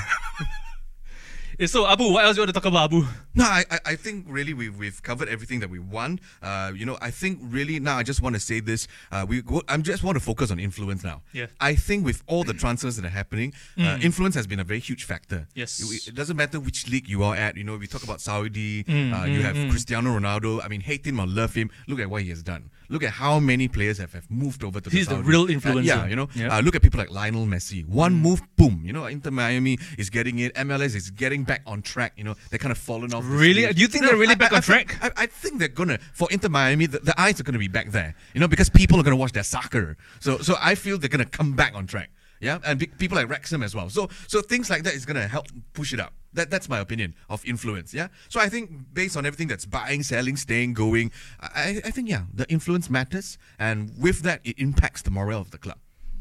So 1.67 1.89
Abu, 1.89 2.13
what 2.13 2.25
else 2.25 2.37
you 2.37 2.43
want 2.43 2.51
to 2.51 2.53
talk 2.53 2.67
about, 2.67 2.85
Abu? 2.93 3.05
No, 3.35 3.43
I, 3.45 3.65
I- 3.85 3.97
think 3.97 4.27
really 4.29 4.55
we've, 4.55 4.79
we've 4.79 5.03
covered 5.03 5.29
everything 5.29 5.59
that 5.59 5.69
we 5.71 5.81
want. 5.81 6.21
Uh, 6.41 6.71
you 6.73 6.87
know, 6.87 6.97
I 7.03 7.11
think 7.11 7.41
really 7.43 7.81
now 7.81 7.99
I 7.99 8.05
just 8.05 8.23
want 8.23 8.37
to 8.37 8.41
say 8.41 8.61
this. 8.61 8.87
Uh, 9.11 9.27
we 9.29 9.43
go, 9.43 9.61
I'm 9.69 9.83
just 9.83 10.05
want 10.05 10.15
to 10.17 10.21
focus 10.25 10.53
on 10.53 10.61
influence 10.61 11.03
now. 11.03 11.23
Yeah. 11.33 11.47
Mm. 11.47 11.51
I 11.61 11.75
think 11.75 12.05
with 12.05 12.23
all 12.29 12.45
the 12.45 12.55
transfers 12.55 12.95
that 12.95 13.05
are 13.05 13.09
happening, 13.09 13.55
uh, 13.77 13.99
influence 14.01 14.37
has 14.37 14.47
been 14.47 14.61
a 14.61 14.65
very 14.65 14.79
huge 14.79 15.03
factor. 15.03 15.49
Yes. 15.57 15.81
It, 15.81 16.09
it 16.09 16.15
doesn't 16.15 16.37
matter 16.37 16.61
which 16.61 16.89
league 16.89 17.09
you 17.09 17.25
are 17.25 17.35
at. 17.35 17.57
You 17.57 17.65
know, 17.65 17.77
we 17.77 17.89
talk 17.89 18.05
about 18.05 18.21
Saudi. 18.21 18.85
Mm, 18.85 19.21
uh, 19.21 19.27
you 19.27 19.43
have 19.43 19.57
Cristiano 19.71 20.17
Ronaldo. 20.17 20.65
I 20.65 20.69
mean, 20.69 20.81
hate 20.81 21.05
him 21.05 21.19
or 21.19 21.27
love 21.27 21.55
him. 21.55 21.71
Look 21.89 21.99
at 21.99 22.09
what 22.09 22.23
he 22.23 22.29
has 22.31 22.45
done. 22.45 22.71
Look 22.91 23.03
at 23.03 23.11
how 23.11 23.39
many 23.39 23.69
players 23.69 23.99
have, 23.99 24.13
have 24.15 24.31
moved 24.31 24.65
over 24.65 24.81
to 24.81 24.89
He's 24.91 25.09
the 25.09 25.17
the 25.17 25.23
real 25.23 25.43
Uh, 25.43 25.47
influencer. 25.49 25.85
yeah, 25.85 26.07
you 26.07 26.17
know. 26.17 26.29
Yeah. 26.35 26.57
Uh, 26.57 26.61
look 26.63 26.75
at 26.75 26.83
people 26.83 26.99
like 26.99 27.11
Lionel 27.11 27.47
Messi. 27.47 27.87
One 27.87 28.15
move, 28.15 28.41
boom. 28.57 28.81
You 28.85 28.93
know, 28.95 29.05
Inter 29.07 29.31
Miami 29.31 29.79
is 29.99 30.09
getting 30.11 30.39
it. 30.39 30.55
MLS 30.55 30.95
is 30.95 31.11
getting 31.11 31.45
back 31.45 31.63
on 31.67 31.83
track. 31.83 32.15
You 32.17 32.25
know, 32.25 32.35
they're 32.49 32.59
kind 32.59 32.73
of 32.73 32.79
fallen 32.79 33.13
off. 33.13 33.25
Really? 33.27 33.71
Do 33.73 33.81
you 33.81 33.89
think 33.89 34.05
they're 34.07 34.17
really 34.17 34.37
back 34.37 34.53
on 34.53 34.59
I 34.59 34.61
track? 34.63 34.97
I, 35.03 35.11
I 35.25 35.27
think 35.27 35.59
they're 35.59 35.69
gonna 35.69 35.99
for 36.15 36.29
Inter 36.31 36.49
Miami. 36.49 36.87
The, 36.87 37.01
the 37.01 37.21
eyes 37.21 37.39
are 37.39 37.43
gonna 37.45 37.59
be 37.59 37.69
back 37.69 37.91
there. 37.91 38.15
You 38.35 38.41
know, 38.41 38.49
because 38.49 38.71
people 38.71 38.99
are 38.99 39.03
gonna 39.03 39.17
watch 39.17 39.33
their 39.33 39.45
soccer. 39.45 39.97
So, 40.21 40.39
so 40.39 40.57
I 40.61 40.75
feel 40.75 40.97
they're 40.99 41.09
gonna 41.11 41.25
come 41.27 41.53
back 41.55 41.75
on 41.75 41.87
track. 41.87 42.11
Yeah, 42.41 42.59
and 42.65 42.79
people 42.99 43.17
like 43.17 43.29
Wrexham 43.29 43.63
as 43.63 43.75
well. 43.75 43.91
So, 43.91 44.09
so 44.27 44.41
things 44.41 44.71
like 44.71 44.83
that 44.85 44.95
is 44.95 45.05
gonna 45.05 45.29
help 45.29 45.47
push 45.73 45.93
it 45.93 46.01
up. 46.01 46.15
That, 46.35 46.51
that's 46.51 46.69
my 46.69 46.79
opinion 46.79 47.15
of 47.29 47.45
influence. 47.45 47.95
Yeah. 47.95 48.09
So 48.29 48.39
I 48.39 48.49
think 48.49 48.71
based 48.93 49.17
on 49.17 49.25
everything 49.27 49.49
that's 49.49 49.65
buying, 49.65 50.03
selling, 50.03 50.37
staying, 50.37 50.75
going, 50.75 51.11
I, 51.41 51.81
I 51.85 51.91
think 51.91 52.09
yeah, 52.09 52.25
the 52.33 52.49
influence 52.51 52.91
matters, 52.91 53.39
and 53.59 53.93
with 53.99 54.21
that, 54.23 54.41
it 54.45 54.59
impacts 54.59 55.03
the 55.03 55.11
morale 55.11 55.41
of 55.41 55.51
the 55.51 55.59
club. 55.59 55.79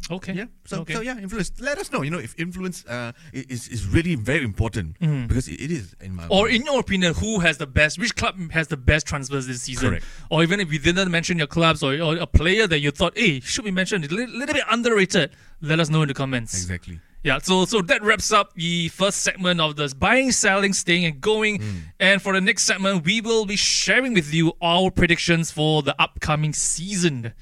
Okay. 0.10 0.34
Yeah. 0.34 0.46
So, 0.66 0.82
okay. 0.82 0.94
so 0.94 1.02
yeah, 1.02 1.18
influence. 1.18 1.52
Let 1.60 1.78
us 1.78 1.92
know. 1.92 2.02
You 2.02 2.12
know, 2.12 2.20
if 2.20 2.34
influence 2.40 2.86
uh, 2.86 3.12
is 3.34 3.68
is 3.68 3.86
really 3.88 4.16
very 4.16 4.44
important 4.44 4.98
because 5.00 5.48
it, 5.48 5.60
it 5.60 5.72
is 5.72 5.96
in 6.00 6.16
my. 6.16 6.28
Or 6.28 6.48
opinion. 6.48 6.62
in 6.62 6.66
your 6.66 6.80
opinion, 6.80 7.14
who 7.16 7.40
has 7.40 7.58
the 7.58 7.68
best? 7.68 8.00
Which 8.00 8.16
club 8.16 8.52
has 8.52 8.68
the 8.70 8.78
best 8.78 9.06
transfers 9.06 9.48
this 9.48 9.64
season? 9.64 9.90
Correct. 9.90 10.06
Or 10.30 10.44
even 10.44 10.60
if 10.60 10.72
you 10.72 10.80
didn't 10.80 11.12
mention 11.12 11.38
your 11.38 11.48
clubs 11.48 11.84
or, 11.84 12.00
or 12.02 12.16
a 12.18 12.28
player 12.28 12.68
that 12.68 12.80
you 12.80 12.92
thought, 12.92 13.18
hey, 13.18 13.40
should 13.42 13.66
be 13.66 13.72
mentioned, 13.72 14.06
a 14.06 14.08
little, 14.08 14.34
little 14.34 14.54
bit 14.54 14.64
underrated. 14.70 15.32
Let 15.62 15.80
us 15.80 15.90
know 15.90 16.04
in 16.04 16.08
the 16.08 16.14
comments. 16.14 16.54
exactly. 16.54 17.00
Yeah, 17.24 17.40
so 17.40 17.66
so 17.66 17.82
that 17.82 18.04
wraps 18.04 18.32
up 18.32 18.54
the 18.54 18.88
first 18.90 19.22
segment 19.22 19.60
of 19.60 19.76
this 19.76 19.94
buying, 19.94 20.32
selling, 20.32 20.72
staying, 20.72 21.04
and 21.04 21.20
going. 21.20 21.62
Hmm. 21.62 21.78
And 22.00 22.22
for 22.22 22.34
the 22.34 22.40
next 22.40 22.64
segment, 22.64 23.04
we 23.04 23.20
will 23.20 23.46
be 23.46 23.58
sharing 23.58 24.14
with 24.14 24.34
you 24.34 24.54
our 24.62 24.92
predictions 24.92 25.52
for 25.52 25.82
the 25.82 26.00
upcoming 26.02 26.54
season. 26.54 27.34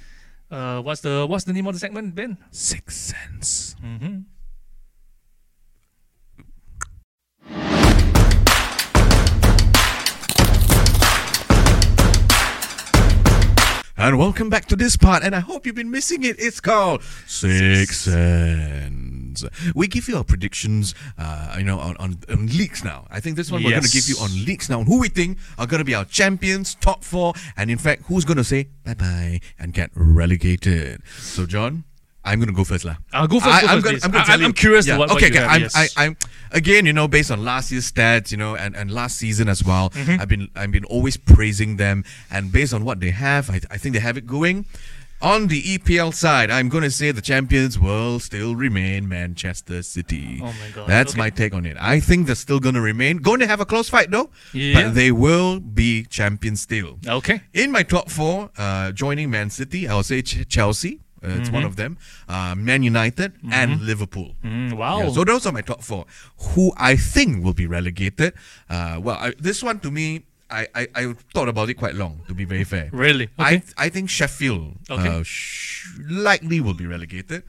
Uh, 0.49 0.81
what's 0.81 1.01
the 1.01 1.25
what's 1.27 1.43
the 1.43 1.53
name 1.53 1.67
of 1.67 1.73
the 1.73 1.79
segment, 1.79 2.13
Ben? 2.15 2.37
Sixth 2.51 3.15
Sense. 3.15 3.75
And 13.97 14.19
welcome 14.19 14.49
back 14.49 14.65
to 14.65 14.75
this 14.75 14.95
part, 14.97 15.23
and 15.23 15.33
I 15.33 15.39
hope 15.39 15.65
you've 15.65 15.75
been 15.75 15.89
missing 15.89 16.23
it. 16.23 16.35
It's 16.37 16.59
called 16.59 17.01
Six 17.25 18.01
Sense. 18.01 19.14
We 19.73 19.87
give 19.87 20.07
you 20.07 20.17
our 20.17 20.23
predictions, 20.23 20.93
uh, 21.17 21.55
you 21.57 21.63
know, 21.63 21.79
on, 21.79 21.97
on, 21.97 22.17
on 22.29 22.47
leaks 22.47 22.83
now. 22.83 23.07
I 23.09 23.19
think 23.19 23.35
this 23.35 23.51
one 23.51 23.63
we're 23.63 23.71
going 23.71 23.83
to 23.83 23.89
give 23.89 24.07
you 24.07 24.15
on 24.21 24.29
leaks 24.45 24.69
now, 24.69 24.79
on 24.79 24.85
who 24.85 24.99
we 24.99 25.09
think 25.09 25.37
are 25.57 25.67
going 25.67 25.79
to 25.79 25.85
be 25.85 25.95
our 25.95 26.05
champions, 26.05 26.75
top 26.75 27.03
four, 27.03 27.33
and 27.57 27.69
in 27.71 27.77
fact, 27.77 28.03
who's 28.07 28.25
going 28.25 28.37
to 28.37 28.43
say 28.43 28.67
bye 28.83 28.93
bye 28.93 29.39
and 29.59 29.73
get 29.73 29.91
relegated. 29.95 31.01
So, 31.19 31.45
John, 31.45 31.83
I'm 32.23 32.39
going 32.39 32.49
to 32.49 32.55
go 32.55 32.63
first, 32.63 32.83
lah. 32.85 32.95
I'll 33.13 33.27
go 33.27 33.39
first, 33.39 33.63
I, 33.63 33.73
am 33.73 33.81
gonna. 33.81 33.99
I'm, 34.03 34.11
gonna 34.11 34.25
I- 34.27 34.43
I'm 34.43 34.53
curious 34.53 34.87
Yeah, 34.87 34.97
what- 34.97 35.11
okay, 35.11 35.27
okay. 35.27 35.37
have, 35.37 35.49
I'm, 35.51 35.61
yes. 35.61 35.75
I, 35.75 36.05
I'm 36.05 36.17
again, 36.51 36.85
you 36.87 36.93
know, 36.93 37.07
based 37.07 37.29
on 37.29 37.43
last 37.45 37.71
year's 37.71 37.91
stats, 37.91 38.31
you 38.31 38.37
know, 38.37 38.55
and, 38.55 38.75
and 38.75 38.89
last 38.91 39.17
season 39.17 39.47
as 39.47 39.63
well. 39.63 39.91
Mm-hmm. 39.91 40.21
I've 40.21 40.27
been 40.27 40.49
I've 40.55 40.71
been 40.71 40.85
always 40.85 41.17
praising 41.17 41.77
them, 41.77 42.03
and 42.31 42.51
based 42.51 42.73
on 42.73 42.83
what 42.83 42.99
they 42.99 43.11
have, 43.11 43.49
I, 43.51 43.61
I 43.69 43.77
think 43.77 43.93
they 43.93 44.01
have 44.01 44.17
it 44.17 44.25
going. 44.25 44.65
On 45.25 45.47
the 45.47 45.61
EPL 45.77 46.13
side, 46.13 46.49
I'm 46.51 46.69
going 46.69 46.83
to 46.83 46.91
say 46.91 47.11
the 47.11 47.21
champions 47.33 47.79
will 47.79 48.19
still 48.19 48.55
remain 48.55 49.09
Manchester 49.09 49.81
City. 49.81 50.39
Oh 50.41 50.45
my 50.45 50.69
God. 50.73 50.87
That's 50.87 51.13
Okay. 51.13 51.17
my 51.23 51.29
take 51.31 51.53
on 51.53 51.65
it. 51.65 51.77
I 51.79 51.99
think 51.99 52.27
they're 52.27 52.35
still 52.47 52.59
going 52.59 52.75
to 52.75 52.81
remain. 52.81 53.17
Going 53.17 53.39
to 53.39 53.47
have 53.47 53.59
a 53.59 53.65
close 53.65 53.89
fight 53.89 54.11
though, 54.11 54.29
Yeah. 54.53 54.73
but 54.75 54.93
they 54.93 55.11
will 55.11 55.59
be 55.59 56.03
champions 56.05 56.61
still. 56.61 56.99
Okay. 57.07 57.41
In 57.53 57.71
my 57.71 57.83
top 57.83 58.09
four, 58.11 58.51
uh, 58.57 58.91
joining 58.91 59.29
Man 59.31 59.49
City, 59.49 59.87
I'll 59.87 60.03
say 60.03 60.21
Ch- 60.21 60.47
Chelsea. 60.47 61.01
Uh, 61.23 61.39
it's 61.39 61.49
one 61.49 61.63
of 61.63 61.75
them. 61.75 61.97
Uh, 62.29 62.53
Man 62.55 62.83
United 62.83 63.33
and 63.51 63.81
Liverpool. 63.81 64.35
Mm, 64.43 64.73
wow. 64.73 64.99
Yeah, 64.99 65.09
so 65.11 65.23
those 65.23 65.47
are 65.47 65.51
my 65.51 65.61
top 65.61 65.81
four. 65.81 66.05
Who 66.53 66.71
I 66.77 66.95
think 66.95 67.43
will 67.43 67.55
be 67.55 67.65
relegated. 67.65 68.33
Uh, 68.69 68.99
well, 69.01 69.17
I, 69.19 69.33
this 69.39 69.63
one 69.63 69.79
to 69.79 69.89
me, 69.89 70.25
I, 70.49 70.67
I, 70.75 70.87
I 70.95 71.13
thought 71.33 71.49
about 71.49 71.69
it 71.69 71.73
quite 71.75 71.95
long. 71.95 72.21
To 72.27 72.33
be 72.35 72.45
very 72.45 72.63
fair, 72.63 72.89
Really? 72.91 73.29
I 73.39 73.63
I 73.77 73.89
think 73.89 74.09
Sheffield 74.09 74.75
Okay. 74.89 75.07
uh, 75.09 75.23
sh- 75.23 75.87
likely 76.09 76.59
will 76.61 76.75
be 76.75 76.85
relegated. 76.85 77.43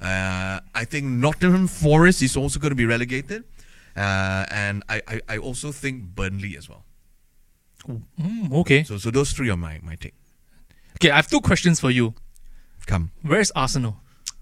Uh, 0.00 0.60
I 0.74 0.84
think 0.86 1.04
Nottingham 1.06 1.66
Forest 1.68 2.22
is 2.22 2.36
also 2.36 2.58
going 2.60 2.70
to 2.70 2.76
be 2.76 2.86
relegated, 2.86 3.44
uh, 3.96 4.46
and 4.50 4.82
I, 4.88 5.02
I, 5.08 5.20
I 5.28 5.38
also 5.38 5.72
think 5.72 6.14
Burnley 6.14 6.56
as 6.56 6.68
well. 6.68 6.84
Mm, 7.86 8.52
okay. 8.60 8.84
So 8.84 8.98
so 8.98 9.10
those 9.10 9.32
three 9.32 9.50
are 9.50 9.56
my 9.56 9.80
my 9.82 9.96
take. 9.96 10.14
Okay, 10.96 11.10
I 11.10 11.16
have 11.16 11.28
two 11.28 11.40
questions 11.40 11.80
for 11.80 11.90
you. 11.90 12.14
Come. 12.86 13.10
Where's 13.22 13.50
Arsenal? 13.54 13.96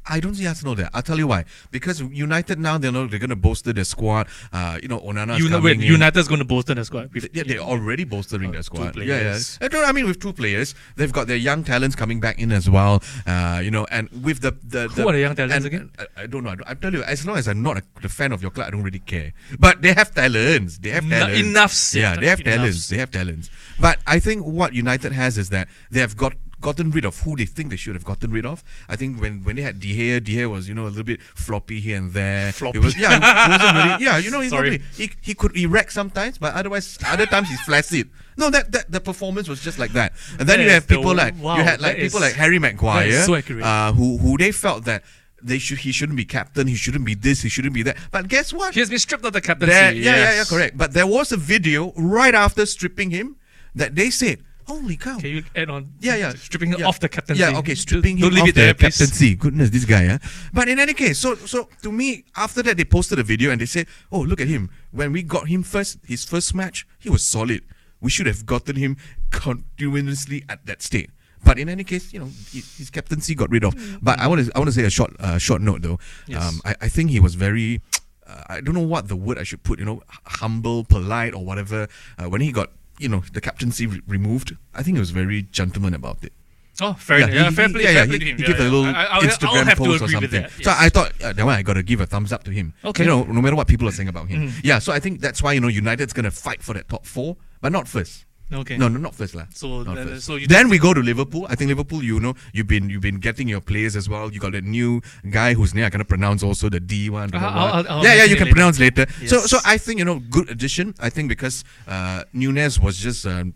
I 0.09 0.21
don't 0.21 0.35
see 0.35 0.47
Arsenal 0.47 0.75
there. 0.75 0.89
I'll 0.95 1.03
tell 1.03 1.19
you 1.19 1.27
why. 1.27 1.45
Because 1.71 2.01
United 2.01 2.59
now 2.59 2.79
they 2.79 2.91
know 2.91 3.07
they're 3.07 3.19
going 3.19 3.31
to 3.31 3.37
bolster 3.37 3.73
their 3.73 3.85
squad. 3.85 4.29
Uh, 4.53 4.79
you 4.83 4.89
know, 4.89 5.01
Onana. 5.01 5.39
Uni- 5.39 5.61
wait, 5.61 5.81
United's 5.81 6.29
going 6.29 6.39
to 6.39 6.45
bolster 6.45 6.75
their 6.75 6.85
squad. 6.85 7.13
with- 7.13 7.29
Yeah, 7.33 7.43
they're 7.47 7.59
already 7.59 8.05
bolstering 8.05 8.53
their 8.53 8.63
squad. 8.63 8.95
two 8.95 9.03
Yeah, 9.03 9.39
yeah. 9.61 9.69
I, 9.87 9.93
mean, 9.93 10.07
with 10.07 10.21
two 10.21 10.33
players, 10.33 10.75
they've 10.97 11.13
got 11.13 11.27
their 11.27 11.37
young 11.37 11.65
talents 11.65 11.97
coming 11.97 12.21
back 12.21 12.39
in 12.39 12.53
as 12.53 12.69
well. 12.71 13.03
Uh, 13.27 13.61
you 13.63 13.71
know, 13.71 13.87
and 13.91 14.09
with 14.23 14.41
the 14.41 14.53
the, 14.63 14.89
Who 14.89 15.09
are 15.09 15.13
the 15.13 15.21
young 15.21 15.35
talents 15.35 15.57
and- 15.57 15.67
again? 15.67 15.91
I, 15.99 16.23
I 16.23 16.27
don't 16.27 16.45
know. 16.45 16.51
I, 16.51 16.55
don't- 16.57 16.69
I 16.69 16.75
tell 16.75 16.93
you, 16.93 17.03
as 17.03 17.27
long 17.27 17.37
as 17.37 17.49
I'm 17.49 17.63
not 17.63 17.77
a, 17.79 17.83
a 18.05 18.09
fan 18.09 18.33
of 18.33 18.43
your 18.43 18.51
club, 18.51 18.69
I 18.69 18.71
don't 18.71 18.83
really 18.83 18.99
care. 19.01 19.33
But 19.59 19.83
they 19.83 19.93
have 19.93 20.15
talents. 20.15 20.79
They 20.79 20.91
have 20.91 21.09
talents. 21.09 21.41
enough 21.41 21.73
said. 21.73 22.01
Yeah, 22.01 22.17
they 22.17 22.27
have 22.29 22.41
Enough 22.41 22.55
talents. 22.57 22.89
They 22.89 22.99
have 22.99 23.11
talents. 23.11 23.51
But 23.81 23.99
I 24.07 24.19
think 24.21 24.45
what 24.47 24.73
United 24.75 25.13
has 25.13 25.37
is 25.39 25.49
that 25.51 25.69
they 25.91 26.01
have 26.01 26.17
got 26.17 26.35
gotten 26.61 26.91
rid 26.91 27.05
of 27.05 27.21
who 27.21 27.37
they 27.37 27.45
think 27.45 27.71
they 27.71 27.77
should 27.77 27.95
have 27.95 28.05
gotten 28.05 28.31
rid 28.31 28.47
of. 28.47 28.65
I 28.89 28.97
think 28.97 29.21
when, 29.21 29.45
when 29.45 29.57
they 29.57 29.63
had 29.63 29.79
De 29.79 29.89
Gea, 29.95 30.23
De 30.25 30.37
Gea 30.37 30.51
was 30.51 30.69
you 30.69 30.75
know 30.75 30.85
a 30.87 30.89
little 30.89 31.05
bit 31.05 31.21
floppy 31.23 31.81
here 31.81 31.99
and 31.99 32.13
there. 32.13 32.53
Floppy. 32.53 32.79
It 32.79 32.85
was, 32.85 32.97
yeah, 32.99 33.19
wasn't 33.49 33.77
really. 33.77 33.97
Yeah, 34.05 34.19
you 34.19 34.31
know 34.31 34.41
he's 34.41 34.51
Sorry. 34.51 34.71
really, 34.71 34.83
he 34.97 35.11
he 35.21 35.35
could 35.35 35.57
erect 35.57 35.93
sometimes, 35.93 36.39
but 36.39 36.55
otherwise 36.55 36.99
other 37.07 37.27
times 37.27 37.49
he's 37.49 37.61
flaccid. 37.63 38.11
No, 38.39 38.51
that, 38.51 38.71
that 38.73 38.91
the 38.93 39.01
performance 39.01 39.49
was 39.49 39.61
just 39.63 39.79
like 39.79 39.93
that. 39.93 40.13
And 40.39 40.47
then 40.49 40.59
That 40.59 40.65
you 40.65 40.71
have 40.71 40.87
people 40.87 41.11
the- 41.11 41.15
like 41.17 41.35
wow, 41.41 41.57
you 41.57 41.65
had 41.65 41.81
like 41.81 41.97
people 41.97 42.19
is- 42.19 42.23
like 42.23 42.35
Harry 42.35 42.59
Maguire, 42.59 43.23
so 43.23 43.35
uh, 43.35 43.93
who 43.93 44.19
who 44.19 44.37
they 44.39 44.53
felt 44.53 44.85
that 44.85 45.03
they 45.43 45.59
should 45.59 45.79
he 45.79 45.93
shouldn't 45.93 46.17
be 46.17 46.25
captain, 46.25 46.67
he 46.67 46.75
shouldn't 46.75 47.05
be 47.05 47.15
this, 47.15 47.43
he 47.43 47.49
shouldn't 47.49 47.75
be 47.75 47.83
that. 47.83 47.97
But 48.11 48.29
guess 48.29 48.53
what? 48.53 48.75
He 48.75 48.81
has 48.81 48.89
been 48.91 48.99
stripped 48.99 49.25
of 49.25 49.33
the 49.35 49.41
captaincy. 49.41 49.73
There, 49.75 49.93
yeah, 49.93 50.17
yeah, 50.17 50.35
yeah, 50.37 50.45
correct. 50.45 50.77
But 50.77 50.93
there 50.95 51.07
was 51.07 51.33
a 51.33 51.37
video 51.37 51.93
right 51.97 52.35
after 52.35 52.65
stripping 52.67 53.11
him 53.11 53.37
that 53.75 53.95
they 53.95 54.09
said, 54.11 54.39
"Holy 54.67 54.97
cow!" 54.97 55.19
Can 55.19 55.31
you 55.31 55.45
add 55.55 55.71
on? 55.71 55.93
Yeah, 56.01 56.17
yeah. 56.17 56.33
Stripping 56.35 56.73
him 56.73 56.81
yeah. 56.81 56.87
off 56.87 57.01
the 57.01 57.09
captaincy. 57.09 57.41
Yeah, 57.41 57.59
okay, 57.59 57.75
stripping 57.75 58.17
Don't 58.19 58.33
him 58.33 58.43
off 58.43 58.49
it 58.49 58.55
there, 58.55 58.73
the 58.73 58.75
please. 58.75 58.99
captaincy. 58.99 59.35
Goodness, 59.35 59.71
this 59.71 59.85
guy, 59.85 60.05
yeah. 60.05 60.19
But 60.53 60.69
in 60.69 60.79
any 60.79 60.95
case, 60.95 61.19
so 61.19 61.35
so 61.35 61.69
to 61.83 61.93
me, 61.93 62.25
after 62.37 62.63
that 62.63 62.77
they 62.77 62.85
posted 62.85 63.19
a 63.19 63.23
video 63.23 63.51
and 63.51 63.61
they 63.61 63.67
said, 63.67 63.87
"Oh, 64.11 64.21
look 64.21 64.41
at 64.41 64.49
him. 64.49 64.71
When 64.91 65.13
we 65.13 65.23
got 65.23 65.49
him 65.49 65.63
first, 65.63 65.99
his 66.07 66.25
first 66.25 66.55
match, 66.55 66.87
he 66.99 67.09
was 67.09 67.23
solid. 67.25 67.63
We 68.01 68.11
should 68.11 68.27
have 68.27 68.45
gotten 68.45 68.77
him 68.77 68.97
continuously 69.31 70.45
at 70.49 70.67
that 70.67 70.83
state." 70.83 71.11
But 71.45 71.59
in 71.59 71.69
any 71.69 71.85
case, 71.85 72.13
you 72.13 72.19
know, 72.19 72.31
his 72.53 72.91
captaincy 72.91 73.35
got 73.37 73.51
rid 73.51 73.63
of. 73.63 73.75
But 74.03 74.19
I 74.19 74.27
want 74.27 74.45
to 74.45 74.53
I 74.55 74.59
want 74.59 74.69
to 74.69 74.73
say 74.73 74.85
a 74.85 74.91
short 74.91 75.15
uh, 75.21 75.39
short 75.39 75.63
note 75.63 75.83
though. 75.83 75.99
Yes. 76.27 76.43
Um, 76.43 76.61
I, 76.65 76.75
I 76.83 76.89
think 76.89 77.11
he 77.11 77.21
was 77.21 77.37
very. 77.37 77.81
Uh, 78.27 78.43
I 78.49 78.61
don't 78.61 78.75
know 78.75 78.81
what 78.81 79.07
the 79.07 79.15
word 79.15 79.39
I 79.39 79.45
should 79.45 79.63
put. 79.63 79.79
You 79.79 79.85
know, 79.85 80.03
humble, 80.27 80.83
polite, 80.83 81.35
or 81.35 81.45
whatever. 81.45 81.87
Uh, 82.19 82.29
when 82.29 82.41
he 82.41 82.51
got 82.51 82.73
you 82.99 83.09
know 83.09 83.23
the 83.33 83.41
captaincy 83.41 83.87
re- 83.87 84.03
removed, 84.07 84.57
I 84.75 84.83
think 84.83 84.97
he 84.97 85.01
was 85.01 85.11
very 85.11 85.43
gentleman 85.43 85.95
about 85.95 86.23
it. 86.23 86.33
Oh, 86.81 86.93
fair 86.93 87.27
he- 87.27 87.35
Yeah, 87.35 87.51
fair 87.51 87.69
play. 87.71 87.85
yeah, 87.85 87.91
yeah, 87.91 88.05
he, 88.05 88.19
to 88.19 88.25
him. 88.27 88.37
he 88.37 88.43
Yeah, 88.43 88.49
gave 88.49 88.61
a 88.61 88.65
little 88.65 88.85
I- 88.85 89.21
Instagram 89.23 89.77
post 89.77 89.99
to 90.01 90.05
or 90.05 90.09
something. 90.09 90.43
that. 90.43 90.51
So. 90.63 90.71
I 90.77 90.89
thought 90.91 91.13
uh, 91.23 91.33
that 91.33 91.45
one 91.45 91.55
I 91.55 91.63
got 91.63 91.75
to 91.75 91.83
give 91.83 92.01
a 92.03 92.07
thumbs 92.07 92.33
up 92.33 92.45
to 92.45 92.51
him. 92.51 92.75
Okay. 92.85 93.05
You 93.05 93.09
know, 93.09 93.23
no 93.25 93.41
matter 93.41 93.57
what 93.57 93.67
people 93.67 93.89
are 93.89 93.93
saying 93.93 94.09
about 94.11 94.29
him. 94.29 94.49
Mhm. 94.51 94.61
Yeah. 94.63 94.79
So 94.79 94.93
I 94.93 95.01
think 95.01 95.21
that's 95.23 95.43
why 95.43 95.55
you 95.55 95.61
know 95.61 95.69
United's 95.69 96.13
gonna 96.13 96.31
fight 96.31 96.63
for 96.63 96.75
that 96.75 96.89
top 96.89 97.07
four, 97.07 97.37
but 97.63 97.73
not 97.73 97.89
first. 97.89 98.25
Okay. 98.53 98.77
No, 98.79 98.87
no, 98.87 98.99
not 99.03 99.15
first 99.15 99.35
lah. 99.35 99.47
So, 99.51 99.83
Not 99.83 99.97
then- 99.97 100.07
first. 100.07 100.25
so 100.27 100.37
you 100.37 100.47
then 100.47 100.69
we 100.71 100.79
go 100.79 100.95
to 100.95 101.01
Liverpool. 101.03 101.47
I 101.51 101.57
think 101.57 101.67
Liverpool, 101.69 102.03
you 102.05 102.21
know, 102.21 102.35
you've 102.55 102.69
been 102.71 102.89
you've 102.89 103.03
been 103.03 103.19
getting 103.19 103.49
your 103.51 103.61
players 103.61 103.97
as 103.97 104.09
well. 104.09 104.31
You 104.33 104.39
got 104.39 104.55
a 104.55 104.61
new 104.63 105.03
guy 105.31 105.55
whose 105.55 105.75
name 105.75 105.85
I 105.85 105.91
cannot 105.91 106.07
pronounce 106.07 106.45
also 106.47 106.69
the 106.71 106.79
D 106.79 107.11
one. 107.11 107.35
Uh-huh, 107.35 107.43
I'll- 107.43 107.87
I'll- 107.91 108.05
yeah, 108.07 108.15
yeah, 108.15 108.25
you 108.25 108.37
can 108.39 108.47
later. 108.47 108.55
pronounce 108.55 108.79
later. 108.79 109.07
So 109.27 109.43
Yes. 109.43 109.51
so 109.51 109.59
I 109.67 109.79
think 109.79 109.99
you 109.99 110.07
know 110.07 110.21
good 110.31 110.47
addition. 110.49 110.95
I 111.03 111.11
think 111.11 111.27
because 111.29 111.65
uh, 111.91 112.23
Nunez 112.33 112.79
was 112.79 112.99
just 113.03 113.27
um, 113.27 113.55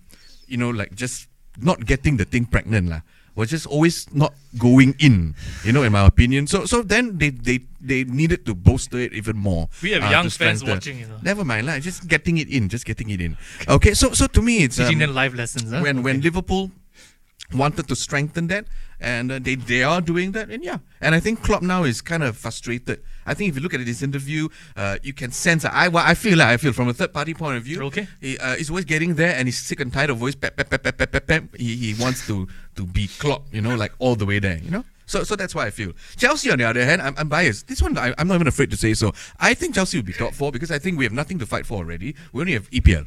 you 0.50 0.56
know 0.58 0.70
like 0.74 0.90
just 0.98 1.28
not 1.62 1.86
getting 1.86 2.16
the 2.18 2.24
thing 2.26 2.46
pregnant 2.50 2.90
lah. 2.90 3.02
Was 3.40 3.48
just 3.48 3.64
always 3.64 4.04
not 4.12 4.36
going 4.60 4.92
in, 5.00 5.32
you 5.64 5.72
know, 5.72 5.80
in 5.80 5.96
my 5.96 6.04
opinion. 6.04 6.44
So 6.44 6.68
so 6.68 6.84
then 6.84 7.16
they 7.16 7.32
they, 7.32 7.64
they 7.80 8.04
needed 8.04 8.44
to 8.44 8.52
bolster 8.52 9.00
it 9.00 9.16
even 9.16 9.40
more. 9.40 9.72
We 9.80 9.96
have 9.96 10.04
uh, 10.04 10.12
young 10.12 10.28
fans 10.28 10.60
watching, 10.60 11.00
you 11.00 11.08
know. 11.08 11.16
Never 11.24 11.40
mind 11.40 11.64
lah. 11.64 11.80
Just 11.80 12.04
getting 12.04 12.36
it 12.36 12.52
in, 12.52 12.68
just 12.68 12.84
getting 12.84 13.08
it 13.08 13.20
in. 13.24 13.40
Okay, 13.64 13.96
so 13.96 14.12
so 14.12 14.28
to 14.28 14.44
me 14.44 14.68
it's 14.68 14.76
Teaching 14.76 15.00
um, 15.00 15.08
them 15.08 15.12
life 15.16 15.32
lessons. 15.32 15.72
Huh? 15.72 15.80
when 15.80 16.04
when 16.04 16.20
Liverpool 16.20 16.68
wanted 17.54 17.88
to 17.88 17.96
strengthen 17.96 18.46
that, 18.48 18.66
and 19.00 19.32
uh, 19.32 19.38
they 19.40 19.54
they 19.54 19.82
are 19.82 20.00
doing 20.00 20.32
that, 20.32 20.50
and 20.50 20.62
yeah, 20.62 20.78
and 21.00 21.14
I 21.14 21.20
think 21.20 21.42
Klopp 21.42 21.62
now 21.62 21.84
is 21.84 22.00
kind 22.00 22.22
of 22.22 22.36
frustrated. 22.36 23.02
I 23.26 23.34
think 23.34 23.50
if 23.50 23.56
you 23.56 23.62
look 23.62 23.74
at 23.74 23.84
this 23.84 24.02
interview, 24.02 24.48
uh, 24.76 24.98
you 25.02 25.12
can 25.12 25.32
sense. 25.32 25.64
I 25.64 25.88
well, 25.88 26.04
I 26.06 26.14
feel 26.14 26.38
like 26.38 26.48
I 26.48 26.56
feel 26.56 26.72
from 26.72 26.88
a 26.88 26.94
third 26.94 27.12
party 27.12 27.34
point 27.34 27.56
of 27.56 27.64
view. 27.64 27.82
Okay. 27.90 28.06
he, 28.20 28.38
uh, 28.38 28.56
he's 28.56 28.70
always 28.70 28.84
getting 28.84 29.14
there, 29.14 29.34
and 29.34 29.48
he's 29.48 29.58
sick 29.58 29.80
and 29.80 29.92
tired 29.92 30.10
of 30.10 30.20
always 30.20 30.36
pep 30.36 30.56
pep 30.56 30.70
pep 30.70 30.82
pep 30.82 30.96
pep 30.98 31.12
pep. 31.12 31.26
pep. 31.26 31.44
He 31.56 31.76
he 31.76 31.94
wants 32.00 32.26
to 32.26 32.46
to 32.80 32.86
be 32.86 33.06
Klopp, 33.06 33.42
you 33.52 33.60
know, 33.60 33.74
like 33.76 33.92
all 33.98 34.16
the 34.16 34.26
way 34.26 34.38
there, 34.38 34.58
you 34.58 34.70
know. 34.70 34.84
So, 35.06 35.24
so 35.24 35.34
that's 35.36 35.54
why 35.54 35.66
I 35.66 35.70
feel. 35.70 35.92
Chelsea, 36.16 36.50
on 36.50 36.58
the 36.58 36.64
other 36.64 36.84
hand, 36.84 37.02
I'm, 37.02 37.14
I'm 37.18 37.28
biased. 37.28 37.66
This 37.66 37.82
one, 37.82 37.98
I, 37.98 38.14
I'm 38.16 38.28
not 38.28 38.36
even 38.36 38.46
afraid 38.46 38.70
to 38.70 38.76
say 38.76 38.94
so. 38.94 39.12
I 39.40 39.54
think 39.54 39.74
Chelsea 39.74 39.98
will 39.98 40.04
be 40.04 40.12
top 40.12 40.32
four 40.34 40.52
because 40.52 40.70
I 40.70 40.78
think 40.78 40.98
we 40.98 41.04
have 41.04 41.12
nothing 41.12 41.38
to 41.40 41.46
fight 41.46 41.66
for 41.66 41.78
already. 41.78 42.14
We 42.32 42.40
only 42.40 42.52
have 42.52 42.70
EPL. 42.70 43.06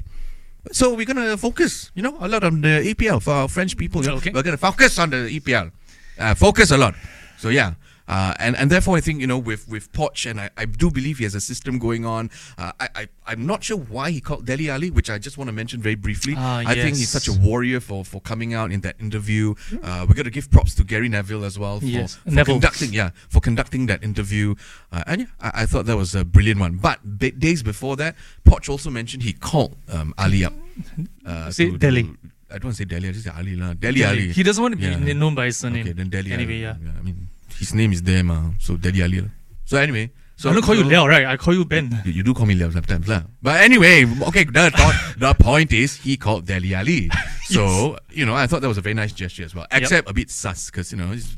So 0.71 0.93
we're 0.93 1.05
gonna 1.05 1.37
focus, 1.37 1.91
you 1.95 2.03
know, 2.03 2.17
a 2.19 2.27
lot 2.27 2.43
on 2.43 2.61
the 2.61 2.93
EPL 2.93 3.21
for 3.21 3.31
our 3.31 3.47
French 3.47 3.77
people. 3.77 4.01
You 4.01 4.09
know? 4.09 4.15
Okay. 4.17 4.31
We're 4.33 4.43
gonna 4.43 4.57
focus 4.57 4.99
on 4.99 5.09
the 5.09 5.39
EPL, 5.39 5.71
uh, 6.19 6.35
focus 6.35 6.71
a 6.71 6.77
lot. 6.77 6.95
So 7.37 7.49
yeah, 7.49 7.73
uh, 8.07 8.33
and 8.39 8.55
and 8.57 8.69
therefore 8.69 8.97
I 8.97 9.01
think 9.01 9.21
you 9.21 9.27
know 9.27 9.37
with 9.37 9.67
with 9.67 9.91
Poch 9.93 10.29
and 10.29 10.39
I, 10.39 10.49
I 10.57 10.65
do 10.65 10.91
believe 10.91 11.17
he 11.19 11.23
has 11.23 11.35
a 11.35 11.41
system 11.41 11.79
going 11.79 12.05
on. 12.05 12.29
Uh, 12.57 12.71
I, 12.79 12.87
I 12.95 13.07
I'm 13.27 13.45
not 13.45 13.63
sure 13.63 13.77
why 13.77 14.11
he 14.11 14.19
called 14.19 14.45
Dele 14.45 14.69
Alli, 14.69 14.89
which 14.91 15.09
I 15.09 15.17
just 15.17 15.37
want 15.37 15.47
to 15.47 15.53
mention 15.53 15.81
very 15.81 15.95
briefly. 15.95 16.33
Ah, 16.37 16.63
I 16.65 16.75
think 16.75 16.97
he's 16.97 17.09
such 17.09 17.27
a 17.27 17.33
warrior 17.33 17.79
for 17.79 18.03
for 18.03 18.19
coming 18.21 18.53
out 18.53 18.71
in 18.71 18.81
that 18.81 18.95
interview. 18.99 19.55
Uh, 19.81 20.05
we're 20.07 20.15
gonna 20.15 20.29
give 20.29 20.51
props 20.51 20.75
to 20.75 20.83
Gary 20.83 21.09
Neville 21.09 21.45
as 21.45 21.57
well 21.57 21.79
for, 21.79 21.85
Yes, 21.85 22.15
for 22.15 22.29
Neville. 22.31 22.55
conducting 22.55 22.91
yeah 22.93 23.11
for 23.29 23.39
conducting 23.39 23.85
that 23.87 24.03
interview. 24.03 24.55
Uh, 24.91 25.03
and 25.07 25.21
yeah, 25.21 25.27
I, 25.41 25.63
I 25.63 25.65
thought 25.65 25.85
that 25.85 25.97
was 25.97 26.13
a 26.15 26.25
brilliant 26.25 26.59
one. 26.59 26.75
But 26.77 27.17
b- 27.19 27.31
days 27.31 27.63
before 27.63 27.95
that, 27.97 28.15
Poch 28.45 28.67
also 28.69 28.89
mentioned 28.89 29.23
he 29.23 29.33
called 29.33 29.77
um, 29.89 30.13
Alli 30.17 30.43
up. 30.45 30.53
Uh, 31.25 31.49
Say 31.51 31.71
to- 31.71 31.77
Dele. 31.77 32.03
to- 32.03 32.17
I 32.51 32.55
don't 32.59 32.65
want 32.65 32.75
to 32.77 32.83
say 32.83 32.85
Dele. 32.85 33.09
I 33.09 33.11
just 33.13 33.25
say 33.25 33.31
Alli 33.35 33.55
lah. 33.55 33.73
Dele 33.73 34.03
Alli. 34.03 34.31
He 34.31 34.43
doesn't 34.43 34.61
want 34.61 34.73
to 34.73 34.77
be 34.77 34.85
Yeah. 34.85 35.13
known 35.13 35.33
by 35.33 35.45
his 35.45 35.57
surname. 35.57 35.81
Okay, 35.87 35.93
then 35.93 36.09
Dele 36.09 36.31
Anyway, 36.31 36.61
Alli. 36.63 36.83
yeah. 36.85 36.91
I 36.99 37.01
mean, 37.01 37.27
his 37.59 37.73
name 37.73 37.91
is 37.93 38.01
there, 38.03 38.23
ma. 38.23 38.33
Ah. 38.35 38.53
So 38.59 38.77
Dele 38.77 39.01
Alli. 39.03 39.21
lah. 39.21 39.29
So 39.65 39.77
anyway, 39.77 40.11
so 40.35 40.49
I 40.49 40.53
don't 40.53 40.61
call 40.63 40.75
you 40.75 40.83
Leo, 40.83 41.05
right? 41.05 41.25
I 41.25 41.37
call 41.37 41.53
you 41.53 41.63
Ben. 41.65 42.01
you, 42.05 42.11
you 42.11 42.23
do 42.23 42.33
call 42.33 42.45
me 42.45 42.53
Leo 42.55 42.69
sometimes, 42.71 43.07
lah. 43.07 43.23
But 43.41 43.61
anyway, 43.61 44.05
okay. 44.27 44.43
The 44.43 44.71
thought, 44.71 44.95
the 45.17 45.33
point 45.35 45.71
is 45.71 45.95
he 45.97 46.17
called 46.17 46.45
Dele 46.45 46.73
Alli. 46.75 47.09
So 47.43 47.97
you 48.09 48.25
know, 48.25 48.33
I 48.35 48.47
thought 48.47 48.61
that 48.61 48.67
was 48.69 48.77
a 48.77 48.81
very 48.81 48.93
nice 48.95 49.11
gesture 49.11 49.43
as 49.43 49.53
well. 49.53 49.67
Except 49.71 50.09
a 50.09 50.13
bit 50.13 50.31
sus 50.31 50.71
because 50.71 50.91
you 50.91 50.97
know 50.97 51.11
he's- 51.11 51.35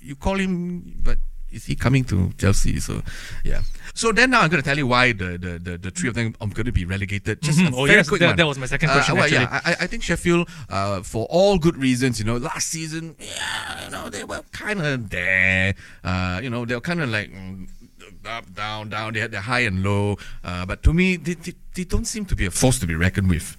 you 0.00 0.14
call 0.14 0.38
him, 0.38 0.94
but 1.02 1.18
is 1.50 1.66
he 1.66 1.74
coming 1.74 2.04
to 2.04 2.30
Chelsea? 2.38 2.78
So 2.80 3.02
yeah. 3.44 3.62
So 3.98 4.12
then 4.12 4.30
now 4.30 4.40
I'm 4.42 4.48
going 4.52 4.62
to 4.62 4.68
tell 4.70 4.78
you 4.82 4.86
why 4.86 5.04
the 5.22 5.30
the, 5.44 5.52
the, 5.66 5.72
the 5.84 5.90
three 5.90 6.08
of 6.08 6.14
them 6.14 6.28
are 6.40 6.46
going 6.58 6.66
to 6.72 6.76
be 6.80 6.84
relegated. 6.94 7.42
Just 7.42 7.58
Mhm. 7.58 7.72
a 7.72 7.76
Oh, 7.76 7.84
very 7.86 7.98
yes, 7.98 8.08
quick 8.08 8.20
that- 8.20 8.28
one. 8.32 8.36
that 8.40 8.46
was 8.46 8.58
my 8.64 8.66
second 8.74 8.90
question, 8.94 9.14
well, 9.16 9.24
actually. 9.24 9.42
yeah, 9.50 9.60
I, 9.70 9.72
I 9.84 9.86
think 9.90 10.02
Sheffield, 10.08 10.48
uh, 10.70 11.02
for 11.02 11.26
all 11.38 11.58
good 11.58 11.76
reasons, 11.76 12.20
you 12.20 12.24
know, 12.28 12.36
last 12.50 12.68
season, 12.76 13.16
yeah, 13.18 13.84
you 13.84 13.90
know, 13.90 14.04
they 14.08 14.22
were 14.22 14.42
kind 14.52 14.80
of 14.80 15.10
there. 15.10 15.74
Uh, 16.04 16.38
you 16.44 16.50
know, 16.50 16.64
they 16.64 16.74
were 16.78 16.86
kind 16.92 17.00
of 17.02 17.08
like. 17.10 17.30
mm, 17.32 17.66
Up, 18.38 18.46
down, 18.52 18.88
down. 18.94 19.14
They 19.14 19.20
had 19.24 19.32
their 19.32 19.46
high 19.52 19.64
and 19.70 19.82
low, 19.88 20.16
uh, 20.44 20.64
but 20.70 20.82
to 20.86 20.92
me, 20.92 21.16
they, 21.16 21.34
they, 21.44 21.54
they 21.74 21.84
don't 21.92 22.04
seem 22.14 22.24
to 22.26 22.36
be 22.36 22.44
a 22.46 22.50
force 22.50 22.78
to 22.82 22.86
be 22.86 22.94
reckoned 23.06 23.28
with. 23.34 23.56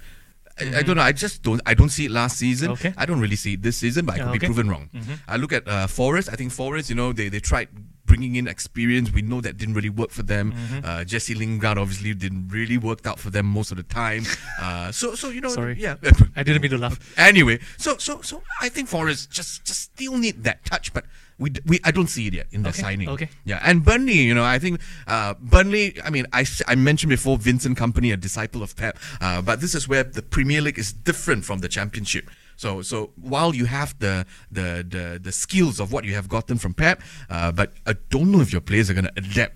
I, 0.62 0.80
I 0.80 0.82
don't 0.86 0.96
know. 1.00 1.08
I 1.12 1.14
just 1.26 1.42
don't. 1.48 1.62
I 1.66 1.74
don't 1.80 1.90
see 1.98 2.06
it 2.06 2.12
last 2.12 2.38
season. 2.38 2.68
Mm-hmm. 2.72 2.88
Okay. 2.88 2.94
I 3.02 3.06
don't 3.10 3.22
really 3.26 3.40
see 3.44 3.54
it 3.58 3.62
this 3.68 3.78
season, 3.84 4.06
but 4.06 4.14
I 4.16 4.18
could 4.20 4.28
okay. 4.36 4.40
be 4.46 4.46
proven 4.52 4.68
wrong. 4.70 4.86
Mhm. 4.94 5.16
I 5.28 5.36
look 5.42 5.54
at 5.58 5.64
uh, 5.68 5.88
Forest. 5.88 6.28
I 6.32 6.36
think 6.36 6.52
Forest. 6.52 6.90
You 6.92 6.98
know, 7.02 7.10
they 7.20 7.30
they 7.34 7.40
tried 7.40 7.70
bringing 8.10 8.36
in 8.36 8.48
experience. 8.48 9.08
We 9.14 9.22
know 9.22 9.40
that 9.46 9.56
didn't 9.62 9.76
really 9.80 9.94
work 10.02 10.12
for 10.12 10.24
them. 10.34 10.52
Mm-hmm. 10.52 10.80
Uh, 10.84 11.04
Jesse 11.12 11.36
Lingard 11.36 11.78
obviously 11.78 12.14
didn't 12.14 12.50
really 12.50 12.78
work 12.78 13.06
out 13.10 13.20
for 13.24 13.30
them 13.30 13.46
most 13.46 13.70
of 13.72 13.78
the 13.78 13.88
time. 14.02 14.24
Uh, 14.60 14.92
so 14.92 15.16
so 15.16 15.30
you 15.36 15.40
know 15.40 15.48
Sorry. 15.50 15.76
yeah. 15.80 15.96
I 16.36 16.44
didn't 16.44 16.62
mean 16.62 16.72
to 16.72 16.78
laugh. 16.78 16.98
anyway, 17.32 17.60
so 17.78 17.96
so 17.98 18.20
so 18.22 18.36
I 18.62 18.68
think 18.68 18.90
Forest 18.90 19.32
just 19.32 19.64
just 19.64 19.80
still 19.94 20.18
need 20.18 20.44
that 20.44 20.66
touch, 20.66 20.92
but 20.94 21.06
we 21.38 21.48
we 21.66 21.80
I 21.86 21.92
don't 21.92 22.08
see 22.16 22.28
it 22.28 22.34
yet 22.34 22.48
in 22.52 22.64
the 22.64 22.70
Okay, 22.70 22.82
signing. 22.82 23.08
okay. 23.16 23.30
Yeah, 23.46 23.60
and 23.64 23.86
Burnley, 23.86 24.20
you 24.30 24.36
know, 24.36 24.44
I 24.44 24.60
think 24.60 24.82
uh, 25.08 25.34
Burnley. 25.40 25.86
I 26.04 26.10
mean, 26.10 26.26
I, 26.34 26.46
I 26.68 26.76
mentioned 26.76 27.10
before 27.10 27.38
Vincent 27.38 27.78
Kompany, 27.78 28.12
a 28.12 28.18
disciple 28.18 28.62
of 28.62 28.76
Pep, 28.76 28.98
uh, 29.22 29.42
but 29.42 29.62
this 29.62 29.74
is 29.74 29.88
where 29.88 30.04
the 30.04 30.22
Premier 30.22 30.62
League 30.62 30.80
is 30.80 30.92
different 30.92 31.46
from 31.46 31.60
the 31.60 31.70
Championship. 31.70 32.30
So 32.60 32.82
so 32.92 32.98
while 33.16 33.52
you 33.56 33.66
have 33.78 33.90
the 34.06 34.26
the 34.52 34.68
the, 34.96 35.04
the 35.28 35.32
skills 35.32 35.80
of 35.80 35.88
what 35.94 36.04
you 36.04 36.14
have 36.20 36.28
gotten 36.28 36.58
from 36.64 36.74
Pep, 36.74 36.98
uh, 37.30 37.52
but 37.60 37.70
I 37.88 37.94
don't 38.14 38.30
know 38.34 38.42
if 38.42 38.52
your 38.52 38.62
players 38.70 38.90
are 38.90 38.96
going 39.00 39.08
to 39.12 39.16
adapt 39.16 39.56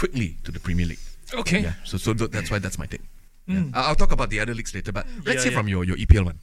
quickly 0.00 0.28
to 0.44 0.50
the 0.56 0.60
Premier 0.66 0.86
League. 0.86 1.04
Okay. 1.34 1.60
Yeah, 1.60 1.74
so 1.84 1.98
so 1.98 2.14
th- 2.14 2.30
that's 2.30 2.50
why 2.50 2.58
that's 2.58 2.78
my 2.78 2.86
take. 2.86 3.02
Yeah. 3.46 3.64
I- 3.74 3.82
I'll 3.88 3.94
talk 4.02 4.12
about 4.12 4.30
the 4.30 4.40
other 4.40 4.54
leagues 4.54 4.72
later, 4.74 4.92
but 4.92 5.04
let's 5.04 5.12
Hmm. 5.16 5.28
Yeah, 5.28 5.42
hear 5.44 5.52
yeah. 5.52 5.58
from 5.58 5.68
your, 5.68 5.84
your 5.84 5.96
EPL 5.98 6.24
one. 6.24 6.38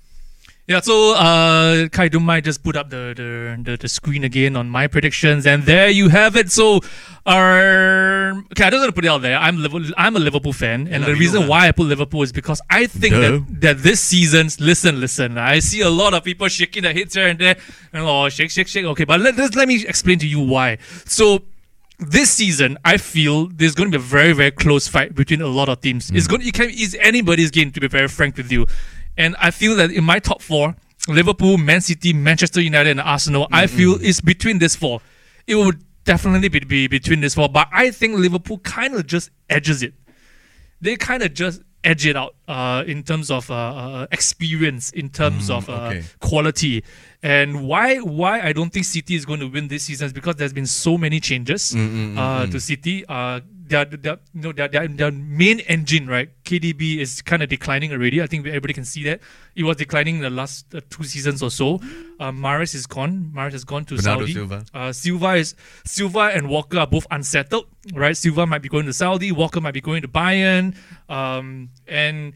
Yeah, 0.68 0.80
so 0.80 1.14
uh, 1.14 1.90
Kai, 1.90 2.08
don't 2.08 2.24
mind 2.24 2.44
just 2.44 2.64
put 2.64 2.76
up 2.76 2.90
the, 2.90 3.14
the, 3.16 3.62
the, 3.72 3.78
the 3.78 3.88
screen 3.88 4.24
again 4.24 4.56
on 4.56 4.68
my 4.68 4.88
predictions, 4.88 5.46
and 5.46 5.62
there 5.62 5.90
you 5.90 6.10
have 6.10 6.36
it. 6.36 6.52
So, 6.52 6.82
our 7.24 8.32
okay, 8.52 8.64
I 8.64 8.70
just 8.72 8.82
want 8.82 8.88
to 8.88 8.92
put 8.92 9.06
it 9.06 9.10
out 9.10 9.22
there. 9.22 9.38
I'm 9.38 9.62
Liverpool, 9.62 9.92
I'm 9.96 10.16
a 10.16 10.20
Liverpool 10.20 10.54
fan, 10.54 10.88
and 10.88 11.04
Yeah, 11.04 11.10
the 11.10 11.16
reason 11.16 11.48
why 11.48 11.68
I 11.68 11.72
put 11.72 11.86
Liverpool 11.86 12.24
is 12.24 12.32
because 12.32 12.62
I 12.72 12.88
think 12.88 13.14
Duh. 13.14 13.22
that 13.22 13.62
that 13.62 13.78
this 13.84 14.02
season's 14.02 14.60
listen, 14.60 15.00
listen. 15.00 15.38
I 15.38 15.60
see 15.60 15.82
a 15.82 15.90
lot 15.90 16.16
of 16.16 16.24
people 16.24 16.48
shaking 16.48 16.82
their 16.82 16.94
heads 16.94 17.14
here 17.14 17.28
and 17.28 17.38
there, 17.38 17.58
and 17.94 18.02
oh, 18.04 18.28
shake, 18.30 18.50
shake, 18.50 18.68
shake. 18.68 18.86
Okay, 18.86 19.04
but 19.04 19.20
let 19.22 19.38
let, 19.38 19.68
me 19.68 19.86
explain 19.86 20.18
to 20.20 20.28
you 20.28 20.40
why. 20.40 20.80
So. 21.06 21.44
This 21.98 22.30
season, 22.30 22.78
I 22.84 22.98
feel 22.98 23.48
there's 23.48 23.74
going 23.74 23.90
to 23.90 23.98
be 23.98 24.04
a 24.04 24.06
very, 24.06 24.34
very 24.34 24.52
close 24.52 24.86
fight 24.86 25.16
between 25.16 25.40
a 25.40 25.48
lot 25.48 25.70
of 25.70 25.80
teams. 25.80 26.12
It's 26.12 26.28
going, 26.28 26.42
you 26.42 26.52
can, 26.52 26.68
it's 26.70 26.94
anybody's 27.00 27.52
game 27.52 27.72
to 27.72 27.80
be 27.80 27.88
very 27.88 28.10
frank 28.10 28.36
with 28.36 28.52
you, 28.52 28.68
and 29.18 29.36
I 29.40 29.52
feel 29.52 29.76
that 29.78 29.92
in 29.92 30.04
my 30.04 30.20
top 30.20 30.42
four, 30.42 30.76
Liverpool, 31.08 31.58
Man 31.58 31.82
City, 31.82 32.14
Manchester 32.14 32.62
United, 32.62 32.92
and 32.92 33.02
Arsenal, 33.02 33.48
I 33.52 33.68
feel 33.68 33.98
it's 34.02 34.22
between 34.22 34.60
these 34.60 34.76
four. 34.76 35.02
It 35.48 35.56
would 35.56 35.84
definitely 36.04 36.50
be, 36.50 36.60
be 36.60 36.88
between 36.88 37.22
these 37.22 37.36
four, 37.36 37.50
but 37.50 37.68
I 37.72 37.92
think 37.92 38.18
Liverpool 38.18 38.60
kind 38.60 38.96
of 38.96 39.06
just 39.06 39.30
edges 39.50 39.84
it. 39.84 39.94
They 40.82 40.96
kind 40.96 41.24
of 41.24 41.34
just 41.34 41.62
edge 41.84 42.06
it 42.06 42.16
out 42.16 42.36
uh, 42.48 42.84
in 42.88 43.04
terms 43.04 43.30
of 43.30 43.50
uh, 43.52 43.54
uh, 43.54 44.08
experience, 44.12 44.90
in 44.92 45.10
terms 45.10 45.50
of 45.50 45.70
uh, 45.70 45.74
okay. 45.74 46.04
quality. 46.20 46.84
And 47.26 47.68
why 47.68 47.98
why 47.98 48.40
I 48.40 48.54
don't 48.54 48.72
think 48.72 48.86
City 48.86 49.16
is 49.16 49.26
going 49.26 49.40
to 49.40 49.48
win 49.48 49.68
this 49.68 49.84
season 49.84 50.06
is 50.06 50.14
because 50.14 50.36
there's 50.36 50.54
been 50.54 50.68
so 50.68 50.96
many 50.96 51.20
changes 51.20 51.74
uh, 51.76 52.46
to 52.46 52.60
City. 52.60 53.04
Uh, 53.10 53.40
their, 53.68 53.84
their, 53.86 54.20
you 54.36 54.42
know, 54.42 54.52
their, 54.52 54.68
their, 54.68 54.88
their 54.88 55.12
main 55.12 55.60
engine, 55.62 56.06
right? 56.06 56.30
KDB 56.44 57.00
is 57.00 57.24
kind 57.24 57.42
of 57.42 57.50
declining 57.50 57.92
already. 57.92 58.22
I 58.22 58.28
think 58.28 58.46
everybody 58.46 58.74
can 58.74 58.86
see 58.86 59.04
that. 59.06 59.22
It 59.56 59.64
was 59.64 59.78
declining 59.78 60.18
in 60.18 60.22
the 60.22 60.30
last 60.30 60.76
uh, 60.76 60.82
two 60.92 61.04
seasons 61.04 61.42
or 61.42 61.50
so. 61.50 61.78
Uh, 62.20 62.32
Mahrez 62.32 62.76
is 62.76 62.86
gone. 62.86 63.32
Mahrez 63.36 63.54
has 63.54 63.64
gone 63.64 63.86
to 63.86 63.96
Bernardo 63.96 64.22
Saudi. 64.22 64.34
Silva. 64.34 64.66
Uh, 64.72 64.94
Silva 64.94 65.34
is 65.34 65.56
Silva 65.84 66.30
and 66.32 66.48
Walker 66.48 66.78
are 66.78 66.86
both 66.86 67.08
unsettled, 67.10 67.66
right? 67.96 68.16
Silva 68.16 68.46
might 68.46 68.62
be 68.62 68.70
going 68.70 68.86
to 68.86 68.94
Saudi. 68.94 69.32
Walker 69.32 69.60
might 69.60 69.74
be 69.74 69.82
going 69.82 70.04
to 70.04 70.08
Bayern. 70.08 70.76
Um, 71.10 71.72
and 71.88 72.34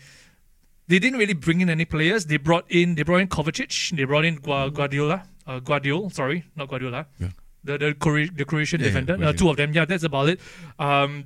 they 0.89 0.99
didn't 0.99 1.17
really 1.19 1.33
bring 1.33 1.61
in 1.61 1.69
any 1.69 1.85
players. 1.85 2.25
They 2.25 2.37
brought 2.37 2.65
in 2.69 2.95
they 2.95 3.03
brought 3.03 3.21
in 3.21 3.27
Kovacic. 3.29 3.95
They 3.95 4.03
brought 4.03 4.25
in 4.25 4.35
Gua- 4.35 4.69
Guardiola. 4.71 5.23
Uh, 5.47 5.59
Gvardiol, 5.61 6.11
sorry, 6.13 6.43
not 6.55 6.67
Guardiola. 6.69 7.07
Yeah. 7.19 7.29
The 7.63 7.77
the, 7.77 7.93
Cro- 7.93 8.27
the 8.27 8.45
Croatian 8.45 8.81
Yeah, 8.81 8.87
yeah, 8.87 8.93
defender. 9.01 9.25
uh, 9.25 9.33
two 9.33 9.49
of 9.49 9.57
them. 9.57 9.73
Yeah, 9.73 9.85
that's 9.85 10.03
about 10.03 10.29
it. 10.29 10.39
Um, 10.77 11.25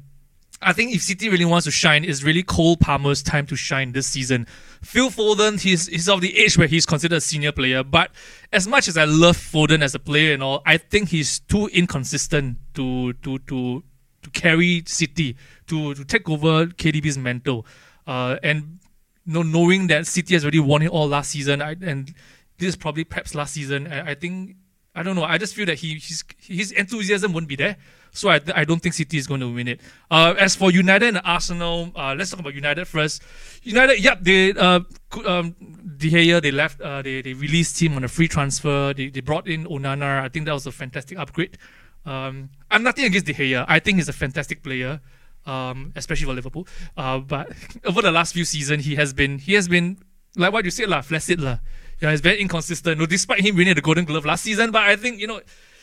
I 0.62 0.72
think 0.72 0.96
if 0.96 1.02
City 1.02 1.28
really 1.28 1.44
wants 1.44 1.66
to 1.66 1.72
shine, 1.72 2.06
it's 2.06 2.24
really 2.24 2.42
Cole 2.42 2.78
Palmer's 2.78 3.22
time 3.22 3.46
to 3.48 3.56
shine 3.58 3.92
this 3.92 4.08
season. 4.08 4.48
Phil 4.82 5.10
Foden, 5.10 5.60
he's 5.60 5.88
he's 5.88 6.08
of 6.08 6.22
the 6.22 6.38
age 6.40 6.58
where 6.58 6.68
he's 6.70 6.86
considered 6.86 7.18
a 7.18 7.22
senior 7.22 7.52
player, 7.52 7.84
but 7.84 8.12
as 8.54 8.66
much 8.66 8.88
as 8.88 8.96
I 8.98 9.04
love 9.06 9.36
Foden 9.38 9.82
as 9.82 9.94
a 9.94 10.00
player 10.00 10.34
and 10.34 10.42
all, 10.42 10.62
I 10.66 10.78
think 10.78 11.10
he's 11.10 11.40
too 11.40 11.68
inconsistent 11.74 12.58
to 12.76 13.12
to 13.24 13.40
to 13.40 13.84
to 14.24 14.30
carry 14.32 14.84
City 14.86 15.36
to 15.68 15.94
to 15.96 16.06
take 16.06 16.30
over 16.30 16.68
KDB's 16.68 17.18
mantle. 17.18 17.66
Uh, 18.08 18.38
and 18.42 18.80
know, 19.26 19.42
knowing 19.44 19.88
that 19.88 20.08
City 20.08 20.34
has 20.34 20.44
already 20.44 20.60
won 20.60 20.82
it 20.82 20.90
all 20.90 21.08
last 21.08 21.32
season, 21.32 21.62
I, 21.62 21.76
and 21.82 22.14
this 22.58 22.70
is 22.70 22.76
probably 22.76 23.04
perhaps 23.04 23.36
last 23.36 23.54
season, 23.54 23.88
I, 23.88 24.12
I 24.12 24.16
think 24.16 24.56
I 24.96 25.02
don't 25.02 25.16
know. 25.16 25.24
I 25.24 25.38
just 25.38 25.56
feel 25.56 25.66
that 25.66 25.80
he 25.80 25.96
his 25.96 26.24
his 26.40 26.72
enthusiasm 26.72 27.34
won't 27.34 27.48
be 27.48 27.56
there. 27.56 27.78
So 28.12 28.30
I, 28.30 28.40
I 28.54 28.64
don't 28.64 28.80
think 28.80 28.94
City 28.94 29.18
is 29.18 29.26
going 29.26 29.40
to 29.40 29.52
win 29.52 29.68
it. 29.68 29.82
Uh, 30.12 30.36
as 30.38 30.56
for 30.56 30.72
United 30.72 31.08
and 31.08 31.22
Arsenal, 31.26 31.92
uh, 31.96 32.14
let's 32.16 32.30
talk 32.30 32.40
about 32.40 32.54
United 32.54 32.86
first. 32.86 33.24
United, 33.64 34.04
yep, 34.04 34.20
they 34.22 34.54
uh, 34.54 34.82
um, 35.26 35.56
De 35.98 36.12
Gea, 36.12 36.40
they 36.40 36.52
left, 36.52 36.80
uh, 36.80 37.02
they 37.02 37.24
they 37.24 37.34
released 37.34 37.82
him 37.82 37.96
on 37.96 38.04
a 38.04 38.08
free 38.08 38.28
transfer. 38.28 38.94
They, 38.94 39.10
they 39.10 39.22
brought 39.22 39.48
in 39.48 39.66
Onana. 39.66 40.22
I 40.22 40.30
think 40.30 40.46
that 40.46 40.54
was 40.54 40.68
a 40.68 40.72
fantastic 40.72 41.18
upgrade. 41.18 41.58
Um, 42.06 42.50
I'm 42.70 42.84
nothing 42.84 43.06
against 43.06 43.26
De 43.26 43.34
Gea. 43.34 43.66
I 43.68 43.80
think 43.80 43.98
he's 43.98 44.10
a 44.10 44.14
fantastic 44.14 44.62
player, 44.62 45.02
um, 45.46 45.92
especially 45.96 46.26
for 46.26 46.34
Liverpool. 46.34 46.68
Uh, 46.98 47.20
but 47.20 47.52
over 47.86 48.02
the 48.02 48.12
last 48.12 48.34
few 48.34 48.46
seasons, 48.46 48.86
he 48.86 48.96
has 48.96 49.14
been 49.14 49.40
he 49.40 49.54
has 49.54 49.68
been 49.68 49.98
like 50.36 50.52
what 50.54 50.66
you 50.66 50.72
said 50.72 50.90
lah, 50.90 51.02
flaccid 51.02 51.40
lah. 51.42 51.60
Yeah, 52.02 52.12
he's 52.12 52.22
very 52.22 52.40
inconsistent. 52.40 53.00
No, 53.00 53.06
despite 53.06 53.42
him 53.42 53.56
winning 53.56 53.76
the 53.76 53.82
Golden 53.82 54.06
Glove 54.06 54.26
last 54.26 54.44
season, 54.44 54.72
but 54.72 54.82
I 54.84 54.96
think 54.96 55.20
you 55.20 55.28
know 55.28 55.42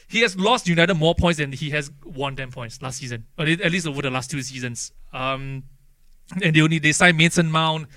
he 0.08 0.20
has 0.20 0.36
lost 0.36 0.66
United 0.68 0.94
more 0.94 1.14
points 1.14 1.38
than 1.38 1.52
he 1.52 1.70
has 1.70 1.90
won 2.04 2.34
them 2.34 2.50
points 2.50 2.82
last 2.82 2.98
season, 2.98 3.26
or 3.38 3.46
at 3.46 3.70
least 3.72 3.86
over 3.86 4.02
the 4.02 4.10
last 4.10 4.30
two 4.30 4.42
seasons. 4.42 4.92
Um, 5.12 5.64
and 6.42 6.54
they 6.54 6.60
only 6.60 6.78
they 6.78 6.92
signed 6.92 7.16
Mason 7.16 7.50
Mount, 7.50 7.88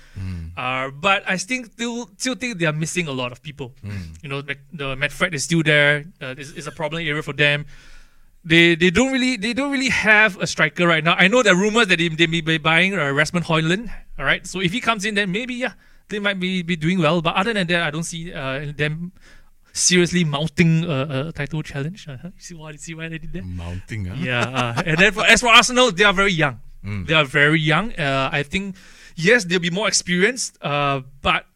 uh, 0.56 0.90
but 0.90 1.22
I 1.26 1.36
still 1.36 1.64
still 1.64 2.10
still 2.16 2.34
think 2.34 2.58
they 2.58 2.66
are 2.66 2.72
missing 2.72 3.06
a 3.06 3.12
lot 3.12 3.30
of 3.30 3.42
people. 3.42 3.74
You 4.22 4.28
know, 4.28 4.42
Mac- 4.42 4.58
the 4.72 4.96
Matt 4.96 5.12
Fred 5.12 5.34
is 5.34 5.44
still 5.44 5.62
there. 5.62 6.04
Uh, 6.20 6.34
is, 6.36 6.50
is 6.52 6.66
a 6.66 6.72
problem 6.72 7.02
area 7.06 7.22
for 7.22 7.32
them. 7.32 7.66
They 8.44 8.74
they 8.74 8.90
don't 8.90 9.12
really 9.12 9.36
they 9.36 9.54
don't 9.54 9.72
really 9.72 9.88
have 9.88 10.38
a 10.38 10.46
striker 10.46 10.86
right 10.86 11.02
now. 11.02 11.14
I 11.14 11.28
know 11.28 11.42
there 11.42 11.54
are 11.54 11.56
rumors 11.56 11.86
that 11.88 11.98
they, 11.98 12.08
they 12.08 12.26
may 12.26 12.42
be 12.42 12.58
buying 12.58 12.92
uh, 12.94 13.10
Rasmus 13.10 13.44
Højlund. 13.44 13.90
All 14.18 14.24
right, 14.24 14.46
so 14.46 14.60
if 14.60 14.72
he 14.72 14.80
comes 14.80 15.04
in, 15.04 15.14
then 15.14 15.32
maybe 15.32 15.54
yeah 15.54 15.72
they 16.08 16.18
might 16.18 16.38
be, 16.38 16.62
be 16.62 16.76
doing 16.76 16.98
well. 17.00 17.22
But 17.22 17.34
other 17.36 17.52
than 17.54 17.66
that, 17.68 17.82
I 17.82 17.90
don't 17.90 18.04
see 18.04 18.32
uh, 18.32 18.72
them 18.76 19.12
seriously 19.72 20.24
mounting 20.24 20.84
a, 20.84 21.28
a 21.28 21.32
title 21.32 21.62
challenge. 21.62 22.06
Uh, 22.14 22.18
you 22.24 22.40
see 22.40 22.54
why 22.54 22.70
you 22.70 22.78
see 22.78 22.94
what 22.94 23.06
I 23.06 23.18
did 23.18 23.32
that? 23.32 23.44
Mounting, 23.44 24.04
huh? 24.06 24.14
Yeah, 24.18 24.40
uh, 24.76 24.82
and 24.84 24.98
then 24.98 25.12
for, 25.12 25.24
as 25.24 25.40
for 25.40 25.48
Arsenal, 25.48 25.90
they 25.90 26.04
are 26.04 26.12
very 26.12 26.32
young. 26.32 26.60
They 26.84 27.14
are 27.14 27.24
very 27.24 27.60
young. 27.60 27.94
Uh, 27.94 28.28
I 28.30 28.42
think 28.42 28.76
yes, 29.16 29.44
they'll 29.44 29.58
be 29.58 29.70
more 29.70 29.88
experienced, 29.88 30.58
uh, 30.60 31.00
but 31.22 31.46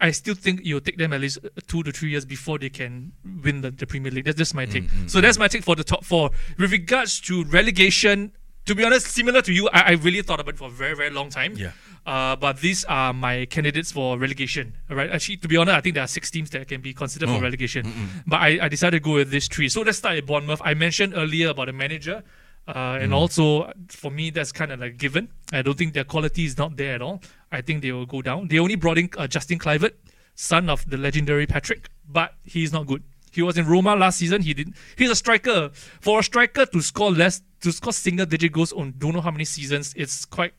I 0.00 0.10
still 0.10 0.34
think 0.34 0.60
it'll 0.66 0.80
take 0.80 0.98
them 0.98 1.12
at 1.12 1.20
least 1.20 1.38
uh, 1.44 1.48
two 1.66 1.82
to 1.82 1.92
three 1.92 2.10
years 2.10 2.24
before 2.24 2.58
they 2.58 2.68
can 2.70 3.12
win 3.42 3.60
the, 3.62 3.70
the 3.70 3.86
Premier 3.86 4.10
League. 4.12 4.24
That's 4.26 4.36
just 4.38 4.54
my 4.54 4.66
take. 4.66 4.84
so 5.06 5.20
that's 5.20 5.38
my 5.38 5.48
take 5.48 5.62
for 5.64 5.74
the 5.74 5.84
top 5.84 6.04
four. 6.04 6.30
With 6.58 6.72
regards 6.72 7.20
to 7.22 7.44
relegation, 7.44 8.32
to 8.66 8.74
be 8.74 8.84
honest, 8.84 9.06
similar 9.06 9.42
to 9.42 9.52
you, 9.52 9.68
I, 9.70 9.80
I 9.80 9.90
really 9.92 10.22
thought 10.22 10.40
about 10.40 10.54
it 10.54 10.58
for 10.58 10.66
a 10.68 10.70
very 10.70 10.94
very 10.96 11.10
long 11.10 11.30
time. 11.30 11.54
Yeah. 11.56 11.70
Uh, 12.04 12.36
but 12.36 12.60
these 12.60 12.84
are 12.84 13.12
my 13.12 13.46
candidates 13.46 13.90
for 13.90 14.16
relegation. 14.16 14.76
All 14.88 14.96
right. 14.96 15.10
Actually, 15.10 15.38
to 15.38 15.48
be 15.48 15.56
honest, 15.56 15.74
I 15.76 15.80
think 15.80 15.94
there 15.94 16.04
are 16.04 16.08
six 16.08 16.30
teams 16.30 16.50
that 16.50 16.68
can 16.68 16.80
be 16.80 16.94
considered 16.94 17.28
for 17.28 17.40
relegation. 17.40 17.84
But 18.28 18.36
I, 18.36 18.58
I 18.62 18.68
decided 18.68 19.02
to 19.02 19.04
go 19.04 19.14
with 19.14 19.30
these 19.30 19.48
three. 19.48 19.68
So 19.68 19.80
let's 19.82 19.98
start 19.98 20.16
at 20.16 20.24
Bournemouth. 20.24 20.62
I 20.64 20.74
mentioned 20.74 21.14
earlier 21.16 21.48
about 21.48 21.66
the 21.66 21.72
manager. 21.72 22.22
Uh, 22.68 22.98
and 23.00 23.14
also, 23.14 23.72
for 23.88 24.10
me, 24.10 24.30
that's 24.30 24.50
kind 24.50 24.72
of 24.72 24.80
like 24.80 24.96
given. 24.96 25.28
I 25.52 25.62
don't 25.62 25.78
think 25.78 25.94
their 25.94 26.04
quality 26.04 26.44
is 26.44 26.58
not 26.58 26.76
there 26.76 26.94
at 26.94 27.02
all. 27.02 27.22
I 27.52 27.60
think 27.60 27.82
they 27.82 27.92
will 27.92 28.06
go 28.06 28.22
down. 28.22 28.48
They 28.48 28.58
only 28.58 28.74
brought 28.74 28.98
in 28.98 29.08
uh, 29.16 29.28
Justin 29.28 29.58
Kluivert, 29.58 29.92
son 30.34 30.68
of 30.68 30.88
the 30.90 30.96
legendary 30.96 31.46
Patrick, 31.46 31.88
but 32.08 32.34
he's 32.44 32.72
not 32.72 32.86
good. 32.86 33.04
He 33.32 33.42
was 33.42 33.58
in 33.58 33.66
Roma 33.66 33.94
last 33.94 34.18
season. 34.18 34.42
He 34.42 34.54
did. 34.54 34.72
He's 34.96 35.10
a 35.10 35.14
striker. 35.14 35.70
For 36.00 36.20
a 36.20 36.22
striker 36.22 36.66
to 36.66 36.80
score 36.80 37.10
less, 37.10 37.42
to 37.60 37.70
score 37.70 37.92
single 37.92 38.26
digit 38.26 38.50
goals 38.50 38.72
on 38.72 38.94
don't 38.98 39.14
know 39.14 39.20
how 39.20 39.30
many 39.30 39.44
seasons, 39.44 39.92
it's 39.96 40.24
quite. 40.24 40.54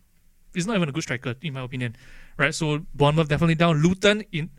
He's 0.53 0.67
not 0.67 0.75
even 0.75 0.87
a 0.87 0.91
good 0.91 1.03
striker, 1.03 1.35
in 1.41 1.53
my 1.53 1.63
opinion. 1.63 1.95
Right. 2.37 2.53
So 2.53 2.85
Bournemouth 2.93 3.27
definitely 3.27 3.55
down. 3.55 3.81
Luton 3.81 4.23
in. 4.31 4.49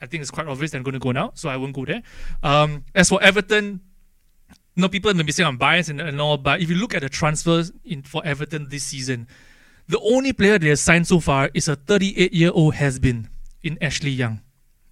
I 0.00 0.06
think 0.06 0.20
it's 0.20 0.30
quite 0.30 0.46
obvious 0.46 0.70
they're 0.70 0.82
going 0.82 0.94
to 0.94 1.00
go 1.00 1.10
now, 1.10 1.32
so 1.34 1.48
I 1.48 1.56
won't 1.56 1.74
go 1.74 1.84
there. 1.84 2.02
Um, 2.42 2.84
as 2.94 3.08
for 3.08 3.22
Everton, 3.22 3.80
no, 4.78 4.88
people 4.88 5.12
may 5.12 5.24
be 5.24 5.32
saying 5.32 5.46
I'm 5.46 5.56
biased 5.56 5.90
and, 5.90 6.00
and 6.00 6.20
all, 6.20 6.36
but 6.38 6.60
if 6.60 6.70
you 6.70 6.76
look 6.76 6.94
at 6.94 7.02
the 7.02 7.08
transfers 7.08 7.72
in 7.84 8.02
for 8.02 8.24
Everton 8.24 8.68
this 8.68 8.84
season, 8.84 9.26
the 9.88 9.98
only 10.00 10.32
player 10.32 10.58
they 10.58 10.68
have 10.68 10.78
signed 10.78 11.06
so 11.06 11.18
far 11.18 11.50
is 11.52 11.66
a 11.66 11.74
38 11.74 12.32
year 12.32 12.50
old 12.54 12.74
has 12.74 12.98
been 12.98 13.28
in 13.62 13.76
Ashley 13.82 14.10
Young. 14.10 14.40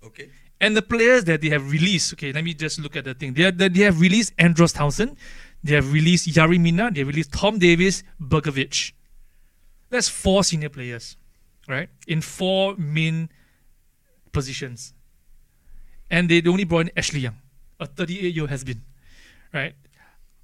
Okay. 0.04 0.30
And 0.60 0.76
the 0.76 0.82
players 0.82 1.24
that 1.24 1.40
they 1.40 1.50
have 1.50 1.70
released, 1.70 2.14
okay, 2.14 2.32
let 2.32 2.42
me 2.42 2.54
just 2.54 2.80
look 2.80 2.96
at 2.96 3.04
the 3.04 3.14
thing. 3.14 3.34
They, 3.34 3.44
are, 3.44 3.52
they 3.52 3.82
have 3.82 4.00
released 4.00 4.32
Andros 4.38 4.72
Townsend, 4.72 5.16
they 5.62 5.74
have 5.74 5.92
released 5.92 6.28
Yerry 6.28 6.58
Mina, 6.58 6.90
they 6.90 7.00
have 7.00 7.08
released 7.08 7.32
Tom 7.32 7.58
Davies, 7.58 8.02
Begovic. 8.20 8.92
That's 9.90 10.08
four 10.08 10.42
senior 10.42 10.70
players, 10.70 11.16
right? 11.68 11.88
In 12.08 12.22
four 12.22 12.74
main 12.76 13.28
positions. 14.32 14.94
And 16.10 16.28
they 16.28 16.42
only 16.46 16.64
brought 16.64 16.86
in 16.86 16.90
Ashley 16.96 17.20
Young, 17.20 17.36
a 17.78 17.86
38 17.86 18.34
year 18.34 18.42
old 18.42 18.50
has 18.50 18.64
been, 18.64 18.82
right? 19.56 19.74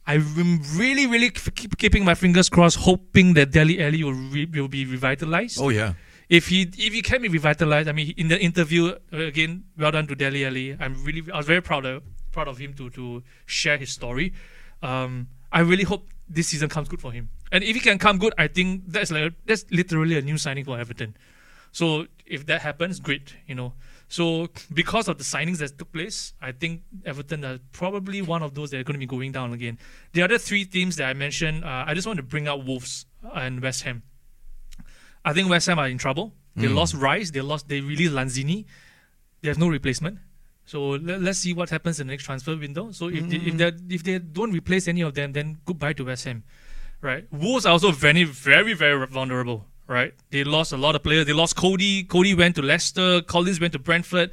I'm 0.06 0.60
really, 0.74 1.06
really 1.06 1.30
keep 1.30 1.78
keeping 1.78 2.04
my 2.04 2.14
fingers 2.14 2.48
crossed, 2.48 2.78
hoping 2.78 3.34
that 3.34 3.52
Dele 3.52 3.80
Alli 3.80 4.02
will, 4.02 4.14
re- 4.14 4.50
will 4.52 4.68
be 4.68 4.84
revitalized. 4.84 5.60
Oh 5.60 5.68
yeah. 5.68 5.94
If 6.28 6.48
he 6.48 6.62
if 6.62 6.92
he 6.92 7.02
can 7.02 7.22
be 7.22 7.28
revitalized, 7.28 7.88
I 7.88 7.92
mean, 7.92 8.14
in 8.16 8.28
the 8.28 8.40
interview 8.40 8.96
uh, 9.12 9.16
again, 9.16 9.64
well 9.78 9.92
done 9.92 10.06
to 10.08 10.14
Dele 10.16 10.44
Alli. 10.44 10.76
I'm 10.80 11.04
really 11.04 11.22
I 11.32 11.36
was 11.36 11.46
very 11.46 11.62
proud 11.62 11.84
of 11.86 12.02
proud 12.32 12.48
of 12.48 12.58
him 12.58 12.74
to 12.74 12.90
to 12.90 13.22
share 13.46 13.76
his 13.76 13.90
story. 13.90 14.32
Um, 14.82 15.28
I 15.52 15.60
really 15.60 15.84
hope 15.84 16.08
this 16.28 16.48
season 16.48 16.68
comes 16.68 16.88
good 16.88 17.00
for 17.00 17.12
him. 17.12 17.28
And 17.52 17.62
if 17.62 17.76
he 17.76 17.80
can 17.80 17.98
come 17.98 18.18
good, 18.18 18.34
I 18.38 18.48
think 18.48 18.84
that's 18.88 19.12
like 19.12 19.34
that's 19.46 19.66
literally 19.70 20.18
a 20.18 20.22
new 20.22 20.38
signing 20.38 20.64
for 20.64 20.78
Everton. 20.78 21.14
So 21.70 22.06
if 22.26 22.46
that 22.46 22.62
happens, 22.62 22.98
great, 22.98 23.36
you 23.46 23.54
know. 23.54 23.74
So 24.12 24.50
because 24.74 25.08
of 25.08 25.16
the 25.16 25.24
signings 25.24 25.56
that 25.60 25.78
took 25.78 25.90
place, 25.90 26.34
I 26.38 26.52
think 26.52 26.82
Everton 27.06 27.46
are 27.46 27.58
probably 27.72 28.20
one 28.20 28.42
of 28.42 28.54
those 28.54 28.70
that 28.70 28.78
are 28.78 28.84
going 28.84 28.92
to 28.92 28.98
be 28.98 29.06
going 29.06 29.32
down 29.32 29.54
again. 29.54 29.78
The 30.12 30.20
other 30.20 30.36
three 30.36 30.66
teams 30.66 30.96
that 30.96 31.08
I 31.08 31.14
mentioned, 31.14 31.64
uh, 31.64 31.84
I 31.86 31.94
just 31.94 32.06
want 32.06 32.18
to 32.18 32.22
bring 32.22 32.46
out 32.46 32.66
Wolves 32.66 33.06
and 33.34 33.62
West 33.62 33.84
Ham. 33.84 34.02
I 35.24 35.32
think 35.32 35.48
West 35.48 35.66
Ham 35.66 35.78
are 35.78 35.88
in 35.88 35.96
trouble. 35.96 36.34
They 36.56 36.68
lost 36.68 36.92
Rice. 36.92 37.30
They 37.30 37.40
lost. 37.40 37.68
They 37.68 37.80
released 37.80 38.12
Lanzini. 38.12 38.66
They 39.40 39.48
have 39.48 39.58
no 39.58 39.68
replacement. 39.68 40.18
So 40.66 40.90
let, 40.90 41.22
us 41.22 41.38
see 41.38 41.54
what 41.54 41.70
happens 41.70 41.98
in 41.98 42.06
the 42.06 42.12
next 42.12 42.24
transfer 42.24 42.54
window. 42.54 42.90
So 42.90 43.08
if 43.08 43.26
they, 43.30 43.36
if 43.38 43.56
they 43.56 43.72
if 43.94 44.02
they 44.02 44.18
don't 44.18 44.52
replace 44.52 44.88
any 44.88 45.00
of 45.00 45.14
them, 45.14 45.32
then 45.32 45.56
goodbye 45.64 45.94
to 45.94 46.04
West 46.04 46.26
Ham. 46.26 46.44
Right. 47.00 47.24
Wolves 47.32 47.64
are 47.64 47.72
also 47.72 47.90
very 47.90 48.24
very 48.24 48.74
very 48.74 49.06
vulnerable 49.06 49.71
right? 49.92 50.14
They 50.30 50.42
lost 50.44 50.72
a 50.72 50.76
lot 50.76 50.96
of 50.96 51.02
players. 51.02 51.26
They 51.26 51.32
lost 51.32 51.54
Coady. 51.56 52.02
Coady 52.04 52.34
went 52.34 52.56
to 52.56 52.62
Leicester. 52.62 53.22
Collins 53.22 53.60
went 53.60 53.72
to 53.74 53.78
Brentford. 53.78 54.30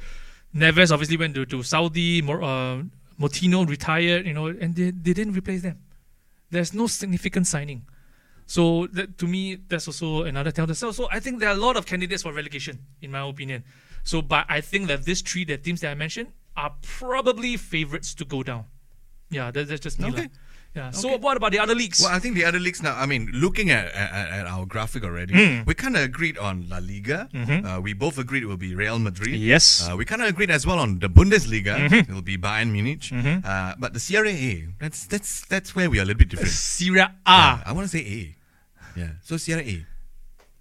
Neves 0.54 0.90
obviously 0.90 1.16
went 1.16 1.34
to, 1.34 1.46
to 1.46 1.62
Saudi. 1.62 2.22
Uh, 2.22 2.82
Moutinho 3.20 3.68
retired, 3.68 4.26
you 4.26 4.32
know, 4.32 4.46
and 4.46 4.74
they, 4.74 4.90
they 4.90 5.12
didn't 5.12 5.34
replace 5.34 5.62
them. 5.62 5.78
There's 6.50 6.72
no 6.72 6.86
significant 6.86 7.46
signing. 7.46 7.84
So 8.46 8.88
that, 8.88 9.18
to 9.18 9.26
me, 9.28 9.58
that's 9.68 9.86
also 9.86 10.24
another 10.24 10.50
telltale. 10.50 10.74
So, 10.74 10.90
so 10.90 11.06
I 11.12 11.20
think 11.20 11.38
there 11.38 11.50
are 11.50 11.54
a 11.54 11.60
lot 11.60 11.76
of 11.76 11.86
candidates 11.86 12.22
for 12.22 12.32
relegation, 12.32 12.80
in 13.00 13.12
my 13.12 13.28
opinion. 13.28 13.62
So, 14.02 14.22
but 14.22 14.46
I 14.48 14.60
think 14.60 14.88
that 14.88 15.04
these 15.04 15.20
three, 15.20 15.44
the 15.44 15.58
teams 15.58 15.82
that 15.82 15.90
I 15.90 15.94
mentioned, 15.94 16.28
are 16.56 16.74
probably 16.82 17.56
favorites 17.56 18.14
to 18.14 18.24
go 18.24 18.42
down. 18.42 18.64
Yeah, 19.30 19.52
that, 19.52 19.68
that's 19.68 19.82
just 19.82 20.00
me. 20.00 20.08
Okay. 20.08 20.22
Like. 20.22 20.30
Yeah. 20.70 20.90
So 20.94 21.18
what 21.18 21.36
about 21.36 21.50
the 21.50 21.58
other 21.58 21.74
leagues? 21.74 21.98
Well, 21.98 22.14
I 22.14 22.20
think 22.22 22.36
the 22.38 22.44
other 22.46 22.60
leagues 22.62 22.78
now. 22.80 22.94
I 22.94 23.02
mean, 23.04 23.26
looking 23.34 23.70
at 23.74 23.90
at, 23.90 24.30
at 24.30 24.46
our 24.46 24.62
graphic 24.66 25.02
already, 25.02 25.34
Hmm. 25.34 25.66
we 25.66 25.74
kind 25.74 25.96
of 25.98 26.02
agreed 26.06 26.38
on 26.38 26.68
La 26.70 26.78
Liga. 26.78 27.26
Uh, 27.34 27.80
we 27.82 27.90
both 27.92 28.18
agreed 28.22 28.44
it 28.44 28.46
will 28.46 28.56
be 28.60 28.74
Real 28.78 28.98
Madrid. 29.02 29.34
Mm-hmm. 29.34 29.50
Yes. 29.50 29.82
Mm-hmm. 29.82 29.92
Uh, 29.92 29.96
we 29.98 30.04
kind 30.06 30.22
of 30.22 30.28
agreed 30.30 30.46
as 30.50 30.62
well 30.66 30.78
on 30.78 31.00
the 31.02 31.10
Bundesliga. 31.10 31.90
It 31.90 32.06
will 32.14 32.22
be 32.22 32.38
Bayern 32.38 32.70
Munich. 32.70 33.10
Uh, 33.10 33.74
but 33.82 33.94
the 33.94 34.00
Serie 34.00 34.30
A, 34.30 34.52
that's 34.78 35.10
that's 35.10 35.42
that's 35.50 35.74
where 35.74 35.90
we 35.90 35.98
are 35.98 36.02
a 36.02 36.06
little 36.06 36.22
bit 36.22 36.30
different. 36.30 36.54
Serie 36.78 37.02
A. 37.02 37.10
Yeah, 37.26 37.66
I 37.66 37.72
want 37.74 37.90
to 37.90 37.92
say 37.92 38.06
A. 38.06 38.20
Yeah. 38.94 39.18
So 39.26 39.38
Serie 39.42 39.66
A, 39.66 39.76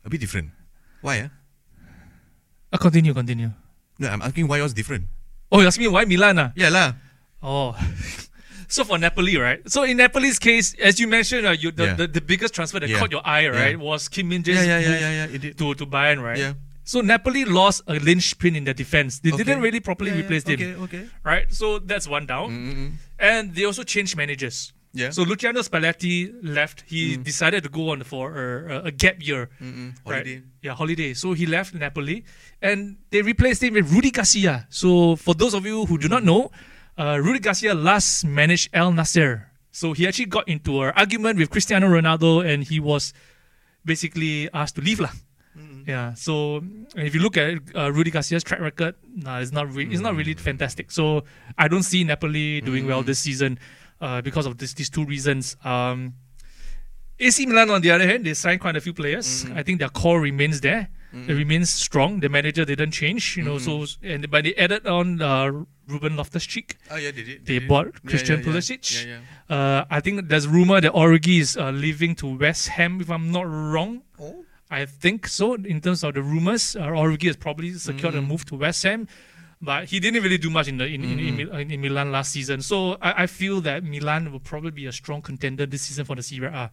a 0.06 0.10
bit 0.10 0.20
different. 0.26 0.50
Why? 1.06 1.30
Uh? 1.30 2.74
Uh, 2.74 2.78
continue, 2.82 3.14
continue. 3.14 3.54
No, 4.02 4.10
I'm 4.10 4.22
asking 4.26 4.48
why 4.50 4.58
yours 4.58 4.74
different. 4.74 5.06
Oh, 5.52 5.62
you 5.62 5.68
ask 5.70 5.78
me 5.78 5.86
why 5.88 6.06
Milan? 6.06 6.38
Ah? 6.38 6.50
Yeah 6.58 6.70
lah. 6.74 6.94
Oh. 7.46 7.78
so 8.70 8.84
for 8.86 8.98
Napoli, 8.98 9.36
right? 9.38 9.60
So 9.70 9.84
in 9.84 9.98
Napoli's 9.98 10.40
case, 10.40 10.74
as 10.76 11.00
you 11.00 11.08
mentioned, 11.08 11.46
uh, 11.46 11.52
you, 11.52 11.72
the, 11.72 11.86
Yeah. 11.86 11.94
the, 11.96 12.08
the 12.08 12.22
biggest 12.22 12.54
transfer 12.54 12.80
that 12.80 12.90
Yeah. 12.90 13.00
caught 13.00 13.12
your 13.12 13.26
eye, 13.26 13.48
right, 13.50 13.72
Yeah. 13.72 13.84
was 13.84 14.08
Kim 14.08 14.30
Min 14.30 14.44
Jae's 14.44 14.66
Yeah, 14.66 14.80
yeah, 14.80 15.00
yeah, 15.00 15.28
yeah. 15.28 15.54
To, 15.54 15.74
to 15.74 15.86
Bayern, 15.86 16.22
right? 16.24 16.38
Yeah. 16.38 16.54
So 16.84 17.02
Napoli 17.02 17.46
lost 17.46 17.84
a 17.86 18.00
linchpin 18.00 18.56
in 18.56 18.64
their 18.64 18.74
defense. 18.74 19.20
They 19.20 19.30
Okay. 19.32 19.44
didn't 19.44 19.62
really 19.62 19.80
properly 19.80 20.12
replace 20.12 20.44
okay, 20.44 20.56
him. 20.56 20.82
okay. 20.84 21.06
Right? 21.24 21.52
So 21.54 21.78
that's 21.78 22.08
one 22.08 22.26
down. 22.26 22.50
Mm-mm. 22.50 22.92
And 23.20 23.54
they 23.54 23.66
also 23.66 23.84
changed 23.84 24.18
managers. 24.18 24.74
Yeah. 24.92 25.12
So 25.12 25.22
Luciano 25.22 25.62
Spalletti 25.62 26.34
left. 26.42 26.84
He 26.88 27.16
mm. 27.16 27.24
decided 27.24 27.62
to 27.64 27.70
go 27.70 27.92
on 27.92 28.02
for 28.02 28.66
a, 28.68 28.86
a 28.86 28.92
gap 28.92 29.18
year. 29.22 29.50
Mm-mm. 29.62 29.94
Right. 30.04 30.26
Holiday. 30.26 30.42
Yeah, 30.64 30.74
holiday. 30.74 31.14
So 31.14 31.34
he 31.34 31.46
left 31.46 31.76
Napoli, 31.76 32.26
and 32.60 32.98
they 33.12 33.22
replaced 33.22 33.62
him 33.62 33.76
with 33.76 33.92
Rudy 33.94 34.10
Garcia. 34.10 34.66
So 34.70 35.16
for 35.16 35.36
those 35.36 35.54
of 35.54 35.66
you 35.66 35.86
who 35.86 36.00
do 36.00 36.10
not 36.10 36.24
know, 36.24 36.50
uh, 37.00 37.18
Rudy 37.24 37.40
Garcia 37.40 37.74
last 37.74 38.26
managed 38.26 38.70
Al 38.76 38.92
Nassr. 38.92 39.46
So 39.72 39.94
he 39.94 40.06
actually 40.08 40.26
got 40.26 40.48
into 40.48 40.84
an 40.84 40.92
argument 40.96 41.40
with 41.40 41.50
Cristiano 41.50 41.88
Ronaldo, 41.88 42.44
and 42.46 42.64
he 42.64 42.80
was 42.80 43.14
basically 43.86 44.52
asked 44.54 44.76
to 44.76 44.82
leave 44.82 45.00
lah. 45.00 45.12
Yeah. 45.88 46.14
So 46.14 46.62
if 46.96 47.16
you 47.16 47.22
look 47.22 47.36
at 47.38 47.58
uh, 47.76 47.92
Rudy 47.92 48.12
Garcia's 48.12 48.44
track 48.44 48.60
record, 48.60 48.94
nah, 49.16 49.40
it's 49.40 49.52
not 49.52 49.74
re- 49.74 49.90
it's 49.90 50.02
not 50.02 50.16
really 50.16 50.36
fantastic. 50.36 50.92
So 50.92 51.24
I 51.58 51.68
don't 51.68 51.84
see 51.84 52.04
Napoli 52.04 52.62
doing 52.62 52.86
well 52.86 53.02
this 53.02 53.20
season 53.20 53.58
uh, 54.00 54.22
because 54.22 54.46
of 54.46 54.58
this, 54.60 54.74
these 54.74 54.90
two 54.90 55.06
reasons. 55.06 55.58
Um, 55.64 56.14
AC 57.20 57.46
Milan, 57.48 57.70
on 57.72 57.82
the 57.82 57.92
other 57.92 58.08
hand, 58.08 58.26
they 58.26 58.34
signed 58.34 58.62
quite 58.62 58.76
a 58.76 58.82
few 58.82 58.94
players. 58.94 59.46
I 59.56 59.64
think 59.64 59.80
their 59.80 59.90
core 59.90 60.22
remains 60.22 60.62
there. 60.62 60.90
It 61.12 61.34
remains 61.34 61.72
strong. 61.72 62.20
The 62.20 62.30
manager 62.30 62.66
didn't 62.66 62.92
change, 62.92 63.36
you 63.36 63.44
know. 63.44 63.58
So 63.58 63.86
and 64.04 64.30
but 64.30 64.44
they 64.44 64.54
added 64.56 64.86
on 64.86 65.22
uh, 65.22 65.52
Ruben 65.88 66.16
Loftus 66.16 66.46
Cheek. 66.46 66.78
Oh 66.92 66.98
yeah, 66.98 67.10
they 67.10 67.24
did. 67.24 67.46
They 67.48 67.58
did. 67.60 67.68
bought 67.68 67.88
Yeah, 67.88 68.10
Christian 68.10 68.40
yeah. 68.40 68.46
Pulisic. 68.46 69.06
Yeah, 69.08 69.18
yeah. 69.50 69.56
Uh, 69.56 69.86
I 69.90 70.00
think 70.02 70.28
there's 70.30 70.48
rumor 70.48 70.80
that 70.82 70.94
Origi 70.94 71.40
is 71.40 71.58
uh, 71.58 71.72
leaving 71.72 72.14
to 72.18 72.38
West 72.38 72.68
Ham, 72.70 73.02
if 73.02 73.10
I'm 73.10 73.32
not 73.32 73.42
wrong. 73.50 74.04
Oh. 74.20 74.46
I 74.70 74.86
think 74.86 75.26
so. 75.28 75.56
In 75.56 75.82
terms 75.82 76.04
of 76.04 76.14
the 76.14 76.22
rumors, 76.22 76.76
uh, 76.76 76.82
Origi 76.84 77.26
has 77.26 77.38
probably 77.38 77.74
secured 77.74 78.14
Mm. 78.14 78.20
a 78.20 78.22
move 78.22 78.46
to 78.46 78.56
West 78.56 78.84
Ham, 78.84 79.08
but 79.60 79.86
he 79.90 80.00
didn't 80.00 80.22
really 80.22 80.38
do 80.38 80.52
much 80.52 80.68
in 80.68 80.78
the 80.78 80.86
in, 80.86 81.04
in, 81.04 81.20
in, 81.20 81.36
Mm. 81.48 81.72
In 81.72 81.82
Milan 81.82 82.12
last 82.12 82.32
season. 82.34 82.62
So 82.62 82.98
I, 83.02 83.24
I 83.24 83.26
feel 83.28 83.62
that 83.62 83.84
Milan 83.84 84.32
will 84.32 84.40
probably 84.52 84.70
be 84.72 84.86
a 84.86 84.92
strong 84.92 85.24
contender 85.24 85.66
this 85.66 85.82
season 85.82 86.06
for 86.06 86.16
the 86.16 86.22
Serie 86.22 86.50
A. 86.54 86.70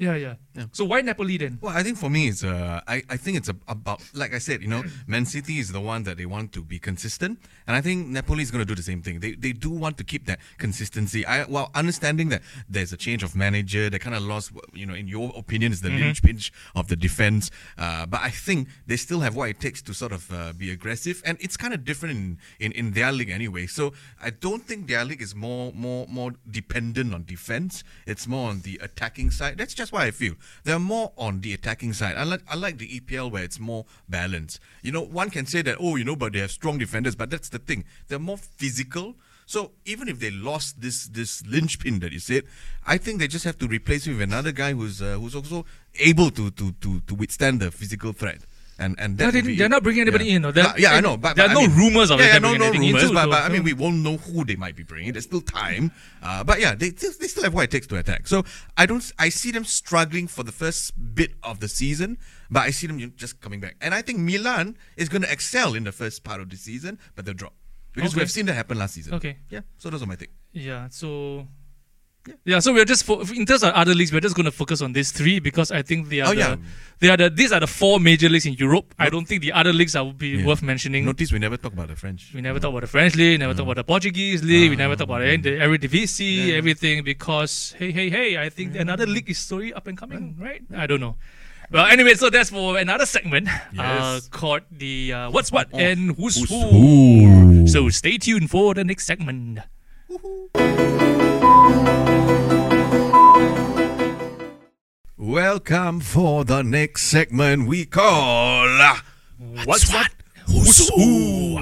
Yeah, 0.00 0.16
yeah. 0.16 0.34
Yeah. 0.56 0.64
So 0.72 0.84
why 0.84 1.00
Napoli 1.02 1.36
then? 1.36 1.58
Well, 1.60 1.76
I 1.76 1.82
think 1.82 1.96
for 1.98 2.10
me, 2.10 2.28
it's 2.28 2.42
uh, 2.42 2.80
I, 2.88 3.02
I 3.08 3.16
think 3.18 3.36
it's 3.36 3.50
a, 3.50 3.56
about 3.68 4.00
like 4.14 4.34
I 4.34 4.38
said, 4.38 4.62
you 4.62 4.68
know, 4.68 4.82
Man 5.06 5.26
City 5.26 5.58
is 5.58 5.70
the 5.72 5.80
one 5.80 6.04
that 6.04 6.16
they 6.16 6.26
want 6.26 6.52
to 6.54 6.62
be 6.62 6.78
consistent, 6.78 7.38
and 7.66 7.76
I 7.76 7.82
think 7.82 8.08
Napoli 8.08 8.42
is 8.42 8.50
going 8.50 8.60
to 8.60 8.64
do 8.64 8.74
the 8.74 8.82
same 8.82 9.02
thing. 9.02 9.20
They 9.20 9.32
they 9.32 9.52
do 9.52 9.70
want 9.70 9.98
to 9.98 10.04
keep 10.04 10.26
that 10.26 10.40
consistency. 10.56 11.24
I 11.26 11.44
while 11.44 11.70
understanding 11.74 12.30
that 12.30 12.40
there's 12.68 12.92
a 12.92 12.96
change 12.96 13.22
of 13.22 13.36
manager, 13.36 13.90
they 13.90 13.98
kind 13.98 14.16
of 14.16 14.22
lost, 14.22 14.52
you 14.72 14.86
know, 14.86 14.94
in 14.94 15.06
your 15.06 15.32
opinion, 15.36 15.70
is 15.70 15.82
the 15.82 15.90
pinch 16.22 16.50
of 16.74 16.88
the 16.88 16.96
defense. 16.96 17.50
Uh, 17.78 18.06
but 18.06 18.20
I 18.22 18.30
think 18.30 18.68
they 18.86 18.96
still 18.96 19.20
have 19.20 19.36
what 19.36 19.50
it 19.50 19.60
takes 19.60 19.82
to 19.82 19.92
sort 19.92 20.12
of 20.12 20.32
uh, 20.32 20.52
be 20.56 20.72
aggressive, 20.72 21.22
and 21.26 21.36
it's 21.40 21.58
kind 21.58 21.74
of 21.74 21.84
different 21.84 22.16
in, 22.16 22.38
in 22.58 22.72
in 22.72 22.92
their 22.92 23.12
league 23.12 23.30
anyway. 23.30 23.66
So 23.66 23.92
I 24.20 24.30
don't 24.30 24.64
think 24.64 24.88
their 24.88 25.04
league 25.04 25.22
is 25.22 25.34
more 25.34 25.72
more 25.74 26.06
more 26.08 26.32
dependent 26.50 27.14
on 27.14 27.24
defense. 27.24 27.84
It's 28.06 28.26
more 28.26 28.48
on 28.48 28.62
the 28.62 28.80
attacking 28.82 29.30
side. 29.30 29.58
That's 29.58 29.74
just 29.74 29.89
what 29.92 30.02
I 30.02 30.10
feel. 30.10 30.34
They're 30.64 30.78
more 30.78 31.12
on 31.16 31.40
the 31.40 31.52
attacking 31.52 31.92
side. 31.92 32.16
I 32.16 32.24
like 32.24 32.42
I 32.48 32.56
like 32.56 32.78
the 32.78 33.00
EPL 33.00 33.30
where 33.30 33.44
it's 33.44 33.60
more 33.60 33.86
balanced. 34.08 34.60
You 34.82 34.92
know, 34.92 35.02
one 35.02 35.30
can 35.30 35.46
say 35.46 35.62
that 35.62 35.76
oh, 35.80 35.96
you 35.96 36.04
know, 36.04 36.16
but 36.16 36.32
they 36.32 36.40
have 36.40 36.50
strong 36.50 36.78
defenders, 36.78 37.14
but 37.16 37.30
that's 37.30 37.48
the 37.48 37.58
thing. 37.58 37.84
They're 38.08 38.18
more 38.18 38.38
physical. 38.38 39.16
So 39.46 39.72
even 39.84 40.08
if 40.08 40.20
they 40.20 40.30
lost 40.30 40.80
this 40.80 41.08
this 41.08 41.44
linchpin 41.44 41.98
that 42.00 42.12
you 42.12 42.20
said, 42.20 42.44
I 42.86 42.98
think 42.98 43.18
they 43.18 43.26
just 43.26 43.44
have 43.44 43.58
to 43.58 43.66
replace 43.66 44.06
it 44.06 44.12
with 44.12 44.22
another 44.22 44.52
guy 44.52 44.72
who's 44.74 45.02
uh, 45.02 45.18
who's 45.18 45.34
also 45.34 45.66
able 45.98 46.30
to 46.30 46.50
to 46.52 46.72
to 46.72 47.00
to 47.00 47.14
withstand 47.14 47.60
the 47.60 47.70
physical 47.70 48.12
threat. 48.12 48.42
And 48.80 48.98
and 48.98 49.18
No, 49.18 49.30
they, 49.30 49.42
they're 49.42 49.68
not 49.68 49.82
bringing 49.82 50.00
anybody 50.02 50.24
yeah. 50.24 50.36
in, 50.36 50.42
no. 50.42 50.52
Yeah, 50.78 50.92
I 50.94 51.00
know, 51.00 51.16
but 51.18 51.36
there 51.36 51.46
but 51.48 51.54
are 51.54 51.58
I 51.58 51.62
no 51.62 51.68
mean- 51.68 51.76
rumors 51.76 52.10
of 52.10 52.18
yeah, 52.18 52.38
them 52.38 52.44
yeah, 52.44 52.56
no, 52.58 52.64
no 52.72 52.78
rumors, 52.78 53.02
too, 53.02 53.12
but, 53.12 53.24
so- 53.24 53.30
but 53.30 53.42
I 53.42 53.48
mean, 53.50 53.62
we 53.62 53.74
won't 53.74 53.96
know 53.96 54.16
who 54.16 54.44
they 54.44 54.56
might 54.56 54.74
be 54.74 54.82
bringing. 54.82 55.12
There's 55.12 55.26
still 55.26 55.42
time, 55.42 55.92
uh, 56.22 56.42
but 56.44 56.60
yeah, 56.60 56.74
they 56.74 56.88
still, 56.90 57.12
they 57.20 57.26
still 57.28 57.44
have 57.44 57.52
what 57.54 57.64
it 57.64 57.70
takes 57.70 57.86
to 57.88 57.96
attack. 57.96 58.26
So 58.26 58.42
I 58.76 58.86
don't, 58.86 59.04
I 59.18 59.28
see 59.28 59.50
them 59.52 59.64
struggling 59.64 60.26
for 60.28 60.42
the 60.42 60.52
first 60.52 60.92
bit 61.14 61.32
of 61.42 61.60
the 61.60 61.68
season, 61.68 62.16
but 62.50 62.60
I 62.60 62.70
see 62.70 62.86
them 62.86 63.12
just 63.16 63.40
coming 63.42 63.60
back. 63.60 63.76
And 63.82 63.94
I 63.94 64.00
think 64.02 64.18
Milan 64.18 64.76
is 64.96 65.08
going 65.10 65.22
to 65.22 65.30
excel 65.30 65.74
in 65.74 65.84
the 65.84 65.92
first 65.92 66.24
part 66.24 66.40
of 66.40 66.48
the 66.48 66.56
season, 66.56 66.98
but 67.14 67.24
they'll 67.26 67.34
drop 67.34 67.52
because 67.92 68.12
Okay. 68.14 68.22
we've 68.22 68.30
seen 68.30 68.46
that 68.46 68.54
happen 68.54 68.78
last 68.78 68.94
season. 68.94 69.12
Okay. 69.14 69.36
yeah. 69.50 69.60
So 69.76 69.90
those 69.90 70.02
are 70.02 70.06
my 70.06 70.16
take. 70.16 70.30
Yeah, 70.52 70.88
so 70.90 71.46
yeah, 72.44 72.58
so 72.58 72.72
we're 72.74 72.84
just 72.84 73.04
fo- 73.04 73.20
in 73.20 73.46
terms 73.46 73.62
of 73.62 73.72
other 73.72 73.94
leagues, 73.94 74.12
we're 74.12 74.20
just 74.20 74.36
going 74.36 74.44
to 74.44 74.52
focus 74.52 74.82
on 74.82 74.92
these 74.92 75.10
three 75.10 75.38
because 75.40 75.70
I 75.72 75.82
think 75.82 76.08
they 76.08 76.20
are 76.20 76.28
Oh, 76.28 76.34
the, 76.34 76.36
yeah. 76.36 76.56
they 76.98 77.08
are 77.08 77.16
the 77.16 77.30
these 77.30 77.50
are 77.50 77.60
the 77.60 77.66
four 77.66 77.98
major 77.98 78.28
leagues 78.28 78.44
in 78.46 78.52
Europe. 78.54 78.94
I 78.98 79.08
don't 79.08 79.26
think 79.26 79.40
the 79.42 79.52
other 79.52 79.72
leagues 79.72 79.96
are 79.96 80.04
would 80.04 80.18
be 80.18 80.28
Yeah. 80.30 80.44
worth 80.46 80.62
mentioning. 80.62 81.04
Notice 81.06 81.32
we 81.32 81.38
never 81.38 81.56
talk 81.56 81.72
about 81.72 81.88
the 81.88 81.96
French. 81.96 82.30
we 82.34 82.40
never 82.42 82.60
talk 82.60 82.70
about 82.70 82.82
the 82.82 82.86
French 82.88 83.14
league, 83.16 83.40
never 83.40 83.54
talk 83.54 83.62
about 83.64 83.76
the 83.76 83.84
Portuguese 83.84 84.42
league, 84.44 84.70
we 84.70 84.76
never 84.76 84.96
talk 84.96 85.06
about 85.08 85.20
the 85.22 85.36
the 85.38 85.50
Eredivisie, 85.58 86.52
everything 86.52 87.02
because 87.04 87.74
hey, 87.78 87.90
hey, 87.90 88.10
hey, 88.10 88.36
I 88.38 88.50
think 88.50 88.76
another 88.76 89.06
league 89.06 89.30
is 89.30 89.38
slowly 89.38 89.72
up 89.72 89.86
and 89.86 89.96
coming, 89.96 90.36
right? 90.38 90.62
I 90.76 90.86
don't 90.86 91.00
know. 91.00 91.16
Well, 91.72 91.86
anyway, 91.86 92.14
so 92.14 92.30
that's 92.30 92.50
for 92.50 92.76
another 92.78 93.06
segment 93.06 93.48
uh, 93.48 94.18
Yes. 94.18 94.28
called 94.28 94.62
the 94.72 95.12
uh, 95.12 95.30
What's 95.30 95.52
What 95.52 95.68
Oh, 95.72 95.78
and 95.78 96.16
Who's, 96.16 96.34
who's 96.36 96.50
Who. 96.50 96.76
Ooh. 96.76 97.66
So 97.68 97.88
stay 97.90 98.18
tuned 98.18 98.50
for 98.50 98.74
the 98.74 98.82
next 98.84 99.06
segment. 99.06 99.60
Welcome 105.20 106.00
for 106.00 106.46
the 106.46 106.62
next 106.62 107.02
segment 107.02 107.68
we 107.68 107.84
call 107.84 108.66
uh, 108.80 108.96
What's 109.66 109.92
What? 109.92 110.10
Who's 110.46 110.88
Who? 110.88 111.58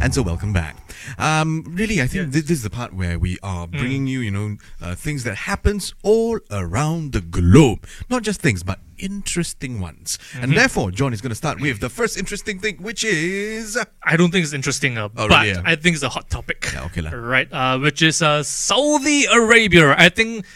And 0.00 0.14
so, 0.14 0.22
welcome 0.22 0.54
back. 0.54 0.78
Um, 1.18 1.64
really, 1.68 2.00
I 2.00 2.06
think 2.06 2.32
this, 2.32 2.44
this 2.44 2.50
is 2.52 2.62
the 2.62 2.70
part 2.70 2.94
where 2.94 3.18
we 3.18 3.36
are 3.42 3.66
bringing 3.66 4.06
you, 4.06 4.20
you 4.20 4.30
know, 4.30 4.56
uh, 4.80 4.94
things 4.94 5.22
that 5.24 5.34
happens 5.34 5.92
all 6.02 6.40
around 6.50 7.12
the 7.12 7.20
globe. 7.20 7.86
Not 8.08 8.22
just 8.22 8.40
things, 8.40 8.62
but 8.62 8.78
interesting 8.96 9.78
ones. 9.78 10.18
And 10.34 10.56
therefore, 10.56 10.90
John 10.92 11.12
is 11.12 11.20
going 11.20 11.28
to 11.28 11.36
start 11.36 11.60
with 11.60 11.80
the 11.80 11.90
first 11.90 12.16
interesting 12.16 12.58
thing, 12.58 12.78
which 12.78 13.04
is 13.04 13.78
I 14.02 14.16
don't 14.16 14.30
think 14.30 14.44
it's 14.44 14.54
interesting, 14.54 14.96
uh, 14.96 15.10
Oh, 15.14 15.28
but 15.28 15.28
really, 15.28 15.50
yeah? 15.50 15.62
I 15.66 15.76
think 15.76 15.92
it's 15.92 16.02
a 16.02 16.08
hot 16.08 16.30
topic. 16.30 16.70
Yeah, 16.72 16.86
okay 16.86 17.02
lah. 17.02 17.10
Right, 17.10 17.52
uh, 17.52 17.78
which 17.78 18.00
is 18.00 18.22
uh, 18.22 18.42
Saudi 18.42 19.26
Arabia. 19.26 19.94
I 19.98 20.08
think 20.08 20.46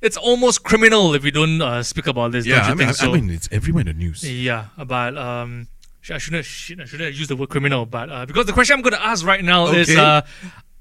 it's 0.00 0.16
almost 0.16 0.62
criminal 0.62 1.14
if 1.14 1.22
we 1.22 1.30
don't 1.30 1.60
uh, 1.62 1.82
speak 1.82 2.06
about 2.06 2.32
this. 2.32 2.46
yeah. 2.46 2.56
don't 2.56 2.66
you 2.66 2.72
I 2.72 2.74
mean, 2.76 2.88
I, 2.88 2.92
so? 2.92 3.12
I 3.12 3.14
mean, 3.20 3.30
it's 3.30 3.48
everywhere 3.52 3.80
in 3.82 3.86
the 3.88 3.92
news. 3.94 4.22
Yeah, 4.28 4.66
but 4.84 5.16
um, 5.16 5.68
I 6.10 6.18
shouldn't 6.18 6.40
I 6.40 6.84
shouldn't 6.84 7.14
use 7.14 7.28
the 7.28 7.36
word 7.36 7.48
criminal, 7.48 7.86
but 7.86 8.10
uh, 8.10 8.26
because 8.26 8.46
the 8.46 8.52
question 8.52 8.74
I'm 8.76 8.82
going 8.82 8.94
to 8.94 9.04
ask 9.04 9.24
right 9.26 9.42
now 9.42 9.68
is, 9.68 9.88
Okay. 9.90 10.00
uh, 10.00 10.22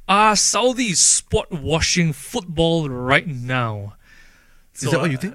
are 0.07 0.35
Saudi 0.35 0.93
sport 0.93 1.51
washing 1.51 2.13
football 2.13 2.89
right 2.89 3.27
now? 3.27 3.95
Is 4.75 4.81
So, 4.81 4.91
that 4.91 4.99
what 5.01 5.11
you 5.11 5.17
uh, 5.17 5.21
think? 5.21 5.33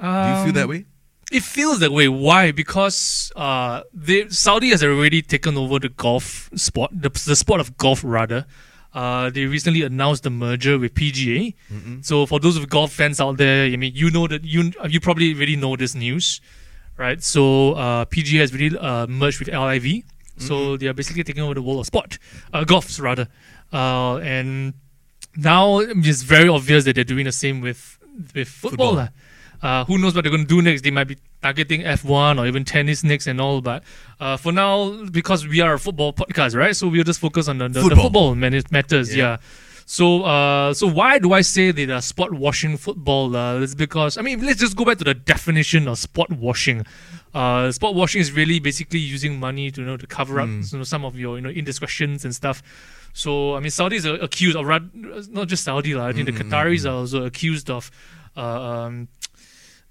Do 0.00 0.06
you 0.38 0.44
feel 0.44 0.52
that 0.54 0.68
way? 0.68 0.86
It 1.30 1.44
feels 1.44 1.78
that 1.78 1.92
way. 1.92 2.08
Why? 2.08 2.50
Because 2.50 3.30
uh, 3.36 3.82
they, 3.94 4.28
Saudi 4.30 4.70
has 4.70 4.82
already 4.82 5.22
taken 5.22 5.56
over 5.56 5.78
the 5.78 5.88
golf 5.90 6.50
sport, 6.56 6.90
the, 6.92 7.08
the 7.10 7.36
sport 7.36 7.60
of 7.60 7.76
golf 7.76 8.00
rather. 8.02 8.46
Uh, 8.92 9.30
they 9.30 9.44
recently 9.46 9.82
announced 9.82 10.24
the 10.24 10.30
merger 10.30 10.78
with 10.78 10.94
PGA. 10.94 11.54
So 12.02 12.26
for 12.26 12.40
those 12.40 12.56
of 12.56 12.68
golf 12.68 12.92
fans 12.92 13.20
out 13.20 13.36
there, 13.36 13.64
I 13.66 13.76
mean, 13.76 13.92
you 13.94 14.10
know 14.10 14.26
that 14.26 14.44
you 14.44 14.72
you 14.88 14.98
probably 15.00 15.32
already 15.34 15.56
know 15.56 15.76
this 15.76 15.94
news, 15.94 16.40
right? 16.96 17.22
So 17.22 17.74
uh, 17.74 18.04
PGA 18.06 18.40
has 18.40 18.52
really 18.52 18.76
uh, 18.76 19.06
merged 19.06 19.38
with 19.38 19.48
LIV. 19.48 20.02
So 20.38 20.76
they 20.78 20.86
are 20.86 20.94
basically 20.94 21.22
taking 21.22 21.42
over 21.42 21.52
the 21.54 21.60
world 21.62 21.80
of 21.80 21.86
sport, 21.86 22.18
uh, 22.54 22.64
golfs 22.64 22.98
rather, 23.00 23.28
uh, 23.74 24.16
and 24.24 24.72
now 25.36 25.80
it's 25.80 26.22
very 26.22 26.48
obvious 26.48 26.84
that 26.84 26.94
they're 26.94 27.04
doing 27.04 27.26
the 27.26 27.32
same 27.32 27.60
with 27.60 27.98
with 28.34 28.48
football. 28.48 28.96
Football. 28.96 29.08
Uh, 29.62 29.84
who 29.84 29.98
knows 29.98 30.14
what 30.14 30.22
they're 30.24 30.30
going 30.30 30.46
to 30.46 30.48
do 30.48 30.62
next? 30.62 30.82
They 30.82 30.90
might 30.90 31.04
be 31.08 31.18
targeting 31.42 31.82
F1 31.82 32.38
or 32.40 32.46
even 32.46 32.64
tennis 32.64 33.04
next 33.04 33.26
and 33.26 33.40
all. 33.40 33.60
But 33.60 33.82
uh, 34.18 34.36
for 34.36 34.52
now, 34.52 35.04
because 35.06 35.46
we 35.46 35.60
are 35.60 35.74
a 35.74 35.78
football 35.78 36.12
podcast, 36.12 36.56
right? 36.56 36.74
So 36.74 36.88
we'll 36.88 37.04
just 37.04 37.20
focus 37.20 37.48
on 37.48 37.58
the, 37.58 37.68
the, 37.68 37.74
the 37.74 37.80
Football. 37.82 38.02
football 38.04 38.34
man- 38.34 38.62
matters. 38.70 39.14
Yeah. 39.14 39.22
Yeah. 39.32 39.36
So, 39.86 40.22
uh, 40.22 40.72
so 40.72 40.86
why 40.86 41.18
do 41.18 41.32
I 41.32 41.40
say 41.40 41.72
that 41.72 41.90
uh, 41.90 42.00
sport 42.00 42.32
washing 42.32 42.76
football? 42.76 43.34
Uh, 43.34 43.58
it's 43.60 43.74
because 43.74 44.16
I 44.18 44.22
mean, 44.22 44.40
let's 44.46 44.60
just 44.60 44.76
go 44.76 44.84
back 44.84 44.98
to 44.98 45.04
the 45.04 45.14
definition 45.14 45.88
of 45.88 45.98
sport 45.98 46.30
washing. 46.30 46.86
Uh, 47.34 47.72
sport 47.72 47.96
washing 47.96 48.20
is 48.20 48.30
really 48.30 48.60
basically 48.60 49.00
using 49.00 49.40
money 49.40 49.70
to 49.72 49.80
you 49.80 49.86
know 49.86 49.96
to 49.96 50.06
cover 50.06 50.40
up 50.40 50.48
you 50.48 50.78
know, 50.78 50.84
some 50.84 51.04
of 51.04 51.18
your 51.18 51.36
you 51.36 51.42
know 51.42 51.50
indiscretions 51.50 52.24
and 52.24 52.32
stuff. 52.34 52.62
So 53.14 53.56
I 53.56 53.58
mean, 53.60 53.70
Saudis 53.70 54.06
are 54.06 54.22
accused, 54.22 54.56
or 54.56 54.64
rather, 54.64 54.86
not 55.30 55.48
just 55.48 55.64
Saudi. 55.64 55.98
I 55.98 56.12
think 56.12 56.26
the 56.26 56.32
Qataris 56.32 56.86
are 56.88 56.94
also 56.94 57.24
accused 57.24 57.68
of. 57.68 57.90
Uh, 58.36 58.40
um, 58.42 59.08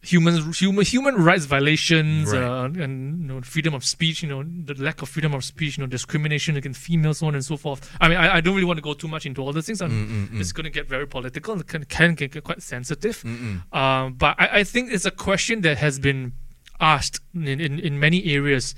human 0.02 0.54
human 0.54 0.86
human 0.86 1.16
rights 1.16 1.44
violations 1.46 2.32
Right. 2.32 2.42
uh, 2.42 2.64
and 2.84 3.22
you 3.22 3.28
know 3.28 3.42
freedom 3.42 3.74
of 3.74 3.84
speech 3.84 4.24
you 4.24 4.30
know 4.30 4.44
the 4.44 4.74
lack 4.82 5.02
of 5.02 5.10
freedom 5.10 5.34
of 5.34 5.44
speech 5.44 5.78
you 5.78 5.84
know 5.84 5.88
discrimination 5.88 6.56
against 6.56 6.80
females 6.80 7.18
so 7.18 7.28
on 7.28 7.36
and 7.36 7.44
so 7.44 7.58
forth. 7.58 7.82
I 8.00 8.08
mean 8.08 8.18
i, 8.18 8.36
I 8.38 8.42
don't 8.42 8.56
really 8.56 8.66
want 8.66 8.78
to 8.78 8.82
go 8.82 8.94
too 8.94 9.10
much 9.10 9.26
into 9.26 9.42
all 9.42 9.52
those 9.52 9.66
things 9.66 9.82
um, 9.82 10.30
it's 10.40 10.54
going 10.54 10.64
to 10.64 10.70
get 10.70 10.88
very 10.88 11.06
political 11.06 11.60
it 11.60 11.68
can, 11.68 11.84
can 11.84 12.16
get 12.16 12.42
quite 12.44 12.62
sensitive. 12.62 13.24
Um, 13.74 14.14
but 14.14 14.36
I, 14.40 14.60
I 14.60 14.64
think 14.64 14.92
it's 14.94 15.06
a 15.06 15.12
question 15.12 15.62
that 15.62 15.78
has 15.80 16.00
been 16.00 16.32
asked 16.80 17.20
in, 17.36 17.60
in, 17.60 17.78
in 17.80 18.00
many 18.00 18.24
areas 18.34 18.76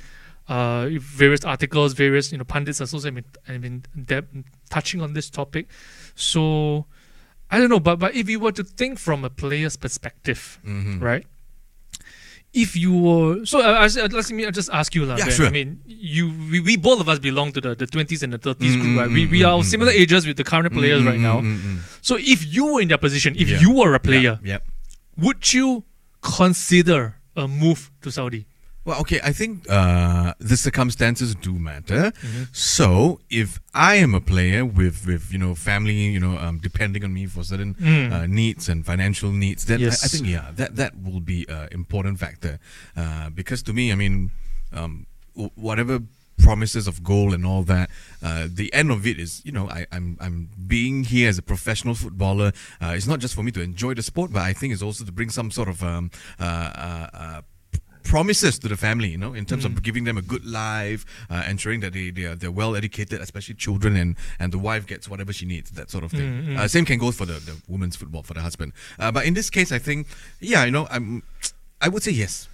uh, 0.50 0.88
various 1.00 1.46
articles 1.46 1.94
various 1.94 2.32
you 2.32 2.38
know 2.40 2.44
pundits 2.44 2.80
and 2.82 2.90
have 2.90 3.14
been, 3.14 3.26
have 3.46 3.62
been 3.62 3.84
dep- 4.06 4.34
touching 4.72 5.00
on 5.02 5.14
this 5.14 5.30
topic. 5.30 5.68
So 6.16 6.88
I 7.52 7.60
don't 7.60 7.70
know, 7.70 7.80
but 7.80 8.00
but 8.00 8.16
if 8.16 8.30
you 8.30 8.40
were 8.40 8.54
to 8.54 8.64
think 8.64 8.98
from 9.00 9.26
a 9.26 9.30
player's 9.30 9.76
perspective, 9.76 10.60
Mm-hmm. 10.66 11.00
right? 11.04 11.26
If 12.54 12.76
you 12.76 12.92
were 12.92 13.46
so, 13.46 13.62
uh, 13.62 13.88
let 14.12 14.30
me 14.32 14.44
just 14.52 14.70
ask 14.74 14.94
you, 14.94 15.06
lah. 15.06 15.16
Yeah, 15.16 15.26
Ben. 15.26 15.34
sure. 15.34 15.48
I 15.48 15.52
mean, 15.52 15.80
you 15.88 16.28
we, 16.52 16.60
we 16.60 16.76
both 16.76 17.00
of 17.00 17.08
us 17.08 17.18
belong 17.20 17.54
to 17.54 17.62
the 17.62 17.76
the 17.76 17.88
twenties 17.88 18.24
and 18.24 18.34
the 18.34 18.40
30s 18.40 18.76
Mm, 18.76 18.82
group, 18.82 19.00
right? 19.00 19.10
We 19.10 19.26
we 19.26 19.44
are 19.48 19.64
similar 19.64 19.92
ages 19.92 20.28
with 20.28 20.36
the 20.36 20.44
current 20.44 20.74
players 20.74 21.00
right 21.04 21.20
now. 21.20 21.40
Mm-hmm. 21.40 21.78
So 22.02 22.18
if 22.20 22.44
you 22.54 22.74
were 22.74 22.82
in 22.84 22.90
their 22.92 22.98
position, 23.00 23.36
if 23.40 23.48
Yeah. 23.48 23.62
you 23.64 23.72
were 23.80 23.94
a 23.96 24.02
player, 24.04 24.36
Yep. 24.44 24.68
would 25.16 25.54
you 25.56 25.84
consider 26.20 27.16
a 27.38 27.48
move 27.48 27.88
to 28.04 28.12
Saudi? 28.12 28.48
Well, 28.84 29.00
okay, 29.02 29.20
I 29.24 29.32
think 29.32 29.70
uh, 29.70 30.34
the 30.39 30.58
circumstances 30.58 31.36
do 31.36 31.54
matter. 31.54 32.12
Mm-hmm. 32.12 32.44
So, 32.52 33.20
if 33.30 33.60
I 33.76 33.96
am 33.96 34.15
a 34.15 34.22
player 34.22 34.65
with, 34.65 35.06
with 35.06 35.32
you 35.32 35.38
know 35.38 35.54
family, 35.54 35.94
you 35.94 36.20
know, 36.20 36.38
um, 36.39 36.58
depending 36.58 37.04
on 37.04 37.13
me 37.13 37.28
for 37.28 37.44
certain 37.44 37.76
uh, 38.12 38.26
needs 38.26 38.67
and 38.70 38.84
financial 38.84 39.32
needs, 39.32 39.65
then 39.65 39.82
I, 39.82 39.86
I 39.86 39.89
Mm. 39.89 40.12
Think 40.12 40.28
yeah, 40.28 40.52
that 40.56 40.76
that 40.78 40.94
will 41.04 41.20
be 41.20 41.46
an 41.48 41.67
important 41.72 42.20
factor. 42.20 42.60
Uh, 42.98 43.30
because 43.30 43.62
to 43.63 43.74
me, 43.74 43.91
I 43.91 43.96
mean, 43.96 44.32
um, 44.74 45.06
w- 45.36 45.52
whatever 45.56 46.00
promises 46.39 46.88
of 46.88 47.04
goal 47.04 47.34
and 47.36 47.46
all 47.46 47.62
that, 47.62 47.88
uh, 48.24 48.48
the 48.52 48.74
end 48.74 48.89
of 48.89 49.06
it 49.06 49.20
is, 49.20 49.46
you 49.46 49.52
know, 49.52 49.70
I, 49.70 49.86
I'm 49.91 50.17
I'm 50.20 50.50
being 50.67 51.04
here 51.04 51.30
as 51.30 51.38
a 51.38 51.44
professional 51.44 51.94
footballer. 51.94 52.52
Uh, 52.82 52.94
it's 52.98 53.06
not 53.06 53.20
just 53.20 53.36
for 53.36 53.44
me 53.44 53.52
to 53.52 53.62
enjoy 53.62 53.94
the 53.94 54.02
sport, 54.02 54.32
but 54.34 54.41
I 54.41 54.54
think 54.54 54.74
it's 54.74 54.82
also 54.82 55.06
to 55.06 55.12
bring 55.12 55.30
some 55.30 55.52
sort 55.52 55.70
of 55.70 55.84
um, 55.84 56.10
uh, 56.39 56.44
uh, 56.44 57.08
uh, 57.13 57.41
promises 58.04 58.60
to 58.60 58.68
the 58.68 58.78
family, 58.78 59.10
you 59.10 59.18
know, 59.18 59.34
in 59.34 59.46
terms 59.46 59.64
Mm. 59.64 59.76
of 59.78 59.84
giving 59.84 60.04
them 60.06 60.18
a 60.18 60.22
good 60.22 60.46
life, 60.46 61.06
uh, 61.30 61.44
ensuring 61.48 61.80
that 61.82 61.94
they, 61.94 62.12
they 62.12 62.26
are 62.26 62.36
they're 62.36 62.52
well 62.52 62.76
educated, 62.76 63.22
especially 63.22 63.56
children, 63.56 63.96
and 63.96 64.16
and 64.40 64.52
the 64.52 64.60
wife 64.60 64.86
gets 64.86 65.08
whatever 65.08 65.34
she 65.34 65.46
needs, 65.46 65.72
that 65.72 65.90
sort 65.92 66.04
of 66.04 66.12
thing. 66.12 66.44
Mm, 66.44 66.58
Uh, 66.58 66.68
same 66.68 66.86
can 66.86 67.00
go 67.00 67.12
for 67.12 67.26
the, 67.26 67.34
the 67.40 67.56
women's 67.68 67.96
football 67.96 68.24
for 68.24 68.34
the 68.34 68.42
husband. 68.42 68.74
Uh, 69.00 69.12
but 69.12 69.26
in 69.26 69.34
this 69.34 69.50
case, 69.50 69.72
I 69.72 69.80
think, 69.80 70.08
yeah, 70.40 70.66
you 70.66 70.72
know, 70.72 70.88
I'm, 70.92 71.24
I 71.82 71.88
would 71.90 72.04
say 72.04 72.12
yes. 72.12 72.48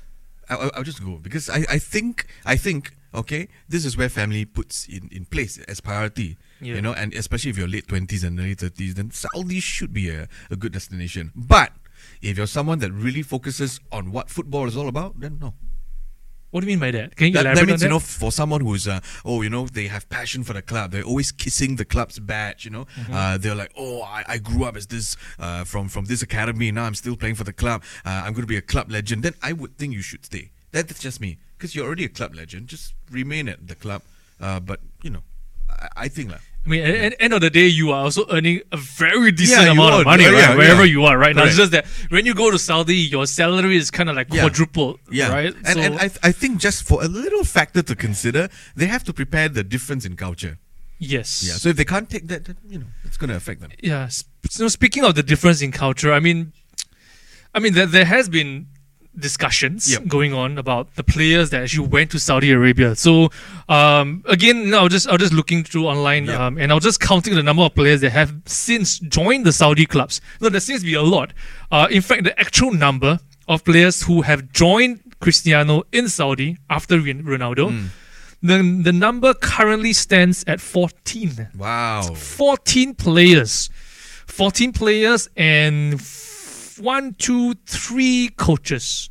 I, 0.50 0.56
I- 0.56 0.72
I'll 0.76 0.84
just 0.84 1.04
go 1.04 1.18
because 1.18 1.50
I, 1.50 1.66
I 1.70 1.80
think 1.80 2.26
I 2.46 2.56
think 2.58 2.94
okay, 3.14 3.48
this 3.70 3.84
is 3.86 3.98
where 3.98 4.10
family 4.10 4.46
puts 4.46 4.86
in, 4.88 5.10
in 5.12 5.26
place 5.26 5.58
as 5.68 5.80
priority. 5.82 6.38
Yeah. 6.62 6.76
You 6.76 6.82
know, 6.82 6.94
and 6.94 7.14
especially 7.14 7.52
if 7.52 7.58
you're 7.58 7.68
late 7.68 7.88
twenties 7.88 8.24
and 8.24 8.40
early 8.40 8.56
thirties, 8.56 8.94
then 8.96 9.12
Saudi 9.12 9.60
should 9.60 9.94
be 9.94 10.10
a, 10.10 10.28
a 10.50 10.56
good 10.56 10.72
destination. 10.74 11.32
But 11.36 11.72
if 12.22 12.38
you're 12.38 12.48
someone 12.48 12.80
that 12.80 12.92
really 12.92 13.22
focuses 13.22 13.80
on 13.92 14.12
what 14.12 14.30
football 14.30 14.68
is 14.68 14.76
all 14.78 14.88
about, 14.88 15.20
then 15.20 15.38
no. 15.40 15.54
What 16.52 16.62
do 16.62 16.66
you 16.68 16.72
mean 16.72 16.80
by 16.80 16.92
that? 16.92 17.16
Can 17.18 17.28
you 17.28 17.34
That, 17.34 17.42
elaborate 17.42 17.60
that 17.66 17.68
means 17.68 17.84
on 17.84 17.88
you 17.88 17.94
know, 17.96 18.00
for 18.00 18.32
someone 18.32 18.62
who's 18.62 18.88
uh, 18.88 19.02
oh, 19.26 19.42
you 19.42 19.50
know, 19.50 19.68
they 19.68 19.88
have 19.88 20.08
passion 20.10 20.44
for 20.46 20.54
the 20.54 20.62
club. 20.62 20.92
They're 20.92 21.04
always 21.04 21.32
kissing 21.32 21.76
the 21.76 21.84
club's 21.86 22.20
badge. 22.20 22.64
You 22.64 22.72
know, 22.72 22.86
Mm-hmm. 22.96 23.14
uh, 23.14 23.38
they're 23.38 23.54
like, 23.54 23.74
oh, 23.78 24.02
I, 24.02 24.24
I 24.28 24.38
grew 24.38 24.64
up 24.64 24.78
as 24.78 24.88
this 24.88 25.18
uh, 25.40 25.66
from 25.66 25.90
from 25.90 26.06
this 26.06 26.22
academy. 26.22 26.72
Now 26.72 26.86
I'm 26.86 26.96
still 26.96 27.18
playing 27.18 27.36
for 27.36 27.44
the 27.44 27.54
club. 27.54 27.84
Uh, 28.06 28.24
I'm 28.26 28.32
going 28.34 28.44
to 28.44 28.48
be 28.48 28.56
a 28.58 28.62
club 28.62 28.90
legend. 28.90 29.24
Then 29.24 29.34
I 29.44 29.52
would 29.52 29.78
think 29.78 29.94
you 29.94 30.02
should 30.02 30.26
stay. 30.26 30.52
That's 30.72 31.00
just 31.00 31.20
me, 31.20 31.38
because 31.58 31.76
you're 31.76 31.86
already 31.86 32.06
a 32.06 32.10
club 32.10 32.34
legend. 32.34 32.68
Just 32.68 32.94
remain 33.12 33.50
at 33.50 33.68
the 33.68 33.76
club. 33.76 34.02
Uh, 34.40 34.60
but 34.62 34.80
you 35.04 35.10
know, 35.10 35.24
I, 35.70 35.88
I 36.06 36.08
think 36.08 36.32
like. 36.32 36.42
I 36.66 36.70
mean, 36.70 36.84
at 36.84 36.96
at 36.96 37.12
the 37.14 37.22
end 37.24 37.34
of 37.34 37.40
the 37.42 37.50
day, 37.50 37.68
you 37.68 37.92
are 37.92 38.04
also 38.04 38.26
earning 38.30 38.62
a 38.74 38.78
very 38.78 39.32
decent 39.32 39.66
Yeah, 39.66 39.72
amount 39.72 39.94
are. 39.94 40.00
of 40.02 40.06
money, 40.06 40.24
Yeah, 40.24 40.32
right? 40.32 40.40
yeah, 40.50 40.56
Wherever 40.56 40.86
you 40.86 41.06
are 41.06 41.18
right 41.18 41.34
now. 41.36 41.46
It's 41.46 41.56
just 41.56 41.72
that 41.72 41.86
when 42.10 42.26
you 42.26 42.34
go 42.34 42.52
to 42.52 42.60
Saudi, 42.60 42.96
your 42.98 43.26
salary 43.26 43.78
is 43.78 43.90
kind 43.90 44.10
of 44.10 44.16
like 44.18 44.30
quadrupled, 44.30 45.00
Yeah, 45.10 45.30
right? 45.32 45.54
and, 45.56 45.68
So- 45.68 45.80
and 45.80 45.96
I, 45.98 46.10
I 46.24 46.32
think 46.34 46.60
just 46.60 46.84
for 46.84 47.02
a 47.04 47.08
little 47.08 47.46
factor 47.46 47.82
to 47.82 47.96
consider, 47.96 48.50
they 48.76 48.88
have 48.88 49.04
to 49.06 49.14
prepare 49.14 49.48
the 49.48 49.64
difference 49.64 50.04
in 50.06 50.16
culture. 50.18 50.58
yes. 51.00 51.44
Yeah, 51.48 51.54
so 51.62 51.70
if 51.70 51.76
they 51.78 51.86
can't 51.86 52.10
take 52.10 52.28
that, 52.28 52.42
then 52.46 52.58
you 52.68 52.80
know 52.80 52.88
it's 53.06 53.18
going 53.18 53.30
to 53.30 53.36
affect 53.38 53.62
them. 53.62 53.72
yeah. 53.82 54.10
So 54.50 54.68
speaking 54.68 55.04
of 55.06 55.16
the 55.16 55.24
difference 55.24 55.62
in 55.62 55.72
culture, 55.72 56.12
I 56.12 56.20
mean, 56.20 56.52
I 57.56 57.60
mean, 57.60 57.74
there, 57.78 57.86
there 57.98 58.06
has 58.06 58.28
been 58.30 58.68
discussions 59.18 59.92
Yep. 59.92 60.08
going 60.08 60.34
on 60.34 60.58
about 60.58 60.96
the 60.96 61.04
players 61.04 61.50
that 61.50 61.64
actually 61.64 61.88
went 61.88 62.12
to 62.12 62.20
Saudi 62.20 62.52
Arabia. 62.52 62.96
So 62.96 63.30
um, 63.68 64.24
again, 64.26 64.70
no, 64.70 64.80
I'll 64.82 64.90
just 64.90 65.08
I'll 65.10 65.18
just 65.18 65.34
looking 65.34 65.64
through 65.64 65.88
online 65.88 66.26
Yep. 66.26 66.40
um, 66.40 66.58
and 66.58 66.72
I'll 66.72 66.80
just 66.80 67.00
counting 67.00 67.36
the 67.36 67.44
number 67.44 67.64
of 67.64 67.74
players 67.76 68.02
that 68.02 68.12
have 68.12 68.34
since 68.46 69.00
joined 69.00 69.46
the 69.46 69.52
Saudi 69.54 69.86
clubs. 69.86 70.22
No, 70.42 70.50
there 70.50 70.62
seems 70.62 70.82
to 70.82 70.86
be 70.86 70.94
a 70.94 71.02
lot. 71.02 71.34
Uh, 71.72 71.88
in 71.90 72.02
fact, 72.02 72.24
the 72.24 72.40
actual 72.40 72.72
number 72.74 73.20
of 73.48 73.64
players 73.64 74.04
who 74.04 74.22
have 74.22 74.52
joined 74.52 75.02
Cristiano 75.20 75.84
in 75.92 76.08
Saudi 76.10 76.58
after 76.70 76.98
Ronaldo. 77.00 77.70
Hmm. 77.72 77.86
The, 78.44 78.82
the 78.84 78.94
number 78.94 79.34
currently 79.34 79.94
stands 79.94 80.44
at 80.46 80.62
14. 80.62 81.50
Wow. 81.58 82.04
14 82.14 82.94
players. 82.94 83.70
14 84.28 84.74
players 84.74 85.28
and 85.36 86.00
one, 86.80 87.14
two, 87.16 87.54
three 87.66 88.30
coaches. 88.38 89.10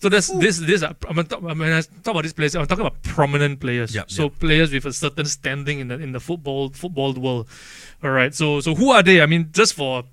So 0.00 0.10
that's 0.10 0.28
this 0.28 0.58
this 0.58 0.82
are, 0.82 0.94
I'm 1.08 1.24
talk, 1.24 1.40
when 1.42 1.62
I 1.62 1.80
talk 1.80 2.08
about 2.08 2.22
these 2.22 2.34
players, 2.34 2.54
I'm 2.54 2.66
talking 2.66 2.84
about 2.84 3.02
prominent 3.02 3.60
players. 3.60 3.94
Yep, 3.94 4.10
so 4.10 4.24
yep. 4.24 4.38
players 4.38 4.72
with 4.72 4.84
a 4.84 4.92
certain 4.92 5.24
standing 5.24 5.80
in 5.80 5.88
the 5.88 5.98
in 5.98 6.12
the 6.12 6.20
football 6.20 6.68
football 6.68 7.14
world. 7.14 7.48
All 8.04 8.10
right. 8.10 8.34
So 8.34 8.60
so 8.60 8.74
who 8.74 8.90
are 8.90 9.02
they? 9.02 9.22
I 9.22 9.26
mean, 9.26 9.48
just 9.52 9.72
for 9.72 10.04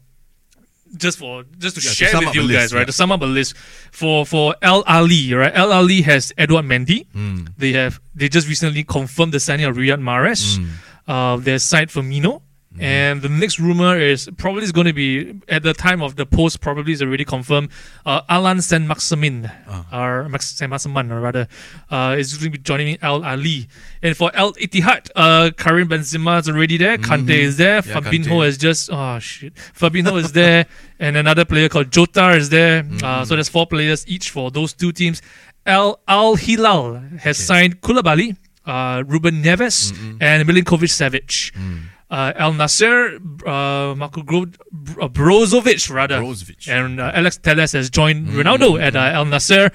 just 0.95 1.19
for 1.19 1.43
just 1.57 1.75
to 1.75 1.81
Yeah, 1.83 1.91
share 1.91 2.09
sum 2.09 2.25
with 2.25 2.33
you 2.35 2.43
guys, 2.43 2.49
list, 2.49 2.73
right? 2.73 2.79
yeah. 2.81 2.85
To 2.85 2.91
sum 2.93 3.11
up 3.11 3.21
a 3.21 3.25
list 3.25 3.57
for 3.91 4.25
for 4.25 4.55
Al 4.61 4.83
Ahli, 4.85 5.35
right? 5.37 5.53
Al 5.53 5.69
Ahli 5.69 6.01
has 6.03 6.31
Edward 6.37 6.63
Mendy. 6.63 7.05
Hmm. 7.11 7.45
They 7.57 7.73
have 7.73 7.99
they 8.15 8.29
just 8.29 8.47
recently 8.47 8.85
confirmed 8.85 9.33
the 9.33 9.39
signing 9.41 9.65
of 9.65 9.75
Riyad 9.75 9.99
Mahrez. 9.99 10.57
Hmm. 10.57 11.11
Uh, 11.11 11.37
their 11.37 11.59
side 11.59 11.89
Firmino. 11.89 12.41
And 12.79 13.21
the 13.21 13.29
next 13.29 13.59
rumor 13.59 13.99
is 13.99 14.27
probably 14.37 14.63
is 14.63 14.71
going 14.71 14.87
to 14.87 14.93
be 14.93 15.39
at 15.47 15.61
the 15.61 15.73
time 15.73 16.01
of 16.01 16.15
the 16.15 16.25
post. 16.25 16.59
Probably 16.59 16.91
is 16.93 17.01
already 17.03 17.23
confirmed. 17.23 17.69
Uh, 18.05 18.21
Alan 18.27 18.61
Saint 18.61 18.87
Maximin, 18.87 19.51
Ah. 19.69 19.85
or 20.01 20.27
Max 20.29 20.47
Saint 20.47 20.71
Maximin, 20.71 21.11
or 21.11 21.21
rather, 21.21 21.47
uh, 21.91 22.15
is 22.17 22.33
going 22.37 22.51
to 22.51 22.57
be 22.57 22.63
joining 22.63 22.97
Al 23.01 23.21
Ahli. 23.21 23.67
And 24.01 24.17
for 24.17 24.35
Al 24.35 24.53
Ittihad, 24.53 25.09
uh, 25.15 25.51
Karim 25.55 25.87
Benzema 25.87 26.39
is 26.39 26.49
already 26.49 26.77
there. 26.77 26.97
Kante 26.97 27.29
is 27.29 27.57
there. 27.57 27.81
Mm-hmm. 27.81 27.89
Yeah, 27.91 28.11
Fabinho 28.11 28.47
is 28.47 28.57
just 28.57 28.89
oh 28.91 29.19
shit. 29.19 29.53
Fabinho 29.55 30.17
is 30.17 30.31
there, 30.31 30.65
and 30.99 31.15
another 31.15 31.45
player 31.45 31.69
called 31.69 31.91
Jota 31.91 32.31
is 32.31 32.49
there. 32.49 32.83
Mm-hmm. 32.83 33.05
Uh, 33.05 33.23
so 33.25 33.35
there's 33.35 33.49
four 33.49 33.67
players 33.67 34.03
each 34.07 34.31
for 34.31 34.49
those 34.49 34.73
two 34.73 34.91
teams. 34.91 35.21
Al 35.65 35.99
Al 36.07 36.35
Hilal 36.35 36.95
has 37.19 37.37
signed 37.37 37.81
Koulibaly, 37.81 38.35
uh, 38.65 39.03
Ruben 39.05 39.43
Neves, 39.43 39.91
Mm-hmm. 39.93 40.17
and 40.21 40.47
Milinkovic 40.49 40.89
Savic. 40.89 41.51
Mm. 41.53 41.83
Uh, 42.13 42.31
Al 42.45 42.53
Nassr, 42.53 43.17
uh, 43.47 43.95
Marko 43.95 44.21
Gro- 44.21 44.53
uh, 45.01 45.09
Brozovic 45.09 45.89
rather, 45.89 46.19
Brozovic. 46.21 46.67
and 46.69 46.99
uh, 47.01 47.09
Alex 47.19 47.37
Telles 47.45 47.71
has 47.73 47.89
joined 47.89 48.27
Mm-hmm. 48.27 48.39
Ronaldo 48.39 48.69
at 48.79 48.95
uh, 48.95 49.17
Al 49.19 49.25
Nassr, 49.25 49.71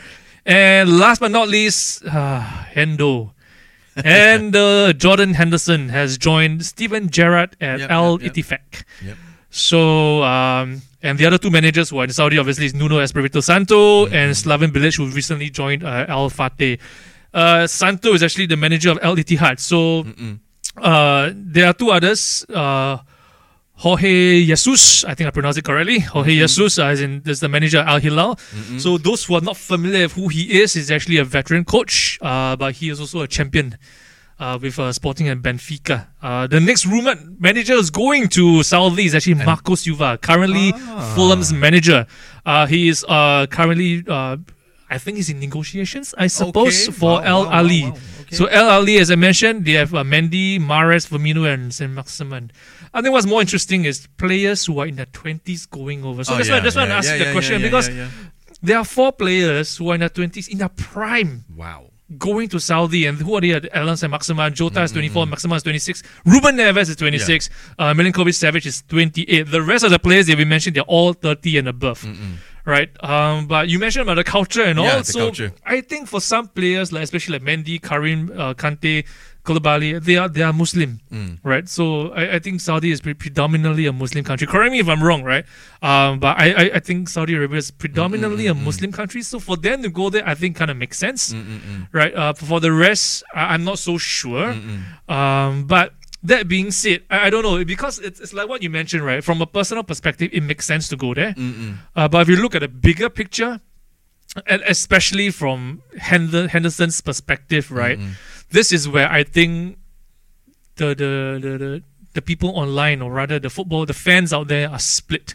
and 0.47 0.99
last 1.03 1.19
but 1.19 1.33
not 1.33 1.49
least, 1.49 2.05
uh, 2.07 2.41
Hendo. 2.75 3.33
and 4.05 4.55
uh, 4.55 4.93
Jordan 4.93 5.35
Henderson 5.35 5.89
has 5.89 6.17
joined 6.17 6.65
Steven 6.65 7.11
Gerrard 7.11 7.57
at 7.61 7.81
Yep, 7.81 7.91
Al 7.91 8.23
yep. 8.23 8.33
Ittifaq. 8.33 8.85
Yep. 9.05 9.17
So, 9.51 10.23
um, 10.23 10.83
and 11.03 11.19
the 11.19 11.27
other 11.27 11.39
two 11.39 11.51
managers 11.51 11.91
who 11.91 11.99
are 11.99 12.05
in 12.05 12.13
Saudi, 12.13 12.39
obviously, 12.39 12.67
is 12.67 12.75
Nuno 12.75 12.99
Espirito 13.01 13.41
Santo 13.41 14.07
Mm-hmm. 14.07 14.15
and 14.15 14.29
Slaven 14.37 14.71
Bilic, 14.71 14.97
who 14.97 15.11
recently 15.11 15.51
joined 15.51 15.83
uh, 15.83 16.07
Al 16.09 16.31
Fateh. 16.31 16.79
Uh, 17.35 17.67
Santo 17.67 18.15
is 18.15 18.23
actually 18.23 18.47
the 18.47 18.57
manager 18.57 18.91
of 18.93 18.99
Al 19.03 19.17
Ittihad. 19.17 19.59
So, 19.59 20.05
uh, 20.83 21.33
there 21.35 21.67
are 21.67 21.73
two 21.75 21.91
others. 21.91 22.45
Uh, 22.49 22.99
Jorge 23.75 24.45
Jesus, 24.45 25.05
I 25.05 25.15
think 25.15 25.29
I 25.29 25.31
pronounced 25.31 25.59
it 25.59 25.65
correctly. 25.65 26.01
Jorge 26.01 26.35
Jesus, 26.35 26.79
uh, 26.79 26.87
as 26.87 27.01
in, 27.01 27.23
is 27.27 27.39
the 27.41 27.49
manager 27.49 27.79
Al 27.79 28.01
Hilal. 28.01 28.37
So 28.79 28.99
those 28.99 29.25
who 29.25 29.35
are 29.37 29.41
not 29.41 29.57
familiar 29.57 30.03
with 30.03 30.13
who 30.13 30.29
he 30.29 30.61
is, 30.61 30.75
is 30.75 30.91
actually 30.91 31.19
a 31.19 31.25
veteran 31.25 31.65
coach, 31.65 32.19
uh, 32.21 32.57
but 32.57 32.75
he 32.75 32.89
is 32.89 32.99
also 32.99 33.21
a 33.23 33.29
champion 33.29 33.79
uh, 34.41 34.59
with 34.61 34.79
uh, 34.81 34.93
Sporting 34.93 35.29
and 35.29 35.43
Benfica. 35.43 36.09
Uh, 36.21 36.47
the 36.49 36.59
next 36.61 36.87
rumored 36.87 37.41
manager 37.41 37.75
is 37.75 37.91
going 37.91 38.29
to 38.31 38.63
Saudi 38.65 39.05
is 39.07 39.15
actually 39.15 39.35
Marco 39.35 39.75
Silva, 39.77 40.19
currently 40.19 40.73
Fulham's 41.15 41.53
manager. 41.53 42.07
Uh, 42.45 42.67
he 42.67 42.89
is 42.89 43.05
uh, 43.09 43.47
currently, 43.51 44.03
uh, 44.09 44.37
I 44.91 44.99
think 44.99 45.17
he's 45.19 45.29
in 45.31 45.39
negotiations, 45.41 46.15
I 46.17 46.29
suppose, 46.29 46.89
Okay. 46.89 46.93
for 46.99 47.21
Wow, 47.21 47.33
El 47.33 47.45
wow, 47.45 47.51
Ali. 47.59 47.83
wow. 47.85 47.97
Okay. 48.23 48.37
So 48.37 48.49
Al 48.51 48.83
Ahli, 48.83 48.99
as 49.01 49.11
I 49.11 49.17
mentioned, 49.17 49.65
they 49.65 49.73
have 49.73 49.95
uh, 49.95 50.03
Mendy, 50.05 50.59
Mahrez, 50.59 51.09
Firmino, 51.09 51.45
and 51.53 51.73
Saint 51.73 51.93
Maximin. 51.93 52.51
I 52.95 53.03
think 53.03 53.13
what's 53.13 53.27
more 53.27 53.41
interesting 53.41 53.85
is 53.85 54.07
players 54.17 54.65
who 54.67 54.79
are 54.81 54.87
in 54.87 54.97
their 54.97 55.07
twenties 55.07 55.67
going 55.67 56.05
over. 56.05 56.25
So 56.25 56.33
Oh, 56.35 56.37
that's 56.37 56.49
yeah, 56.49 56.55
why 56.57 56.61
that's 56.61 56.77
why 56.77 56.87
yeah, 56.87 56.95
I 56.95 56.99
asked 56.99 57.09
yeah, 57.09 57.19
the 57.19 57.25
yeah, 57.25 57.33
question 57.33 57.61
yeah, 57.61 57.67
because 57.67 57.89
yeah, 57.89 57.95
yeah. 57.95 58.09
there 58.63 58.79
are 58.79 58.85
four 58.85 59.13
players 59.13 59.77
who 59.77 59.91
are 59.91 59.95
in 59.95 60.01
their 60.01 60.09
twenties 60.09 60.49
in 60.49 60.59
their 60.59 60.69
prime 60.71 61.45
wow. 61.55 61.91
going 62.17 62.49
to 62.49 62.59
Saudi, 62.59 63.05
and 63.07 63.19
who 63.19 63.35
are 63.37 63.41
they? 63.43 63.53
Alan 63.75 63.97
Saint 63.97 64.11
Maximin, 64.11 64.55
Jota 64.55 64.83
is 64.83 64.93
24, 64.93 65.27
Maximin 65.27 65.57
is 65.57 65.63
26, 65.63 66.03
Ruben 66.25 66.57
Neves 66.57 66.89
is 66.89 66.97
26, 66.97 67.51
uh, 67.79 67.93
Milinkovic 67.93 68.33
Savic 68.33 68.65
is 68.65 68.83
28. 68.89 69.43
The 69.51 69.61
rest 69.63 69.85
of 69.85 69.91
the 69.91 69.99
players 69.99 70.27
that 70.29 70.39
we 70.39 70.47
mentioned, 70.47 70.77
they're 70.77 70.83
all 70.89 71.13
30 71.13 71.59
and 71.59 71.69
above. 71.69 72.05
Right, 72.69 72.91
um, 73.03 73.47
but 73.49 73.71
you 73.71 73.79
mentioned 73.79 74.03
about 74.07 74.17
the 74.21 74.25
culture 74.25 74.63
and 74.63 74.79
Yeah, 74.79 74.93
all. 74.93 74.99
the 74.99 75.05
So 75.17 75.21
culture. 75.21 75.53
I 75.65 75.81
think 75.81 76.07
for 76.07 76.21
some 76.21 76.49
players, 76.49 76.93
like 76.93 77.03
especially 77.09 77.39
like 77.39 77.47
Mendy, 77.49 77.81
Karim, 77.81 78.31
uh, 78.37 78.53
Kante, 78.53 79.07
Koulibaly, 79.47 79.91
they 80.05 80.17
are 80.21 80.29
they 80.29 80.43
are 80.43 80.53
Muslim, 80.53 81.01
Mm. 81.11 81.39
right? 81.43 81.67
So 81.67 82.13
I, 82.13 82.35
I 82.37 82.39
think 82.45 82.61
Saudi 82.61 82.91
is 82.91 83.01
pre- 83.01 83.15
predominantly 83.15 83.87
a 83.87 83.93
Muslim 84.03 84.23
country. 84.23 84.47
Correct 84.47 84.71
me 84.73 84.81
if 84.85 84.89
I'm 84.93 85.03
wrong, 85.03 85.23
right? 85.25 85.47
Um, 85.81 86.19
but 86.21 86.37
I, 86.37 86.47
I, 86.53 86.65
I 86.75 86.81
think 86.81 87.09
Saudi 87.09 87.33
Arabia 87.35 87.57
is 87.57 87.71
predominantly 87.71 88.47
a 88.47 88.55
Muslim 88.55 88.93
country. 88.93 89.23
So 89.23 89.41
for 89.41 89.57
them 89.57 89.83
to 89.85 89.89
go 89.89 90.11
there, 90.11 90.25
I 90.29 90.35
think 90.35 90.57
kind 90.61 90.71
of 90.71 90.77
makes 90.77 90.99
sense, 90.99 91.33
right? 91.93 92.13
Uh, 92.15 92.35
for 92.35 92.61
the 92.61 92.73
rest, 92.73 93.25
I, 93.35 93.55
I'm 93.55 93.65
not 93.65 93.79
so 93.79 93.97
sure. 93.97 94.53
Um, 95.09 95.65
but 95.65 95.95
that 96.23 96.49
being 96.49 96.71
said, 96.71 97.03
I, 97.11 97.27
I 97.27 97.31
don't 97.31 97.43
know 97.43 97.65
because 97.65 97.99
it's, 97.99 98.21
it's 98.21 98.33
like 98.33 98.49
what 98.49 98.63
you 98.63 98.71
mentioned, 98.71 99.05
right? 99.05 99.23
From 99.23 99.41
a 99.41 99.47
personal 99.47 99.85
perspective, 99.85 100.31
it 100.33 100.43
makes 100.43 100.67
sense 100.67 100.89
to 100.89 100.97
go 100.97 101.15
there. 101.15 101.35
Uh, 101.95 102.09
but 102.09 102.23
if 102.23 102.29
you 102.29 102.37
look 102.37 102.55
at 102.55 102.61
the 102.61 102.69
bigger 102.69 103.09
picture, 103.09 103.61
and 104.47 104.63
especially 104.67 105.31
from 105.31 105.83
Henderson's 105.99 107.01
perspective, 107.01 107.71
right? 107.71 107.99
This 108.51 108.73
is 108.73 108.89
where 108.89 109.11
I 109.11 109.25
think 109.25 109.79
the, 110.77 110.89
the 110.95 111.39
the 111.41 111.59
the 111.59 111.83
the 112.15 112.23
people 112.23 112.51
online, 112.51 113.01
or 113.03 113.13
rather 113.13 113.39
the 113.39 113.51
football, 113.51 113.87
the 113.87 113.95
fans 113.95 114.33
out 114.33 114.49
there, 114.49 114.69
are 114.71 114.79
split 114.79 115.35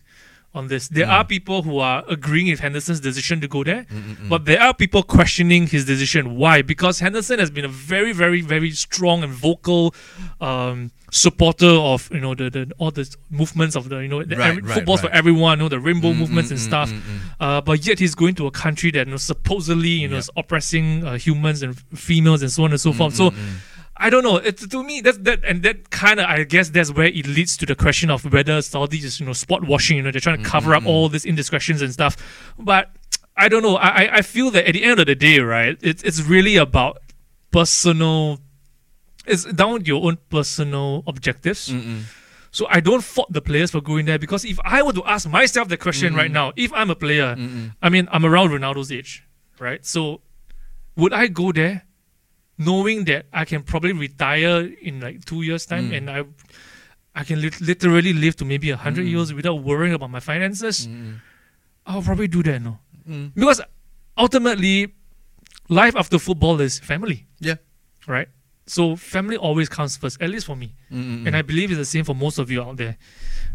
on 0.53 0.67
this. 0.67 0.87
There 0.87 1.05
hmm. 1.05 1.11
are 1.11 1.25
people 1.25 1.63
who 1.63 1.79
are 1.79 2.03
agreeing 2.07 2.49
with 2.49 2.59
Henderson's 2.59 2.99
decision 2.99 3.41
to 3.41 3.47
go 3.47 3.63
there, 3.63 3.83
mm, 3.85 4.01
mm, 4.01 4.15
mm. 4.15 4.29
but 4.29 4.45
there 4.45 4.61
are 4.61 4.73
people 4.73 5.01
questioning 5.03 5.67
his 5.67 5.85
decision. 5.85 6.35
Why? 6.35 6.61
Because 6.61 6.99
Henderson 6.99 7.39
has 7.39 7.49
been 7.49 7.65
a 7.65 7.69
very, 7.69 8.13
very, 8.13 8.41
very 8.41 8.71
strong 8.71 9.23
and 9.23 9.33
vocal 9.33 9.95
um, 10.41 10.91
supporter 11.11 11.67
of 11.67 12.09
you 12.11 12.19
know 12.19 12.33
the, 12.33 12.49
the 12.49 12.71
all 12.79 12.89
the 12.91 13.07
movements 13.29 13.75
of 13.75 13.89
the 13.89 13.97
you 13.97 14.07
know 14.07 14.23
the 14.23 14.35
Right, 14.35 14.49
every- 14.49 14.61
right, 14.63 14.73
football's 14.73 15.01
for 15.01 15.07
right. 15.07 15.15
Mm, 15.15 15.19
everyone, 15.19 15.57
you 15.59 15.63
know 15.65 15.69
the 15.69 15.79
rainbow 15.79 16.13
movements 16.13 16.51
and 16.51 16.59
stuff. 16.59 16.91
Uh, 17.39 17.61
but 17.61 17.85
yet 17.85 17.99
he's 17.99 18.15
going 18.15 18.35
to 18.35 18.47
a 18.47 18.51
country 18.51 18.91
that 18.91 19.07
you 19.07 19.11
know, 19.11 19.17
supposedly 19.17 19.89
you 19.89 20.07
know 20.07 20.17
is 20.17 20.29
oppressing 20.37 21.05
uh, 21.05 21.17
humans 21.17 21.61
and 21.63 21.77
females 21.95 22.41
and 22.41 22.51
so 22.51 22.63
on 22.63 22.71
and 22.71 22.81
so 22.81 22.91
Mm, 22.91 22.97
forth. 22.97 23.15
So. 23.15 23.33
I 23.95 24.09
don't 24.09 24.23
know. 24.23 24.37
It's 24.37 24.65
to 24.67 24.83
me 24.83 25.01
that 25.01 25.23
that 25.23 25.43
and 25.45 25.61
that 25.63 25.89
kind 25.91 26.19
of 26.19 26.25
I 26.25 26.43
guess 26.43 26.69
that's 26.69 26.91
where 26.91 27.07
it 27.07 27.27
leads 27.27 27.55
to 27.57 27.65
the 27.65 27.75
question 27.75 28.09
of 28.09 28.25
whether 28.31 28.61
Saudi 28.61 28.97
is 28.97 29.19
you 29.19 29.25
know 29.25 29.33
spot 29.33 29.63
washing. 29.65 29.97
You 29.97 30.03
know 30.03 30.11
they're 30.11 30.19
trying 30.21 30.41
to 30.43 30.49
cover 30.49 30.73
up 30.75 30.85
all 30.85 31.09
these 31.09 31.25
indiscretions 31.25 31.81
and 31.81 31.93
stuff. 31.93 32.17
But 32.57 32.89
I 33.37 33.47
don't 33.49 33.61
know. 33.63 33.75
I 33.77 33.89
I- 34.03 34.09
I 34.17 34.21
feel 34.21 34.49
that 34.51 34.67
at 34.67 34.73
the 34.73 34.83
end 34.83 34.99
of 34.99 35.05
the 35.05 35.15
day, 35.15 35.39
right? 35.39 35.77
It's 35.81 36.01
it's 36.03 36.21
really 36.21 36.55
about 36.57 36.97
personal. 37.51 38.39
It's 39.25 39.45
down 39.45 39.79
to 39.81 39.85
your 39.85 40.03
own 40.05 40.17
personal 40.29 41.03
objectives. 41.07 41.71
So 42.51 42.67
I 42.69 42.81
don't 42.81 43.03
fault 43.03 43.31
the 43.33 43.41
players 43.41 43.71
for 43.71 43.81
going 43.81 44.05
there 44.05 44.19
because 44.19 44.43
if 44.45 44.59
I 44.63 44.83
were 44.83 44.93
to 44.93 45.03
ask 45.05 45.27
myself 45.29 45.69
the 45.69 45.77
question 45.77 46.13
right 46.13 46.29
now, 46.31 46.51
if 46.55 46.71
I'm 46.73 46.89
a 46.91 46.95
player, 46.95 47.35
I 47.81 47.89
mean 47.89 48.07
I'm 48.11 48.25
around 48.25 48.49
Ronaldo's 48.49 48.91
age, 48.91 49.23
right? 49.59 49.83
So 49.85 50.21
would 50.95 51.13
I 51.13 51.27
go 51.27 51.51
there 51.51 51.83
knowing 52.57 53.05
that 53.05 53.25
I 53.33 53.45
can 53.45 53.63
probably 53.63 53.93
retire 53.93 54.61
in 54.81 54.99
like 55.01 55.25
two 55.25 55.41
years 55.41 55.65
time 55.65 55.91
and 55.91 56.09
I 56.09 56.23
I 57.15 57.23
can 57.23 57.41
lit- 57.41 57.61
literally 57.61 58.13
live 58.13 58.35
to 58.37 58.45
maybe 58.45 58.69
a 58.71 58.75
100 58.75 59.03
years 59.05 59.33
without 59.33 59.55
worrying 59.63 59.93
about 59.93 60.09
my 60.09 60.19
finances? 60.19 60.87
I'll 61.85 62.01
probably 62.01 62.27
do 62.27 62.41
that, 62.43 62.59
no? 62.61 62.79
Because 63.35 63.61
ultimately, 64.17 64.93
life 65.69 65.95
after 65.95 66.17
football 66.19 66.59
is 66.61 66.79
family 66.79 67.27
Yeah. 67.39 67.55
right? 68.07 68.29
So 68.65 68.95
family 68.95 69.35
always 69.35 69.67
comes 69.67 69.97
first, 69.97 70.21
at 70.21 70.29
least 70.29 70.45
for 70.45 70.55
me, 70.55 70.73
and 70.89 71.35
I 71.35 71.41
believe 71.41 71.69
it's 71.71 71.77
the 71.79 71.85
same 71.85 72.05
for 72.05 72.15
most 72.15 72.39
of 72.39 72.49
you 72.49 72.61
out 72.63 72.77
there, 72.77 72.97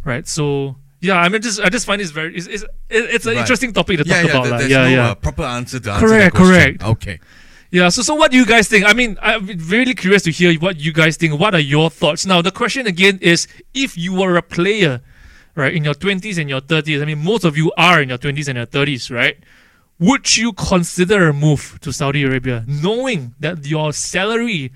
right? 0.05 0.27
So 0.29 0.77
yeah, 1.01 1.17
I 1.17 1.29
mean, 1.31 1.41
just 1.41 1.61
I 1.61 1.69
just 1.71 1.87
find 1.87 2.03
it's 2.03 2.11
very 2.11 2.37
it's 2.37 2.47
it's, 2.47 2.65
it's 2.91 3.25
an 3.27 3.33
Right. 3.35 3.41
interesting 3.41 3.73
topic 3.73 3.99
to 4.01 4.05
Yeah, 4.07 4.23
talk 4.23 4.31
yeah. 4.31 4.37
about, 4.47 4.59
there's 4.59 4.71
yeah, 4.71 4.83
no 4.85 4.89
yeah, 4.89 5.11
Uh, 5.11 5.15
proper 5.15 5.45
answer 5.45 5.81
to 5.81 5.93
answer 5.93 6.07
Correct, 6.07 6.35
that 6.35 6.39
question. 6.39 6.55
correct. 6.79 6.83
Okay. 6.85 7.21
Yeah. 7.71 7.89
So 7.89 8.03
so 8.03 8.15
what 8.15 8.31
do 8.31 8.37
you 8.37 8.47
guys 8.47 8.69
think? 8.69 8.87
I 8.87 8.93
mean, 8.93 9.19
I'm 9.21 9.47
really 9.69 9.95
curious 9.95 10.23
to 10.23 10.31
hear 10.31 10.53
what 10.55 10.79
you 10.79 10.93
guys 10.93 11.17
think. 11.17 11.39
What 11.39 11.55
are 11.55 11.61
your 11.61 11.91
thoughts? 11.91 12.27
Now 12.27 12.43
the 12.43 12.51
question 12.51 12.87
again 12.87 13.19
is, 13.21 13.47
if 13.75 13.97
you 13.97 14.15
were 14.15 14.37
a 14.37 14.43
player, 14.43 15.01
right, 15.55 15.75
in 15.75 15.85
your 15.85 15.95
twenties 15.95 16.39
and 16.39 16.49
your 16.49 16.61
thirties, 16.61 17.03
I 17.03 17.05
mean, 17.05 17.23
most 17.23 17.45
of 17.45 17.57
you 17.57 17.73
are 17.77 18.01
in 18.03 18.09
your 18.09 18.19
twenties 18.19 18.49
and 18.49 18.57
your 18.57 18.67
thirties, 18.67 19.11
right? 19.11 19.37
Would 20.01 20.37
you 20.37 20.53
consider 20.53 21.29
a 21.29 21.33
move 21.33 21.79
to 21.81 21.93
Saudi 21.93 22.23
Arabia, 22.23 22.65
knowing 22.69 23.35
that 23.41 23.67
your 23.67 23.93
salary 23.93 24.73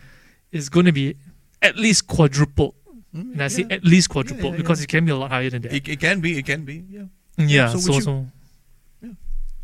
is 0.51 0.68
going 0.68 0.86
to 0.86 0.93
be 0.93 1.16
at 1.61 1.76
least 1.76 2.09
quadrupled? 2.09 2.74
and 3.14 3.43
I 3.43 3.49
say 3.49 3.64
mm, 3.64 3.72
at 3.72 3.84
least 3.84 4.09
quadrupled 4.09 4.55
yeah, 4.55 4.57
because 4.57 4.82
it 4.82 4.88
can 4.88 5.05
be 5.05 5.12
a 5.12 5.16
lot 5.16 5.30
higher 5.30 5.51
than 5.51 5.62
that. 5.62 5.72
It, 5.72 5.88
it 5.88 6.01
can 6.01 6.20
be. 6.20 6.38
It 6.38 6.47
can 6.47 6.64
be. 6.64 6.82
Yeah. 6.90 7.03
yeah. 7.36 7.68
so 7.68 7.78
So 7.78 7.93
would 7.93 8.03
so, 8.03 8.11
you- 8.11 8.26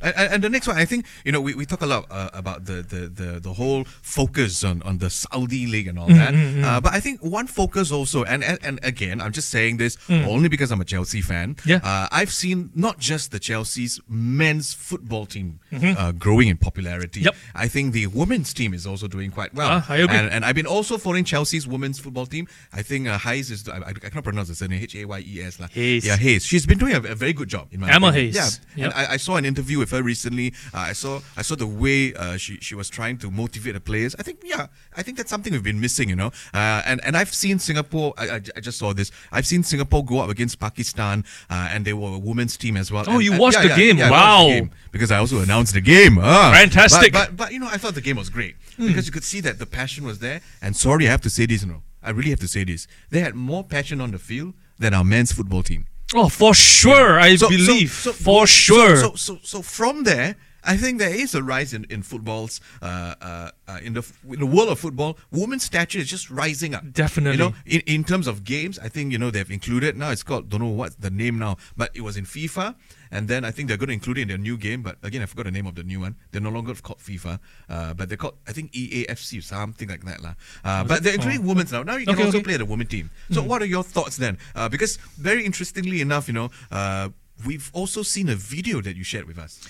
And, 0.00 0.14
and 0.16 0.44
the 0.44 0.48
next 0.48 0.66
one, 0.66 0.76
I 0.76 0.84
think 0.84 1.06
you 1.24 1.32
know 1.32 1.40
we, 1.40 1.54
we 1.54 1.66
talk 1.66 1.82
a 1.82 1.86
lot 1.86 2.06
uh, 2.10 2.30
about 2.32 2.64
the, 2.66 2.82
the, 2.82 3.08
the, 3.08 3.40
the 3.40 3.52
whole 3.52 3.84
focus 3.84 4.62
on, 4.64 4.82
on 4.82 4.98
the 4.98 5.10
Saudi 5.10 5.66
league 5.66 5.88
and 5.88 5.98
all 5.98 6.08
that. 6.08 6.34
Uh, 6.34 6.80
but 6.80 6.92
I 6.92 7.00
think 7.00 7.20
one 7.20 7.46
focus 7.46 7.90
also, 7.90 8.24
and, 8.24 8.44
and 8.44 8.58
and 8.62 8.78
again, 8.82 9.20
I'm 9.20 9.32
just 9.32 9.48
saying 9.48 9.78
this 9.78 9.96
only 10.08 10.48
because 10.48 10.70
I'm 10.70 10.80
a 10.80 10.84
Chelsea 10.84 11.20
fan. 11.20 11.56
Yeah. 11.64 11.80
Uh, 11.82 12.08
I've 12.12 12.32
seen 12.32 12.70
not 12.74 12.98
just 12.98 13.30
the 13.30 13.38
Chelsea's 13.38 14.00
men's 14.08 14.74
football 14.74 15.26
team 15.26 15.60
uh, 15.72 16.12
growing 16.12 16.48
in 16.48 16.56
popularity. 16.56 17.22
Yep. 17.22 17.34
I 17.54 17.68
think 17.68 17.92
the 17.92 18.06
women's 18.06 18.54
team 18.54 18.74
is 18.74 18.86
also 18.86 19.08
doing 19.08 19.30
quite 19.30 19.54
well. 19.54 19.68
Ah, 19.70 19.86
I 19.88 19.96
agree. 19.96 20.16
And, 20.16 20.30
and 20.30 20.44
I've 20.44 20.54
been 20.54 20.66
also 20.66 20.98
following 20.98 21.24
Chelsea's 21.24 21.66
women's 21.66 21.98
football 21.98 22.26
team. 22.26 22.46
I 22.72 22.82
think 22.82 23.08
uh, 23.08 23.18
Hayes 23.18 23.50
is 23.50 23.68
I, 23.68 23.78
I 23.88 23.92
cannot 23.92 24.24
pronounce 24.24 24.56
surname 24.56 24.82
H 24.82 24.94
A 24.96 25.04
Y 25.04 25.24
E 25.26 25.42
S. 25.42 25.56
Hayes. 25.56 26.06
Yeah, 26.06 26.16
Hayes. 26.16 26.44
She's 26.44 26.66
been 26.66 26.78
doing 26.78 26.94
a, 26.94 26.98
a 26.98 27.14
very 27.14 27.32
good 27.32 27.48
job 27.48 27.68
in 27.72 27.80
my 27.80 27.90
Emma 27.92 28.08
opinion. 28.08 28.32
Hayes. 28.34 28.60
Yeah. 28.76 28.84
Yep. 28.84 28.96
And 28.96 29.06
I, 29.08 29.12
I 29.14 29.16
saw 29.16 29.36
an 29.36 29.44
interview 29.44 29.78
with 29.78 29.87
her 29.90 30.02
recently. 30.02 30.52
Uh, 30.74 30.78
I 30.78 30.92
saw 30.92 31.20
I 31.36 31.42
saw 31.42 31.54
the 31.56 31.66
way 31.66 32.14
uh, 32.14 32.36
she 32.36 32.56
she 32.60 32.74
was 32.74 32.88
trying 32.88 33.18
to 33.18 33.30
motivate 33.30 33.74
the 33.74 33.80
players. 33.80 34.14
I 34.18 34.22
think 34.22 34.40
yeah, 34.44 34.66
I 34.96 35.02
think 35.02 35.16
that's 35.16 35.30
something 35.30 35.52
we've 35.52 35.62
been 35.62 35.80
missing, 35.80 36.08
you 36.08 36.16
know. 36.16 36.30
Uh, 36.54 36.82
and 36.86 37.00
and 37.04 37.16
I've 37.16 37.32
seen 37.32 37.58
Singapore. 37.58 38.14
I, 38.18 38.28
I, 38.28 38.40
I 38.56 38.60
just 38.60 38.78
saw 38.78 38.92
this. 38.92 39.10
I've 39.32 39.46
seen 39.46 39.62
Singapore 39.62 40.04
go 40.04 40.20
up 40.20 40.30
against 40.30 40.58
Pakistan, 40.58 41.24
uh, 41.50 41.68
and 41.72 41.84
they 41.84 41.92
were 41.92 42.14
a 42.14 42.18
women's 42.18 42.56
team 42.56 42.76
as 42.76 42.90
well. 42.92 43.04
Oh, 43.06 43.12
And- 43.14 43.22
you 43.24 43.32
and- 43.32 43.40
watched 43.40 43.56
yeah, 43.58 43.62
the 43.62 43.68
yeah, 43.70 43.76
game. 43.76 43.98
yeah, 43.98 44.10
Wow. 44.10 44.44
the 44.44 44.48
game 44.50 44.70
because 44.92 45.10
I 45.10 45.18
also 45.18 45.38
announced 45.40 45.74
the 45.74 45.80
game. 45.80 46.18
Ah. 46.20 46.52
Fantastic. 46.54 47.12
But, 47.12 47.28
but 47.28 47.36
but 47.36 47.52
you 47.52 47.58
know, 47.60 47.68
I 47.70 47.76
thought 47.78 47.94
the 47.94 48.00
game 48.00 48.16
was 48.16 48.30
great 48.30 48.56
because 48.76 49.06
you 49.06 49.12
could 49.12 49.24
see 49.24 49.40
that 49.40 49.58
the 49.58 49.66
passion 49.66 50.04
was 50.04 50.18
there. 50.18 50.40
And 50.62 50.76
sorry, 50.76 51.06
I 51.06 51.10
have 51.10 51.20
to 51.22 51.30
say 51.30 51.46
this, 51.46 51.62
you 51.62 51.68
know, 51.68 51.82
I 52.02 52.10
really 52.10 52.30
have 52.30 52.40
to 52.40 52.48
say 52.48 52.64
this. 52.64 52.86
They 53.10 53.20
had 53.20 53.34
more 53.34 53.64
passion 53.64 54.00
on 54.00 54.10
the 54.12 54.18
field 54.18 54.54
than 54.78 54.94
our 54.94 55.04
men's 55.04 55.32
football 55.32 55.62
team. 55.62 55.86
Oh, 56.14 56.28
for 56.28 56.54
sure, 56.54 57.18
I 57.20 57.36
So- 57.36 57.46
so- 57.46 57.48
believe. 57.50 57.92
so- 57.92 58.12
for 58.12 58.46
sure. 58.46 58.96
So, 58.96 59.14
so, 59.14 59.38
so 59.42 59.62
from 59.62 60.04
there, 60.04 60.36
I 60.64 60.76
think 60.76 60.98
there 60.98 61.14
is 61.14 61.34
a 61.34 61.42
rise 61.42 61.72
in 61.72 61.84
in 61.88 62.02
footballs, 62.02 62.60
uh, 62.82 63.14
uh, 63.22 63.50
uh, 63.68 63.78
in 63.82 63.92
the 63.94 64.02
in 64.28 64.40
the 64.40 64.46
world 64.46 64.68
of 64.68 64.78
football. 64.78 65.16
Women's 65.30 65.62
stature 65.64 65.98
is 65.98 66.08
just 66.10 66.30
rising 66.30 66.74
up. 66.74 66.92
Definitely. 66.92 67.38
You 67.38 67.50
know, 67.50 67.54
in, 67.64 67.80
in 67.86 68.04
terms 68.04 68.26
of 68.26 68.42
games, 68.44 68.78
I 68.78 68.88
think 68.88 69.12
you 69.12 69.18
know 69.18 69.30
they've 69.30 69.50
included 69.50 69.96
now. 69.96 70.10
It's 70.10 70.22
called 70.24 70.48
don't 70.50 70.60
know 70.60 70.66
what's 70.68 70.96
the 70.96 71.10
name 71.10 71.38
now, 71.38 71.56
but 71.76 71.90
it 71.94 72.00
was 72.02 72.16
in 72.16 72.24
FIFA, 72.26 72.74
and 73.10 73.28
then 73.28 73.44
I 73.44 73.50
think 73.50 73.68
they're 73.68 73.76
going 73.76 73.88
to 73.88 73.94
include 73.94 74.18
it 74.18 74.22
in 74.22 74.28
their 74.28 74.38
new 74.38 74.56
game. 74.56 74.82
But 74.82 74.96
again, 75.02 75.22
I 75.22 75.26
forgot 75.26 75.44
the 75.44 75.50
name 75.50 75.66
of 75.66 75.74
the 75.74 75.82
new 75.82 76.00
one. 76.00 76.16
They're 76.30 76.40
no 76.40 76.50
longer 76.50 76.74
called 76.74 76.98
FIFA, 77.00 77.38
uh, 77.68 77.94
but 77.94 78.08
they're 78.08 78.18
called 78.18 78.34
I 78.46 78.52
think 78.52 78.72
EAFC 78.72 79.38
or 79.38 79.42
something 79.42 79.88
like 79.88 80.04
that, 80.04 80.22
lah. 80.22 80.34
Uh, 80.64 80.84
but 80.84 81.02
they're 81.02 81.14
including 81.14 81.46
women's 81.46 81.72
now. 81.72 81.82
Now 81.82 81.96
you 81.96 82.06
can 82.06 82.14
Okay, 82.14 82.24
also 82.24 82.38
okay. 82.38 82.44
play 82.44 82.56
the 82.56 82.64
women 82.64 82.86
team. 82.86 83.10
So 83.30 83.42
what 83.42 83.62
are 83.62 83.66
your 83.66 83.82
thoughts 83.82 84.16
then? 84.16 84.38
Uh, 84.54 84.68
because 84.68 84.96
very 85.18 85.44
interestingly 85.44 86.00
enough, 86.00 86.28
you 86.28 86.34
know. 86.34 86.50
Uh, 86.70 87.10
We've 87.46 87.70
also 87.72 88.02
seen 88.02 88.28
a 88.28 88.34
video 88.34 88.80
that 88.80 88.96
you 88.96 89.04
shared 89.04 89.28
with 89.28 89.38
us. 89.38 89.60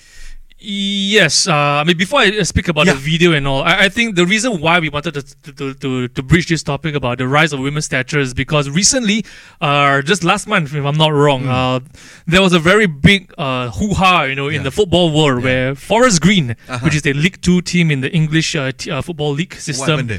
Yes, 0.61 1.47
uh, 1.47 1.53
I 1.53 1.83
mean 1.85 1.95
before 1.97 2.19
I 2.19 2.37
uh, 2.37 2.43
speak 2.43 2.67
about 2.67 2.85
Yeah. 2.85 2.93
the 2.93 2.99
video 2.99 3.31
and 3.31 3.47
all, 3.47 3.61
I, 3.63 3.85
I 3.85 3.89
think 3.89 4.15
the 4.15 4.25
reason 4.25 4.59
why 4.59 4.79
we 4.79 4.89
wanted 4.89 5.13
to 5.13 5.21
to, 5.53 5.73
to, 5.73 6.07
to 6.09 6.21
this 6.21 6.63
topic 6.63 6.95
about 6.95 7.17
the 7.17 7.27
rise 7.29 7.53
of 7.53 7.61
women's 7.61 7.85
stature 7.85 8.19
is 8.19 8.33
because 8.33 8.69
recently, 8.69 9.23
uh, 9.61 10.01
just 10.01 10.23
last 10.25 10.47
month, 10.47 10.73
if 10.75 10.83
I'm 10.85 10.97
not 10.97 11.13
wrong, 11.13 11.43
Hmm. 11.43 11.49
uh, 11.49 11.79
there 12.27 12.41
was 12.41 12.51
a 12.51 12.59
very 12.59 12.87
big 12.87 13.33
uh, 13.37 13.69
hoo 13.71 13.93
ha, 13.93 14.23
you 14.23 14.35
know, 14.35 14.49
in 14.49 14.63
the 14.63 14.71
football 14.71 15.13
world 15.15 15.43
where 15.43 15.75
Forest 15.75 16.19
Green, 16.21 16.51
Uh-huh. 16.51 16.79
which 16.83 16.95
is 16.95 17.05
a 17.07 17.13
League 17.13 17.39
Two 17.41 17.61
team 17.61 17.89
in 17.89 18.01
the 18.01 18.11
English 18.11 18.53
uh, 18.55 18.71
t- 18.77 18.91
uh, 18.91 19.01
football 19.01 19.31
league 19.31 19.53
system, 19.55 20.09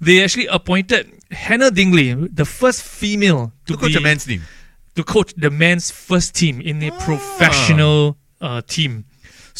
they 0.00 0.24
actually 0.24 0.46
appointed 0.46 1.12
Hannah 1.30 1.70
Dingley, 1.70 2.14
the 2.14 2.46
first 2.46 2.82
female 2.82 3.52
to 3.66 3.76
coach 3.76 3.92
be 3.92 3.98
a 3.98 4.00
men's 4.00 4.24
team. 4.24 4.42
to 4.96 5.04
coach 5.04 5.34
the 5.36 5.50
men's 5.50 5.90
first 5.90 6.34
team 6.34 6.60
in 6.62 6.82
Ah. 6.82 6.88
a 6.88 6.90
professional 7.04 8.16
uh, 8.40 8.62
team. 8.66 9.04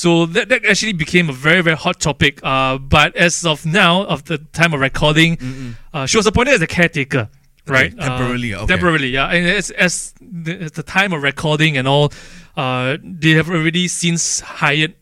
So 0.00 0.08
that, 0.34 0.48
that 0.50 0.60
actually 0.70 0.94
became 1.04 1.26
a 1.34 1.36
very, 1.46 1.62
very 1.68 1.76
hot 1.76 1.96
topic. 2.00 2.34
Uh, 2.42 2.78
but 2.96 3.10
as 3.26 3.44
of 3.52 3.58
now, 3.66 3.94
of 4.14 4.18
the 4.30 4.38
time 4.60 4.72
of 4.74 4.80
recording, 4.80 5.30
uh, 5.94 6.06
she 6.10 6.16
was 6.20 6.26
appointed 6.30 6.54
as 6.58 6.62
a 6.62 6.66
caretaker. 6.78 7.24
Right, 7.66 7.92
Uh, 7.98 8.08
temporarily, 8.08 8.50
okay. 8.54 8.66
temporarily, 8.74 9.10
yeah. 9.18 9.34
And 9.34 9.46
as 9.60 9.66
as 9.86 9.92
the, 10.44 10.52
as 10.66 10.72
the 10.72 10.82
time 10.82 11.10
of 11.16 11.20
recording 11.22 11.72
and 11.78 11.86
all, 11.86 12.06
uh, 12.56 12.96
they 13.22 13.32
have 13.38 13.48
already 13.56 13.86
since 13.86 14.22
hired 14.60 14.92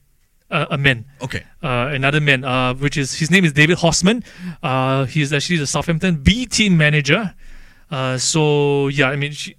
uh, 0.51 0.77
a 0.77 0.79
man 0.87 0.99
Okay. 1.27 1.43
uh, 1.63 1.89
another 2.01 2.21
man, 2.21 2.41
uh, 2.45 2.75
which 2.75 2.97
is 3.03 3.09
his 3.23 3.31
name 3.31 3.45
is 3.49 3.53
David 3.61 3.79
Horseman. 3.85 4.19
Uh, 4.63 5.05
he's 5.15 5.33
actually 5.33 5.59
the 5.65 5.71
Southampton 5.75 6.15
B 6.27 6.45
team 6.57 6.77
manager. 6.77 7.23
Uh, 7.91 8.19
so 8.19 8.89
yeah, 8.89 9.09
I 9.15 9.17
mean, 9.23 9.33
she, 9.33 9.55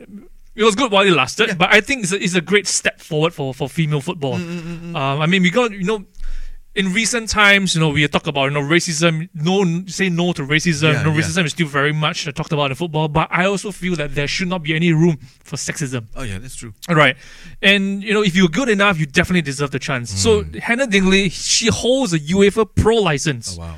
it 0.59 0.63
was 0.63 0.75
good 0.75 0.91
while 0.91 1.05
it 1.07 1.15
lasted, 1.23 1.57
but 1.57 1.69
I 1.77 1.79
think 1.81 2.03
it's 2.03 2.11
a, 2.13 2.19
it's 2.25 2.35
a 2.35 2.41
great 2.51 2.67
step 2.67 2.99
forward 3.09 3.33
for, 3.33 3.53
for 3.53 3.67
female 3.69 4.01
football. 4.01 4.35
Mm, 4.37 4.95
Um, 4.95 5.21
I 5.23 5.25
mean, 5.31 5.41
we 5.41 5.49
got 5.49 5.71
you 5.71 5.85
know. 5.91 6.05
In 6.75 6.93
recent 6.93 7.27
times, 7.29 7.73
you 7.73 7.81
know, 7.81 7.89
we 7.89 8.07
talk 8.07 8.27
about 8.27 8.45
you 8.45 8.51
know 8.51 8.61
racism. 8.61 9.27
No, 9.33 9.55
say 9.87 10.07
no 10.21 10.33
to 10.33 10.43
racism. 10.43 10.93
Yeah, 10.93 11.01
no, 11.03 11.11
yeah. 11.11 11.19
racism 11.21 11.43
is 11.45 11.51
still 11.51 11.67
very 11.67 11.91
much 11.91 12.27
uh, 12.27 12.31
talked 12.31 12.53
about 12.53 12.69
in 12.71 12.75
football. 12.75 13.07
But 13.07 13.27
I 13.31 13.45
also 13.45 13.71
feel 13.71 13.95
that 13.95 14.13
there 14.13 14.27
should 14.27 14.47
not 14.47 14.61
be 14.67 14.75
any 14.75 14.93
room 14.93 15.17
for 15.43 15.57
sexism. 15.57 16.03
Oh 16.15 16.23
yeah, 16.23 16.37
that's 16.37 16.55
true. 16.55 16.73
Right. 16.87 17.17
And, 17.61 18.03
you 18.03 18.13
know, 18.13 18.23
if 18.23 18.35
you're 18.35 18.53
good 18.59 18.69
enough, 18.69 18.99
you 18.99 19.07
definitely 19.07 19.41
deserve 19.41 19.71
the 19.71 19.79
chance. 19.79 20.07
So, 20.11 20.45
Hannah 20.67 20.85
Dingley, 20.87 21.29
she 21.29 21.67
holds 21.83 22.13
a 22.13 22.19
UEFA 22.19 22.65
Pro 22.81 22.97
license. 22.97 23.57
Oh 23.57 23.61
wow. 23.61 23.75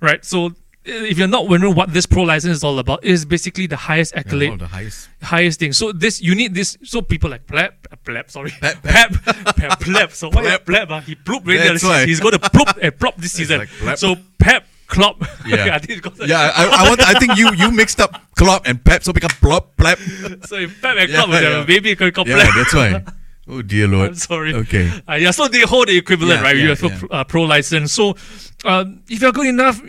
Right. 0.00 0.24
So, 0.24 0.54
if 0.84 1.18
you're 1.18 1.28
not 1.28 1.48
wondering 1.48 1.74
what 1.74 1.92
this 1.92 2.06
pro 2.06 2.22
license 2.22 2.56
is 2.58 2.64
all 2.64 2.78
about, 2.78 3.04
it 3.04 3.10
is 3.10 3.24
basically 3.24 3.66
the 3.66 3.76
highest 3.76 4.12
Yeah, 4.14 4.20
accolade, 4.20 4.52
of 4.54 4.58
the 4.60 4.66
highest. 4.68 5.08
highest 5.22 5.60
thing. 5.60 5.72
So, 5.72 5.92
this, 5.92 6.20
you 6.22 6.34
need 6.34 6.54
this. 6.54 6.76
So, 6.84 7.02
people 7.02 7.30
like 7.30 7.46
Pleb, 7.46 7.72
uh, 7.92 7.96
Pleb, 8.04 8.30
sorry. 8.30 8.50
Pleb, 8.50 8.76
Pleb, 8.82 9.12
Pleb, 9.56 9.70
Pleb. 9.80 10.10
So, 10.12 10.28
why 10.30 10.42
Pleb. 10.42 10.64
Pleb? 10.66 10.90
Uh, 10.90 11.00
he 11.00 11.14
plooped 11.14 11.46
really 11.46 11.58
That's 11.60 11.82
this- 11.82 11.84
why. 11.84 12.06
He's 12.06 12.20
going 12.20 12.32
to 12.32 12.38
ploop 12.40 12.78
and 12.82 12.98
plop 12.98 13.16
this 13.16 13.32
season. 13.38 13.66
like 13.84 13.98
so, 13.98 14.16
Pep, 14.38 14.64
Klopp. 14.86 15.22
Yeah. 15.46 15.78
I 15.82 16.26
Yeah, 16.26 16.52
I, 16.54 16.84
I 16.84 16.88
want. 16.88 17.00
I 17.00 17.14
think 17.18 17.36
you 17.36 17.52
you 17.54 17.70
mixed 17.70 18.00
up 18.00 18.20
Klopp 18.36 18.66
and 18.66 18.82
Pep, 18.84 19.02
so 19.04 19.12
become 19.12 19.30
Plop 19.40 19.76
Plep. 19.76 19.98
So, 20.46 20.56
if 20.56 20.80
Pep 20.82 20.96
and 20.98 21.10
Klopp, 21.10 21.28
yeah, 21.28 21.40
yeah. 21.40 21.64
maybe 21.66 21.90
you 21.90 21.96
can 21.96 22.10
call 22.12 22.26
Yeah, 22.26 22.50
that's 22.54 22.74
why. 22.74 23.04
Oh 23.48 23.62
dear 23.62 23.88
lord. 23.88 24.10
I'm 24.10 24.14
sorry. 24.14 24.54
Okay. 24.54 24.90
Uh, 25.08 25.14
yeah, 25.14 25.30
so 25.32 25.48
they 25.48 25.60
hold 25.62 25.88
the 25.88 25.96
equivalent, 25.98 26.40
Yeah, 26.40 26.42
right? 26.46 26.56
yeah, 26.56 26.62
you 26.62 26.68
have 26.70 26.82
yeah. 26.82 27.00
a 27.10 27.14
uh, 27.14 27.24
pro 27.24 27.42
license. 27.42 27.92
So, 27.92 28.16
um, 28.64 29.02
if 29.08 29.20
you're 29.22 29.32
good 29.32 29.48
enough, 29.48 29.80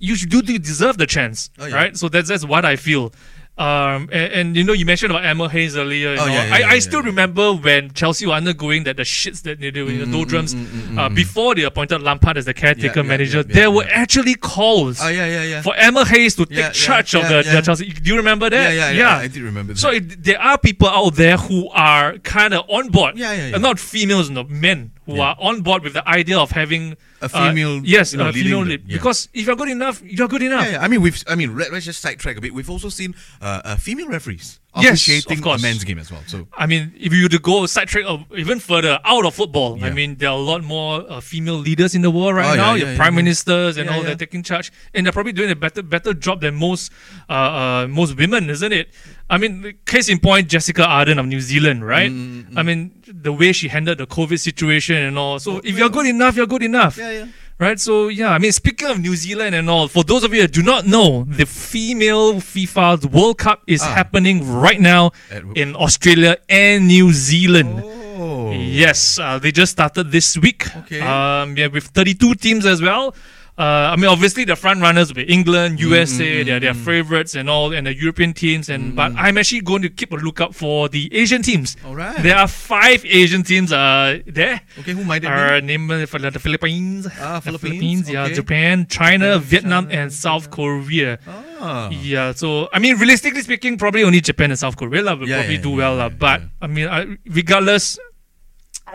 you 0.00 0.16
should 0.16 0.30
do 0.30 0.42
deserve 0.42 0.98
the 0.98 1.06
chance, 1.06 1.50
Oh, 1.58 1.66
yeah. 1.66 1.74
right? 1.76 1.96
So 1.96 2.08
that's 2.08 2.28
that's 2.28 2.44
what 2.44 2.64
I 2.64 2.74
feel. 2.76 3.12
Um, 3.58 4.08
and, 4.10 4.32
and 4.32 4.56
you 4.56 4.64
know, 4.64 4.72
you 4.72 4.86
mentioned 4.86 5.10
about 5.12 5.22
Emma 5.26 5.46
Hayes 5.46 5.76
earlier. 5.76 6.16
Oh, 6.18 6.24
yeah, 6.24 6.46
yeah, 6.46 6.54
I, 6.54 6.58
yeah, 6.60 6.66
I 6.68 6.78
still 6.78 7.02
remember 7.02 7.52
when 7.52 7.92
Chelsea 7.92 8.24
were 8.26 8.32
undergoing 8.32 8.84
that 8.84 8.96
the 8.96 9.02
shits 9.02 9.42
that 9.42 9.60
they 9.60 9.70
do 9.70 9.86
in 9.86 9.96
Mm, 9.98 10.06
the 10.06 10.10
doldrums 10.12 10.54
uh, 10.98 11.10
before 11.10 11.54
they 11.54 11.64
appointed 11.64 12.00
Lampard 12.00 12.38
as 12.38 12.46
the 12.46 12.54
caretaker 12.54 13.02
manager. 13.04 13.42
there 13.42 13.70
were 13.70 13.84
actually 13.90 14.34
calls 14.36 14.98
Oh 15.02 15.08
yeah, 15.08 15.26
yeah, 15.26 15.42
yeah. 15.42 15.62
for 15.62 15.74
Emma 15.76 16.06
Hayes 16.06 16.36
to 16.36 16.46
take 16.46 16.72
charge 16.72 17.14
of 17.14 17.28
the, 17.28 17.42
the 17.42 17.60
Chelsea. 17.60 17.90
Do 17.92 18.08
you 18.10 18.16
remember 18.16 18.48
that? 18.48 18.72
yeah, 18.72 18.90
yeah, 18.92 18.98
yeah, 18.98 19.16
I 19.18 19.26
do 19.26 19.44
remember 19.44 19.74
that. 19.74 19.78
So 19.78 19.90
it, 19.90 20.24
there 20.24 20.40
are 20.40 20.56
people 20.56 20.88
out 20.88 21.16
there 21.16 21.36
who 21.36 21.68
are 21.70 22.16
kind 22.18 22.54
of 22.54 22.64
on 22.70 22.88
board. 22.88 23.18
Yeah, 23.18 23.32
yeah, 23.34 23.48
yeah. 23.48 23.58
Not 23.58 23.78
females, 23.78 24.30
no 24.30 24.44
men 24.44 24.92
who 25.10 25.16
Yeah. 25.16 25.30
are 25.30 25.36
on 25.40 25.62
board 25.62 25.82
with 25.82 25.92
the 25.94 26.06
idea 26.08 26.38
of 26.38 26.50
having 26.52 26.96
A 27.20 27.24
uh, 27.24 27.28
female, 27.28 27.82
yes, 27.84 28.12
you 28.12 28.18
know, 28.18 28.28
a 28.28 28.32
female 28.32 28.60
lead. 28.64 28.82
yeah. 28.86 28.96
Because 28.96 29.28
if 29.34 29.46
you're 29.46 29.56
good 29.56 29.68
enough, 29.70 30.00
you're 30.04 30.28
good 30.28 30.42
enough. 30.42 30.64
Yeah, 30.64 30.72
yeah. 30.72 30.84
I 30.84 30.88
mean, 30.88 31.02
we've. 31.02 31.18
I 31.26 31.34
mean, 31.34 31.56
let, 31.58 31.72
us 31.72 31.84
just 31.84 32.00
sidetrack 32.00 32.36
a 32.36 32.40
bit. 32.40 32.54
We've 32.54 32.70
also 32.70 32.88
seen 32.88 33.14
uh, 33.40 33.60
uh, 33.64 33.76
female 33.76 34.08
referees 34.08 34.59
Yes, 34.76 34.92
officiating 35.02 35.38
of 35.38 35.44
course. 35.44 35.60
a 35.60 35.66
men's 35.66 35.82
game 35.82 35.98
as 35.98 36.12
well. 36.12 36.22
So 36.26 36.46
I 36.56 36.66
mean, 36.66 36.92
if 36.96 37.12
you 37.12 37.24
were 37.24 37.28
to 37.30 37.40
go 37.40 37.66
sidetrack 37.66 38.04
uh, 38.06 38.18
even 38.36 38.60
further 38.60 39.00
out 39.04 39.26
of 39.26 39.34
football, 39.34 39.82
I 39.84 39.90
mean, 39.90 40.14
there 40.16 40.28
are 40.28 40.36
a 40.36 40.40
lot 40.40 40.62
more 40.62 41.04
uh, 41.10 41.20
female 41.20 41.56
leaders 41.56 41.96
in 41.96 42.02
the 42.02 42.10
world 42.10 42.36
right 42.36 42.52
Oh, 42.52 42.54
now. 42.54 42.74
yeah, 42.74 42.80
Your 42.84 42.88
yeah, 42.90 42.96
prime 42.96 43.14
yeah. 43.14 43.22
ministers 43.22 43.76
and 43.78 43.86
Yeah, 43.90 43.96
all 43.96 44.02
yeah. 44.02 44.10
that 44.10 44.20
taking 44.20 44.44
charge, 44.44 44.70
and 44.94 45.04
they're 45.04 45.12
probably 45.12 45.32
doing 45.32 45.50
a 45.50 45.56
better 45.56 45.82
better 45.82 46.14
job 46.14 46.40
than 46.42 46.54
most 46.54 46.92
uh, 47.28 47.32
uh, 47.32 47.86
most 47.88 48.16
women, 48.16 48.48
isn't 48.48 48.72
it? 48.72 48.94
I 49.28 49.38
mean, 49.38 49.74
case 49.86 50.08
in 50.08 50.18
point, 50.20 50.48
Jessica 50.48 50.82
Ardern 50.82 51.18
of 51.18 51.26
New 51.26 51.40
Zealand, 51.40 51.84
right? 51.84 52.10
Mm, 52.10 52.56
I 52.56 52.62
mean, 52.62 53.02
the 53.06 53.32
way 53.32 53.52
she 53.52 53.68
handled 53.68 53.98
the 53.98 54.06
COVID 54.06 54.38
situation 54.38 54.96
and 54.96 55.18
all. 55.18 55.38
So 55.40 55.58
if 55.64 55.76
you're 55.76 55.88
good 55.88 56.06
enough, 56.06 56.36
you're 56.36 56.46
good 56.46 56.62
enough. 56.62 56.96
yeah. 56.96 57.26
Right, 57.60 57.78
so 57.78 58.08
yeah, 58.08 58.30
I 58.32 58.38
mean, 58.38 58.52
speaking 58.52 58.88
of 58.88 58.98
New 59.00 59.14
Zealand 59.14 59.54
and 59.54 59.68
all, 59.68 59.86
for 59.86 60.02
those 60.02 60.24
of 60.24 60.32
you 60.32 60.40
that 60.40 60.52
do 60.52 60.62
not 60.62 60.86
know, 60.86 61.24
the 61.28 61.44
female 61.44 62.36
FIFA 62.40 63.12
World 63.12 63.36
Cup 63.36 63.60
is 63.66 63.82
Ah. 63.82 63.92
happening 63.92 64.48
right 64.50 64.80
now 64.80 65.12
in 65.54 65.76
Australia 65.76 66.38
and 66.48 66.86
New 66.88 67.12
Zealand. 67.12 67.82
Oh. 67.84 68.50
Yes, 68.50 69.18
uh, 69.18 69.38
they 69.38 69.52
just 69.52 69.72
started 69.72 70.10
this 70.10 70.38
week. 70.38 70.74
Okay. 70.84 71.00
Um, 71.02 71.54
yeah, 71.56 71.66
with 71.68 71.84
32 71.92 72.34
teams 72.36 72.64
as 72.64 72.80
well. 72.80 73.14
Uh, 73.60 73.92
I 73.92 73.96
mean, 74.00 74.08
obviously 74.08 74.44
the 74.48 74.56
front 74.56 74.80
runners 74.80 75.08
will 75.10 75.20
be 75.22 75.28
England, 75.36 75.76
Mm, 75.78 75.82
USA, 75.92 76.42
they're 76.46 76.60
their 76.64 76.72
favorites 76.88 77.34
and 77.36 77.50
all, 77.52 77.66
and 77.76 77.84
the 77.86 77.94
European 78.04 78.32
teams. 78.32 78.68
Mm, 78.68 78.74
And 78.74 78.82
but 78.96 79.12
I'm 79.24 79.36
actually 79.36 79.60
going 79.70 79.82
to 79.82 79.90
keep 79.90 80.10
a 80.16 80.20
lookout 80.26 80.54
for 80.56 80.88
the 80.88 81.02
Asian 81.12 81.42
teams. 81.42 81.76
All 81.84 81.94
right. 81.94 82.16
There 82.24 82.36
are 82.42 82.48
five 82.48 83.04
Asian 83.04 83.42
teams 83.44 83.68
uh, 83.70 84.24
there. 84.26 84.56
Okay, 84.80 84.92
who 84.96 85.04
might 85.04 85.22
it 85.24 85.28
be? 85.28 85.36
Are 85.44 85.60
named 85.60 85.92
uh, 85.92 86.06
for 86.08 86.18
the 86.18 86.32
Philippines, 86.46 87.04
Ah, 87.20 87.36
the 87.44 87.58
Philippines, 87.58 88.08
yeah. 88.08 88.32
Japan, 88.32 88.86
China, 88.88 89.36
Japan, 89.36 89.48
Vietnam, 89.52 89.84
China, 89.92 90.00
and 90.00 90.08
South 90.12 90.48
Korea. 90.50 91.18
Ah. 91.28 91.90
Yeah, 91.92 92.32
so 92.32 92.48
I 92.72 92.78
mean, 92.80 92.96
realistically 92.96 93.42
speaking, 93.44 93.76
probably 93.76 94.04
only 94.08 94.22
Japan 94.24 94.48
and 94.50 94.58
South 94.58 94.76
Korea 94.80 95.02
lah 95.04 95.14
will 95.20 95.28
Yeah, 95.28 95.44
probably 95.44 95.60
yeah, 95.60 95.68
do 95.68 95.72
yeah, 95.76 95.82
well 95.84 95.96
yeah, 96.00 96.08
But. 96.08 96.38
I 96.64 96.66
mean, 96.66 96.88
I, 96.88 97.00
regardless, 97.28 97.98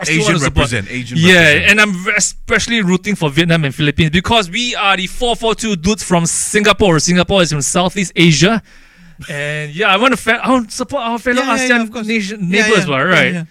Asian 0.02 0.22
want 0.22 0.32
to 0.38 0.38
support. 0.44 0.56
represent, 0.72 0.90
Asian 0.90 1.18
yeah, 1.18 1.34
represent. 1.54 1.70
and 1.70 1.80
I'm 1.80 2.06
especially 2.16 2.82
rooting 2.82 3.14
for 3.14 3.30
Vietnam 3.30 3.64
and 3.64 3.74
Philippines 3.74 4.10
because 4.10 4.50
we 4.50 4.74
are 4.74 4.96
the 4.96 5.06
442 5.06 5.76
dudes 5.76 6.02
from 6.02 6.26
Singapore. 6.26 6.98
Singapore 6.98 7.42
is 7.42 7.50
from 7.52 7.62
Southeast 7.62 8.12
Asia. 8.16 8.62
And 9.30 9.74
yeah, 9.74 9.88
I 9.88 9.96
want 9.96 10.12
to 10.12 10.16
fa- 10.18 10.40
I 10.42 10.50
want 10.50 10.68
to 10.70 10.76
support 10.76 11.02
our 11.02 11.18
fellow 11.18 11.42
Yeah, 11.42 11.56
yeah, 11.56 11.64
yeah, 11.66 11.68
ASEAN 11.78 11.82
of 11.84 11.90
course. 11.92 12.06
nation, 12.06 12.50
neighbors, 12.50 12.84
yeah, 12.84 12.90
well, 12.90 12.98
yeah, 13.06 13.14
right? 13.14 13.32
yeah. 13.32 13.44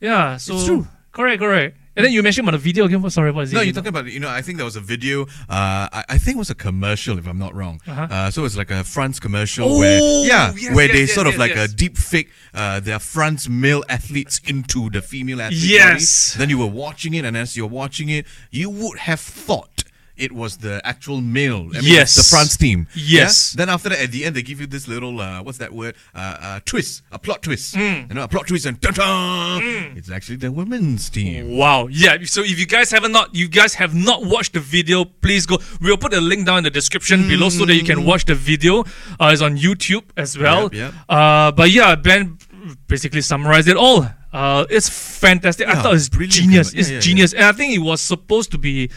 Yeah, 0.00 0.36
so 0.38 0.54
It's 0.54 0.64
true. 0.66 0.86
Correct, 1.12 1.40
correct. 1.40 1.76
And 1.94 2.04
then 2.06 2.12
you 2.12 2.22
mentioned 2.22 2.48
about 2.48 2.56
the 2.56 2.62
video 2.62 2.86
again. 2.86 3.08
Sorry, 3.10 3.30
what 3.30 3.44
is 3.44 3.52
it? 3.52 3.56
No, 3.56 3.60
you're 3.60 3.74
talking 3.74 3.88
about 3.88 4.06
you 4.06 4.18
know. 4.20 4.28
I 4.30 4.40
think 4.42 4.56
there 4.56 4.64
was 4.64 4.76
a 4.76 4.80
video. 4.80 5.22
Uh, 5.48 5.88
I, 5.92 6.04
I 6.10 6.18
think 6.18 6.36
it 6.36 6.38
was 6.38 6.50
a 6.50 6.54
commercial, 6.54 7.18
if 7.18 7.26
I'm 7.26 7.38
not 7.38 7.54
wrong. 7.54 7.80
Uh-huh. 7.86 8.06
uh 8.10 8.30
so 8.30 8.44
it's 8.46 8.56
like 8.56 8.70
a 8.70 8.82
France 8.82 9.20
commercial 9.20 9.68
Oh, 9.74 9.78
where 9.78 10.00
yeah, 10.26 10.52
yes, 10.56 10.74
where 10.74 10.86
yes, 10.86 10.94
they 10.94 11.00
yes, 11.00 11.14
sort 11.14 11.26
of 11.26 11.36
like 11.36 11.54
a 11.56 11.68
deep 11.68 11.96
fake 11.98 12.30
uh, 12.54 12.80
their 12.80 12.98
France 12.98 13.48
male 13.48 13.82
athletes 13.88 14.40
into 14.46 14.88
the 14.90 15.02
female 15.02 15.40
athlete 15.42 15.70
Yes. 15.78 16.32
body. 16.34 16.38
Then 16.40 16.48
you 16.50 16.58
were 16.58 16.72
watching 16.84 17.12
it, 17.14 17.24
and 17.26 17.36
as 17.36 17.56
you're 17.56 17.74
watching 17.82 18.08
it, 18.08 18.26
you 18.50 18.68
would 18.70 18.98
have 19.00 19.20
thought. 19.20 19.71
It 20.16 20.32
was 20.32 20.58
the 20.58 20.80
actual 20.84 21.20
male. 21.20 21.70
I 21.72 21.80
mean, 21.80 21.84
Yes. 21.84 22.14
the 22.14 22.22
France 22.22 22.56
team. 22.56 22.86
Yes. 22.94 23.54
Yeah? 23.54 23.58
Then 23.64 23.68
after 23.74 23.88
that, 23.88 24.00
at 24.00 24.10
the 24.12 24.24
end, 24.24 24.36
they 24.36 24.42
give 24.42 24.60
you 24.60 24.66
this 24.66 24.86
little 24.86 25.20
uh, 25.20 25.42
what's 25.42 25.58
that 25.58 25.72
word? 25.72 25.94
Uh, 26.14 26.36
uh, 26.40 26.60
twist, 26.64 27.02
a 27.10 27.18
plot 27.18 27.42
twist. 27.42 27.74
Mm. 27.74 28.08
You 28.08 28.14
know, 28.14 28.24
a 28.24 28.28
plot 28.28 28.46
twist, 28.46 28.66
and 28.66 28.80
ta-da! 28.80 29.58
It's 29.96 30.10
actually 30.10 30.36
the 30.36 30.52
women's 30.52 31.08
team. 31.08 31.56
Wow. 31.56 31.86
Yeah. 31.86 32.18
So 32.24 32.42
if 32.42 32.58
you 32.58 32.66
guys 32.66 32.90
haven't 32.90 33.12
not 33.12 33.34
you 33.34 33.48
guys 33.48 33.74
have 33.74 33.94
not 33.94 34.24
watched 34.24 34.52
the 34.52 34.60
video, 34.60 35.04
please 35.04 35.46
go. 35.46 35.58
We'll 35.80 35.96
put 35.96 36.12
a 36.14 36.20
link 36.20 36.46
down 36.46 36.58
in 36.58 36.64
the 36.64 36.70
description 36.70 37.26
below 37.28 37.48
so 37.48 37.64
that 37.64 37.74
you 37.74 37.84
can 37.84 38.04
watch 38.04 38.24
the 38.26 38.34
video. 38.34 38.80
Uh, 39.18 39.30
it's 39.32 39.42
on 39.42 39.56
YouTube 39.56 40.04
as 40.16 40.36
well. 40.38 40.64
Yep, 40.64 40.72
yep. 40.72 40.94
Uh, 41.08 41.52
but 41.52 41.70
yeah, 41.70 41.94
Ben 41.94 42.38
basically 42.86 43.20
summarized 43.22 43.68
it 43.68 43.76
all. 43.76 44.06
Uh, 44.32 44.64
it's 44.70 44.88
fantastic. 44.88 45.68
I 45.68 45.82
thought 45.82 45.94
it's 45.94 46.08
brilliant 46.08 46.32
genius. 46.32 46.72
Yeah, 46.72 46.80
it's 46.80 46.88
yeah, 46.88 46.94
yeah. 46.94 47.00
genius, 47.00 47.34
and 47.34 47.44
I 47.44 47.52
think 47.52 47.74
it 47.74 47.80
was 47.80 48.00
supposed 48.00 48.50
to 48.52 48.58
be 48.58 48.90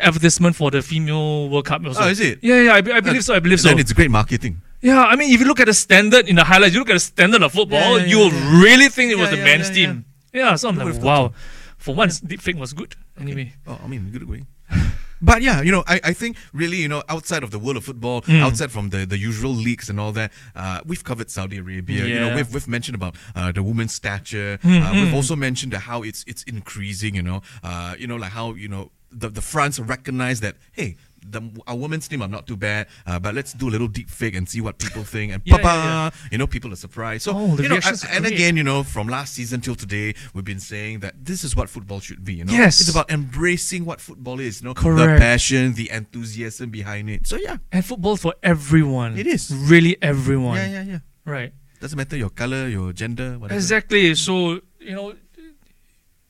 advertisement 0.00 0.56
for 0.56 0.70
the 0.70 0.82
female 0.82 1.48
World 1.48 1.66
Cup. 1.66 1.84
Also. 1.86 2.02
Oh, 2.02 2.08
is 2.08 2.20
it? 2.20 2.38
Yeah, 2.42 2.60
yeah. 2.62 2.72
I, 2.74 2.78
I 2.78 3.00
believe 3.00 3.24
so. 3.24 3.34
I 3.34 3.40
believe 3.40 3.60
so. 3.60 3.68
Then 3.68 3.78
it's 3.78 3.92
great 3.92 4.10
marketing. 4.10 4.60
Yeah, 4.80 5.04
I 5.04 5.14
mean, 5.16 5.32
if 5.32 5.38
you 5.40 5.46
look 5.46 5.60
at 5.60 5.66
the 5.66 5.74
standard 5.74 6.28
in 6.28 6.34
the 6.36 6.44
highlights, 6.44 6.74
you 6.74 6.80
look 6.80 6.90
at 6.90 6.94
the 6.94 7.00
standard 7.00 7.42
of 7.42 7.52
football, 7.52 7.98
Yeah, 7.98 8.04
yeah, 8.04 8.10
you 8.10 8.18
yeah, 8.30 8.60
really 8.62 8.88
think 8.88 9.12
it 9.12 9.18
was 9.18 9.30
the 9.30 9.36
men's 9.36 9.70
team. 9.70 10.04
Yeah, 10.32 10.56
so 10.56 10.68
I'm 10.70 10.76
Who 10.76 10.90
like, 10.90 11.02
wow. 11.02 11.32
For 11.78 11.94
once, 11.94 12.20
deepfake 12.20 12.56
was 12.58 12.72
good. 12.72 12.96
Anyway. 13.20 13.52
Oh, 13.66 13.78
I 13.84 13.86
mean, 13.86 14.10
good 14.10 14.28
way. 14.28 14.44
But 15.24 15.40
yeah, 15.40 15.62
you 15.62 15.70
know, 15.70 15.84
I, 15.86 16.00
I 16.02 16.12
think 16.14 16.36
really, 16.52 16.78
you 16.78 16.88
know, 16.88 17.04
outside 17.08 17.44
of 17.44 17.52
the 17.52 17.58
world 17.60 17.76
of 17.76 17.84
football, 17.84 18.22
Mm. 18.22 18.40
outside 18.42 18.72
from 18.72 18.90
the, 18.90 19.06
the 19.06 19.16
usual 19.16 19.52
leagues 19.52 19.88
and 19.88 20.00
all 20.00 20.10
that, 20.12 20.32
uh, 20.56 20.80
we've 20.84 21.04
covered 21.04 21.30
Saudi 21.30 21.58
Arabia. 21.58 22.00
Yeah. 22.00 22.06
You 22.06 22.20
know, 22.20 22.34
we've, 22.34 22.52
we've 22.52 22.66
mentioned 22.66 22.96
about 22.96 23.14
uh, 23.36 23.52
the 23.52 23.62
women's 23.62 23.94
stature. 23.94 24.58
Mm, 24.64 24.82
Uh, 24.82 24.92
we've 24.94 25.14
also 25.14 25.36
mentioned 25.36 25.74
how 25.74 26.02
it's 26.02 26.24
it's 26.26 26.42
increasing. 26.42 27.14
You 27.14 27.22
know, 27.22 27.40
uh, 27.62 27.94
you 27.96 28.08
know, 28.08 28.16
like 28.16 28.32
how 28.32 28.54
you 28.54 28.66
know 28.66 28.90
the 29.12 29.28
the 29.28 29.42
France 29.42 29.78
recognize 29.78 30.40
that 30.40 30.56
hey. 30.72 30.96
The, 31.24 31.40
our 31.68 31.76
women's 31.76 32.08
team 32.08 32.20
are 32.20 32.26
not 32.26 32.48
too 32.48 32.56
bad, 32.56 32.88
uh, 33.06 33.16
but 33.20 33.32
let's 33.32 33.52
do 33.52 33.68
a 33.68 33.70
little 33.70 33.86
deep 33.86 34.10
fake 34.10 34.34
and 34.34 34.48
see 34.48 34.60
what 34.60 34.76
people 34.80 35.04
think. 35.04 35.32
And 35.32 35.40
Yeah, 35.46 35.58
papa, 35.58 35.68
yeah, 35.68 36.10
you 36.32 36.36
know, 36.38 36.48
people 36.48 36.72
are 36.72 36.76
surprised. 36.76 37.22
So, 37.22 37.30
Oh, 37.32 37.56
you 37.58 37.68
know, 37.68 37.76
and, 37.76 37.84
are 37.84 37.90
and 38.10 38.24
great. 38.24 38.32
again, 38.34 38.56
you 38.56 38.64
know, 38.64 38.82
from 38.82 39.06
last 39.06 39.34
season 39.34 39.60
till 39.60 39.76
today, 39.76 40.16
we've 40.34 40.44
been 40.44 40.58
saying 40.58 40.98
that 40.98 41.24
this 41.24 41.44
is 41.44 41.54
what 41.54 41.70
football 41.70 42.00
should 42.00 42.24
be. 42.24 42.34
You 42.34 42.44
know, 42.46 42.52
Yes. 42.52 42.80
it's 42.80 42.90
about 42.90 43.08
embracing 43.08 43.84
what 43.84 44.00
football 44.00 44.40
is. 44.40 44.62
You 44.62 44.70
know, 44.70 44.74
the 44.74 45.16
passion, 45.16 45.74
the 45.74 45.90
enthusiasm 45.90 46.70
behind 46.70 47.08
it. 47.08 47.28
So 47.28 47.36
yeah, 47.36 47.58
And 47.70 47.84
football 47.84 48.16
for 48.16 48.34
everyone. 48.42 49.16
It 49.16 49.28
is. 49.28 49.54
Really 49.54 49.96
everyone. 50.02 50.56
yeah, 50.56 50.66
yeah, 50.66 50.82
yeah. 50.82 50.98
Right. 51.24 51.52
Doesn't 51.78 51.96
matter 51.96 52.16
your 52.16 52.30
color, 52.30 52.66
your 52.66 52.92
gender, 52.92 53.38
whatever. 53.38 53.54
Exactly. 53.58 54.12
So, 54.16 54.60
you 54.80 54.94
know, 54.96 55.14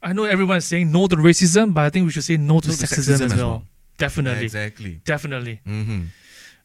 I 0.03 0.13
know 0.13 0.25
everyone 0.25 0.57
is 0.59 0.65
saying 0.65 0.91
no 0.91 1.07
to 1.07 1.17
racism, 1.17 1.73
but 1.75 1.83
I 1.85 1.91
think 1.91 2.07
we 2.07 2.13
should 2.13 2.25
say 2.25 2.37
no 2.37 2.61
to 2.61 2.69
No 2.69 2.75
to 2.75 2.87
sexism, 2.87 3.17
sexism 3.19 3.25
as 3.27 3.35
well. 3.37 3.49
well. 3.49 3.63
Definitely. 3.99 4.45
Exactly. 4.45 5.01
Definitely. 5.05 5.61
hmm 5.65 6.03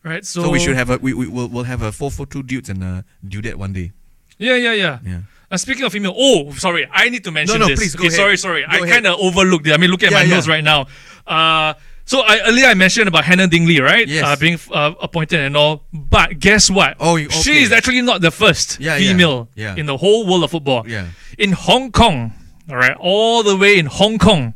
Right. 0.03 0.25
So, 0.25 0.43
So, 0.43 0.49
we 0.49 0.59
should 0.59 0.75
have 0.75 0.89
a 0.89 0.97
we 0.97 1.13
we 1.13 1.27
will 1.27 1.47
we'll 1.49 1.63
have 1.65 1.81
a 1.81 1.91
four 1.91 2.09
four 2.11 2.25
two 2.25 2.41
dudes 2.43 2.69
and 2.69 2.81
a 2.83 3.03
dudette 3.25 3.55
one 3.55 3.73
day. 3.73 3.91
Yeah, 4.37 4.55
yeah, 4.55 4.73
yeah. 4.73 4.99
Yeah. 5.03 5.19
Uh, 5.51 5.57
speaking 5.57 5.83
of 5.83 5.91
female, 5.91 6.13
oh, 6.15 6.51
sorry, 6.53 6.87
I 6.91 7.09
need 7.09 7.23
to 7.23 7.31
mention 7.31 7.59
no, 7.59 7.67
this. 7.67 7.79
please, 7.79 7.95
go 7.95 8.01
okay, 8.01 8.07
ahead. 8.07 8.17
sorry, 8.19 8.37
sorry. 8.37 8.61
Go 8.61 8.83
I 8.83 8.87
kind 8.89 9.05
of 9.07 9.19
overlooked 9.19 9.65
it. 9.67 9.73
I 9.73 9.77
mean, 9.77 9.89
look 9.89 10.03
at 10.03 10.11
Yeah, 10.11 10.17
my 10.17 10.23
yeah. 10.23 10.35
notes 10.35 10.47
right 10.47 10.63
now. 10.63 10.87
Uh, 11.25 11.73
so 12.05 12.21
I, 12.21 12.39
earlier 12.47 12.67
I 12.67 12.73
mentioned 12.73 13.07
about 13.07 13.25
Hannah 13.25 13.47
Dingley, 13.47 13.79
right? 13.81 14.07
Yes. 14.07 14.23
Uh, 14.23 14.35
being 14.39 14.59
uh, 14.71 14.93
appointed 15.01 15.39
and 15.41 15.57
all. 15.57 15.83
But 15.91 16.39
guess 16.39 16.69
what? 16.69 16.95
Oh, 16.99 17.15
you- 17.17 17.29
she 17.29 17.57
is 17.63 17.71
actually 17.71 18.01
not 18.01 18.21
the 18.21 18.31
first 18.31 18.79
Yeah, 18.79 18.95
yeah, 18.97 19.11
female 19.11 19.49
yeah. 19.55 19.75
in 19.75 19.85
the 19.87 19.97
whole 19.97 20.25
world 20.27 20.43
of 20.43 20.51
football. 20.51 20.87
Yeah. 20.87 21.07
In 21.37 21.51
Hong 21.53 21.91
Kong, 21.91 22.33
all 22.69 22.77
right, 22.77 22.95
all 22.99 23.43
the 23.43 23.55
way 23.55 23.77
in 23.79 23.85
Hong 23.85 24.17
Kong, 24.17 24.53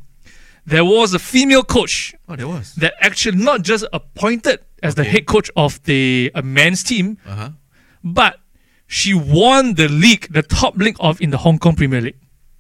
there 0.66 0.86
was 0.86 1.14
a 1.14 1.20
female 1.20 1.64
coach 1.64 2.14
Oh, 2.28 2.36
there 2.36 2.48
was. 2.48 2.76
that 2.76 2.94
actually 3.02 3.38
not 3.38 3.62
just 3.64 3.86
appointed 3.94 4.60
as 4.84 4.96
the 4.96 5.04
head 5.04 5.26
coach 5.26 5.50
of 5.56 5.82
the 5.84 6.32
uh, 6.36 6.42
men's 6.42 6.84
team, 6.84 7.18
Uh 7.26 7.36
huh. 7.36 7.50
but 8.04 8.40
she 8.88 9.14
won 9.14 9.76
the 9.76 9.88
league, 9.88 10.28
the 10.32 10.42
top 10.44 10.76
league 10.78 10.98
of 11.00 11.22
in 11.22 11.30
the 11.30 11.38
Hong 11.38 11.58
Kong 11.60 11.76
Premier 11.76 12.02
League. 12.02 12.18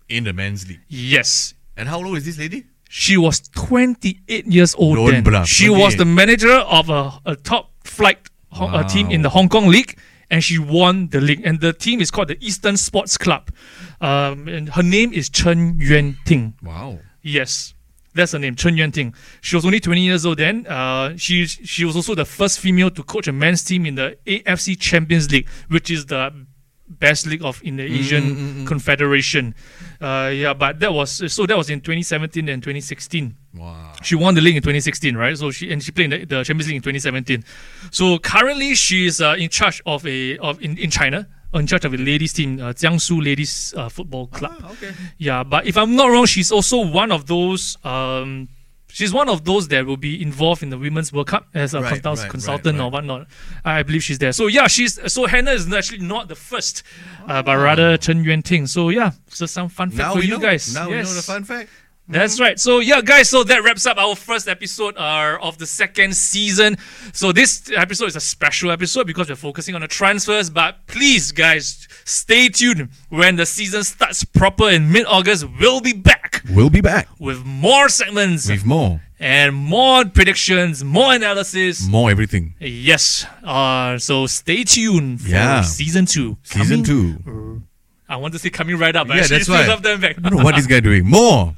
In 0.09 0.23
the 0.23 0.33
men's 0.33 0.67
league. 0.67 0.81
Yes. 0.87 1.53
And 1.77 1.87
how 1.89 2.03
old 2.03 2.17
is 2.17 2.25
this 2.25 2.37
lady? 2.37 2.65
She 2.89 3.15
was 3.17 3.39
28 3.49 4.45
years 4.47 4.75
old 4.75 4.95
Don't 4.97 5.11
then. 5.11 5.23
bluff, 5.23 5.47
She 5.47 5.69
was 5.69 5.95
the 5.95 6.05
manager 6.05 6.51
of 6.53 6.89
a, 6.89 7.19
a 7.25 7.35
top 7.35 7.71
flight 7.85 8.19
Hong- 8.51 8.73
uh, 8.73 8.83
team 8.87 9.09
in 9.09 9.21
the 9.21 9.29
Hong 9.29 9.47
Kong 9.49 9.67
League, 9.67 9.97
and 10.31 10.43
she 10.43 10.57
won 10.57 11.09
the 11.09 11.21
league. 11.21 11.41
And 11.43 11.59
the 11.59 11.73
team 11.73 12.01
is 12.01 12.09
called 12.09 12.29
the 12.29 12.37
Eastern 12.43 12.77
Sports 12.77 13.17
Club. 13.17 13.51
Um, 13.99 14.47
and 14.47 14.69
her 14.69 14.81
name 14.81 15.13
is 15.13 15.29
Chen 15.29 15.77
Yuan 15.77 16.17
Ting. 16.25 16.55
Wow. 16.63 16.99
Yes, 17.21 17.75
that's 18.15 18.31
her 18.31 18.39
name, 18.39 18.55
Chen 18.55 18.75
Yuan 18.77 18.91
Ting. 18.91 19.13
She 19.41 19.55
was 19.55 19.65
only 19.65 19.79
20 19.79 20.01
years 20.01 20.25
old 20.25 20.39
then. 20.39 20.65
Uh, 20.65 21.15
she 21.17 21.45
she 21.45 21.85
was 21.85 21.95
also 21.95 22.15
the 22.15 22.25
first 22.25 22.59
female 22.59 22.89
to 22.89 23.03
coach 23.03 23.27
a 23.27 23.31
men's 23.31 23.63
team 23.63 23.85
in 23.85 23.95
the 23.95 24.17
AFC 24.25 24.79
Champions 24.79 25.29
League, 25.31 25.47
which 25.67 25.91
is 25.91 26.07
the 26.07 26.33
best 26.99 27.25
league 27.25 27.43
of 27.43 27.61
in 27.63 27.77
the 27.77 27.83
Asian 27.83 28.65
Confederation. 28.65 29.55
Uh, 29.99 30.31
yeah, 30.33 30.53
but 30.53 30.79
that 30.79 30.93
was 30.93 31.31
so 31.31 31.45
that 31.45 31.57
was 31.57 31.69
in 31.69 31.81
2017 31.81 32.49
and 32.49 32.61
2016. 32.61 33.35
Wow. 33.55 33.93
She 34.01 34.15
won 34.15 34.35
the 34.35 34.41
league 34.41 34.55
in 34.55 34.61
2016, 34.61 35.15
right? 35.15 35.37
So 35.37 35.51
she 35.51 35.71
and 35.71 35.81
she 35.83 35.91
played 35.91 36.13
in 36.13 36.19
the, 36.21 36.25
the 36.25 36.43
Champions 36.43 36.67
League 36.67 36.77
in 36.77 36.81
2017. 36.81 37.43
So 37.91 38.17
currently 38.19 38.75
she's 38.75 39.21
uh, 39.21 39.35
in 39.37 39.49
charge 39.49 39.81
of 39.85 40.05
a 40.05 40.37
of 40.37 40.61
in, 40.61 40.77
in 40.77 40.89
China, 40.89 41.27
in 41.53 41.67
charge 41.67 41.85
of 41.85 41.93
a 41.93 41.97
ladies 41.97 42.33
team, 42.33 42.59
uh, 42.59 42.73
Jiangsu 42.73 43.23
Ladies 43.23 43.73
uh, 43.77 43.89
Football 43.89 44.27
Club. 44.27 44.55
Ah, 44.63 44.71
okay. 44.71 44.93
Yeah, 45.17 45.43
but 45.43 45.67
if 45.67 45.77
I'm 45.77 45.95
not 45.95 46.07
wrong, 46.07 46.25
she's 46.25 46.51
also 46.51 46.85
one 46.85 47.11
of 47.11 47.27
those. 47.27 47.77
Um, 47.83 48.49
she's 48.91 49.13
one 49.13 49.29
of 49.29 49.45
those 49.45 49.67
that 49.69 49.85
will 49.85 49.97
be 49.97 50.21
involved 50.21 50.61
in 50.63 50.69
the 50.69 50.77
Women's 50.77 51.11
World 51.13 51.27
Cup 51.27 51.47
as 51.53 51.73
a 51.73 51.81
Right, 51.81 52.03
right, 52.03 52.29
consultant 52.29 52.77
right, 52.79 52.85
or 52.85 52.91
whatnot. 52.91 53.27
I 53.65 53.83
believe 53.83 54.03
she's 54.03 54.19
there. 54.19 54.31
So 54.33 54.47
yeah, 54.47 54.67
she's 54.67 54.99
so 55.11 55.25
Hannah 55.25 55.51
is 55.51 55.71
actually 55.73 55.99
not 55.99 56.27
the 56.27 56.35
first, 56.35 56.83
uh, 57.27 57.41
but 57.41 57.55
rather 57.57 57.97
Chen 57.97 58.23
Yuan 58.23 58.41
Ting. 58.41 58.67
So 58.67 58.89
yeah, 58.89 59.11
so 59.27 59.45
some 59.45 59.69
fun 59.69 59.89
fact 59.89 59.99
Now 59.99 60.13
for 60.15 60.21
you 60.21 60.31
know. 60.31 60.39
guys. 60.39 60.73
Now 60.73 60.89
we 60.89 60.95
know 60.97 61.03
the 61.13 61.21
fun 61.21 61.43
fact. 61.43 61.69
That's 62.07 62.39
right. 62.41 62.59
So 62.59 62.79
yeah, 62.79 62.99
guys. 63.01 63.29
So 63.29 63.43
that 63.45 63.63
wraps 63.63 63.85
up 63.85 63.97
our 63.97 64.15
first 64.17 64.47
episode 64.49 64.97
uh, 64.97 65.37
of 65.41 65.57
the 65.59 65.65
second 65.65 66.13
season. 66.15 66.75
So 67.13 67.31
this 67.31 67.71
episode 67.73 68.07
is 68.07 68.15
a 68.17 68.19
special 68.21 68.69
episode 68.71 69.07
because 69.07 69.29
we're 69.29 69.35
focusing 69.37 69.75
on 69.75 69.81
the 69.81 69.87
transfers. 69.87 70.49
But 70.49 70.85
please, 70.87 71.31
guys, 71.31 71.87
stay 72.03 72.49
tuned 72.49 72.89
when 73.09 73.37
the 73.37 73.45
season 73.45 73.83
starts 73.85 74.25
proper 74.25 74.69
in 74.69 74.91
mid-August. 74.91 75.45
We'll 75.59 75.79
be 75.79 75.93
back 75.93 76.41
We'll 76.49 76.69
be 76.71 76.81
back 76.81 77.07
with 77.19 77.45
more 77.45 77.87
segments 77.87 78.49
with 78.49 78.65
more, 78.65 78.99
and 79.19 79.55
more 79.55 80.03
predictions, 80.05 80.83
more 80.83 81.13
analysis. 81.13 81.87
more 81.87 82.09
everything. 82.11 82.55
Yes. 82.59 83.25
Uh, 83.43 83.97
so 83.99 84.25
stay 84.27 84.63
tuned 84.65 85.21
for 85.21 85.29
Yeah. 85.29 85.61
season 85.61 86.07
two. 86.07 86.37
Season 86.43 86.83
Coming- 86.83 86.83
two. 87.23 87.63
I 88.11 88.17
want 88.17 88.33
to 88.33 88.39
say 88.39 88.49
coming 88.49 88.75
right 88.77 88.93
up. 88.93 89.07
Yeah, 89.07 89.23
actually 89.23 89.37
that's 89.37 89.49
why. 89.49 89.67
love 89.67 89.83
them 89.83 90.01
back. 90.01 90.17
I 90.17 90.27
don't 90.27 90.39
know 90.39 90.43
what 90.43 90.55
this 90.55 90.67
guy 90.67 90.79
doing. 90.83 91.07
More. 91.07 91.55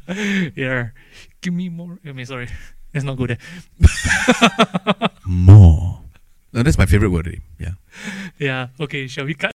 yeah. 0.55 0.89
Give 1.41 1.51
me 1.51 1.67
more. 1.69 1.97
I 2.05 2.11
mean, 2.11 2.27
sorry. 2.27 2.47
Let's 2.93 3.03
not 3.03 3.17
go 3.17 3.25
there. 3.25 3.39
Eh? 3.81 5.07
More. 5.25 5.99
No, 6.53 6.61
that's 6.61 6.77
my 6.77 6.85
favorite 6.85 7.09
word. 7.09 7.41
Yeah. 7.59 7.71
Yeah. 8.37 8.67
Okay. 8.79 9.07
Shall 9.07 9.25
we 9.25 9.33
cut? 9.33 9.52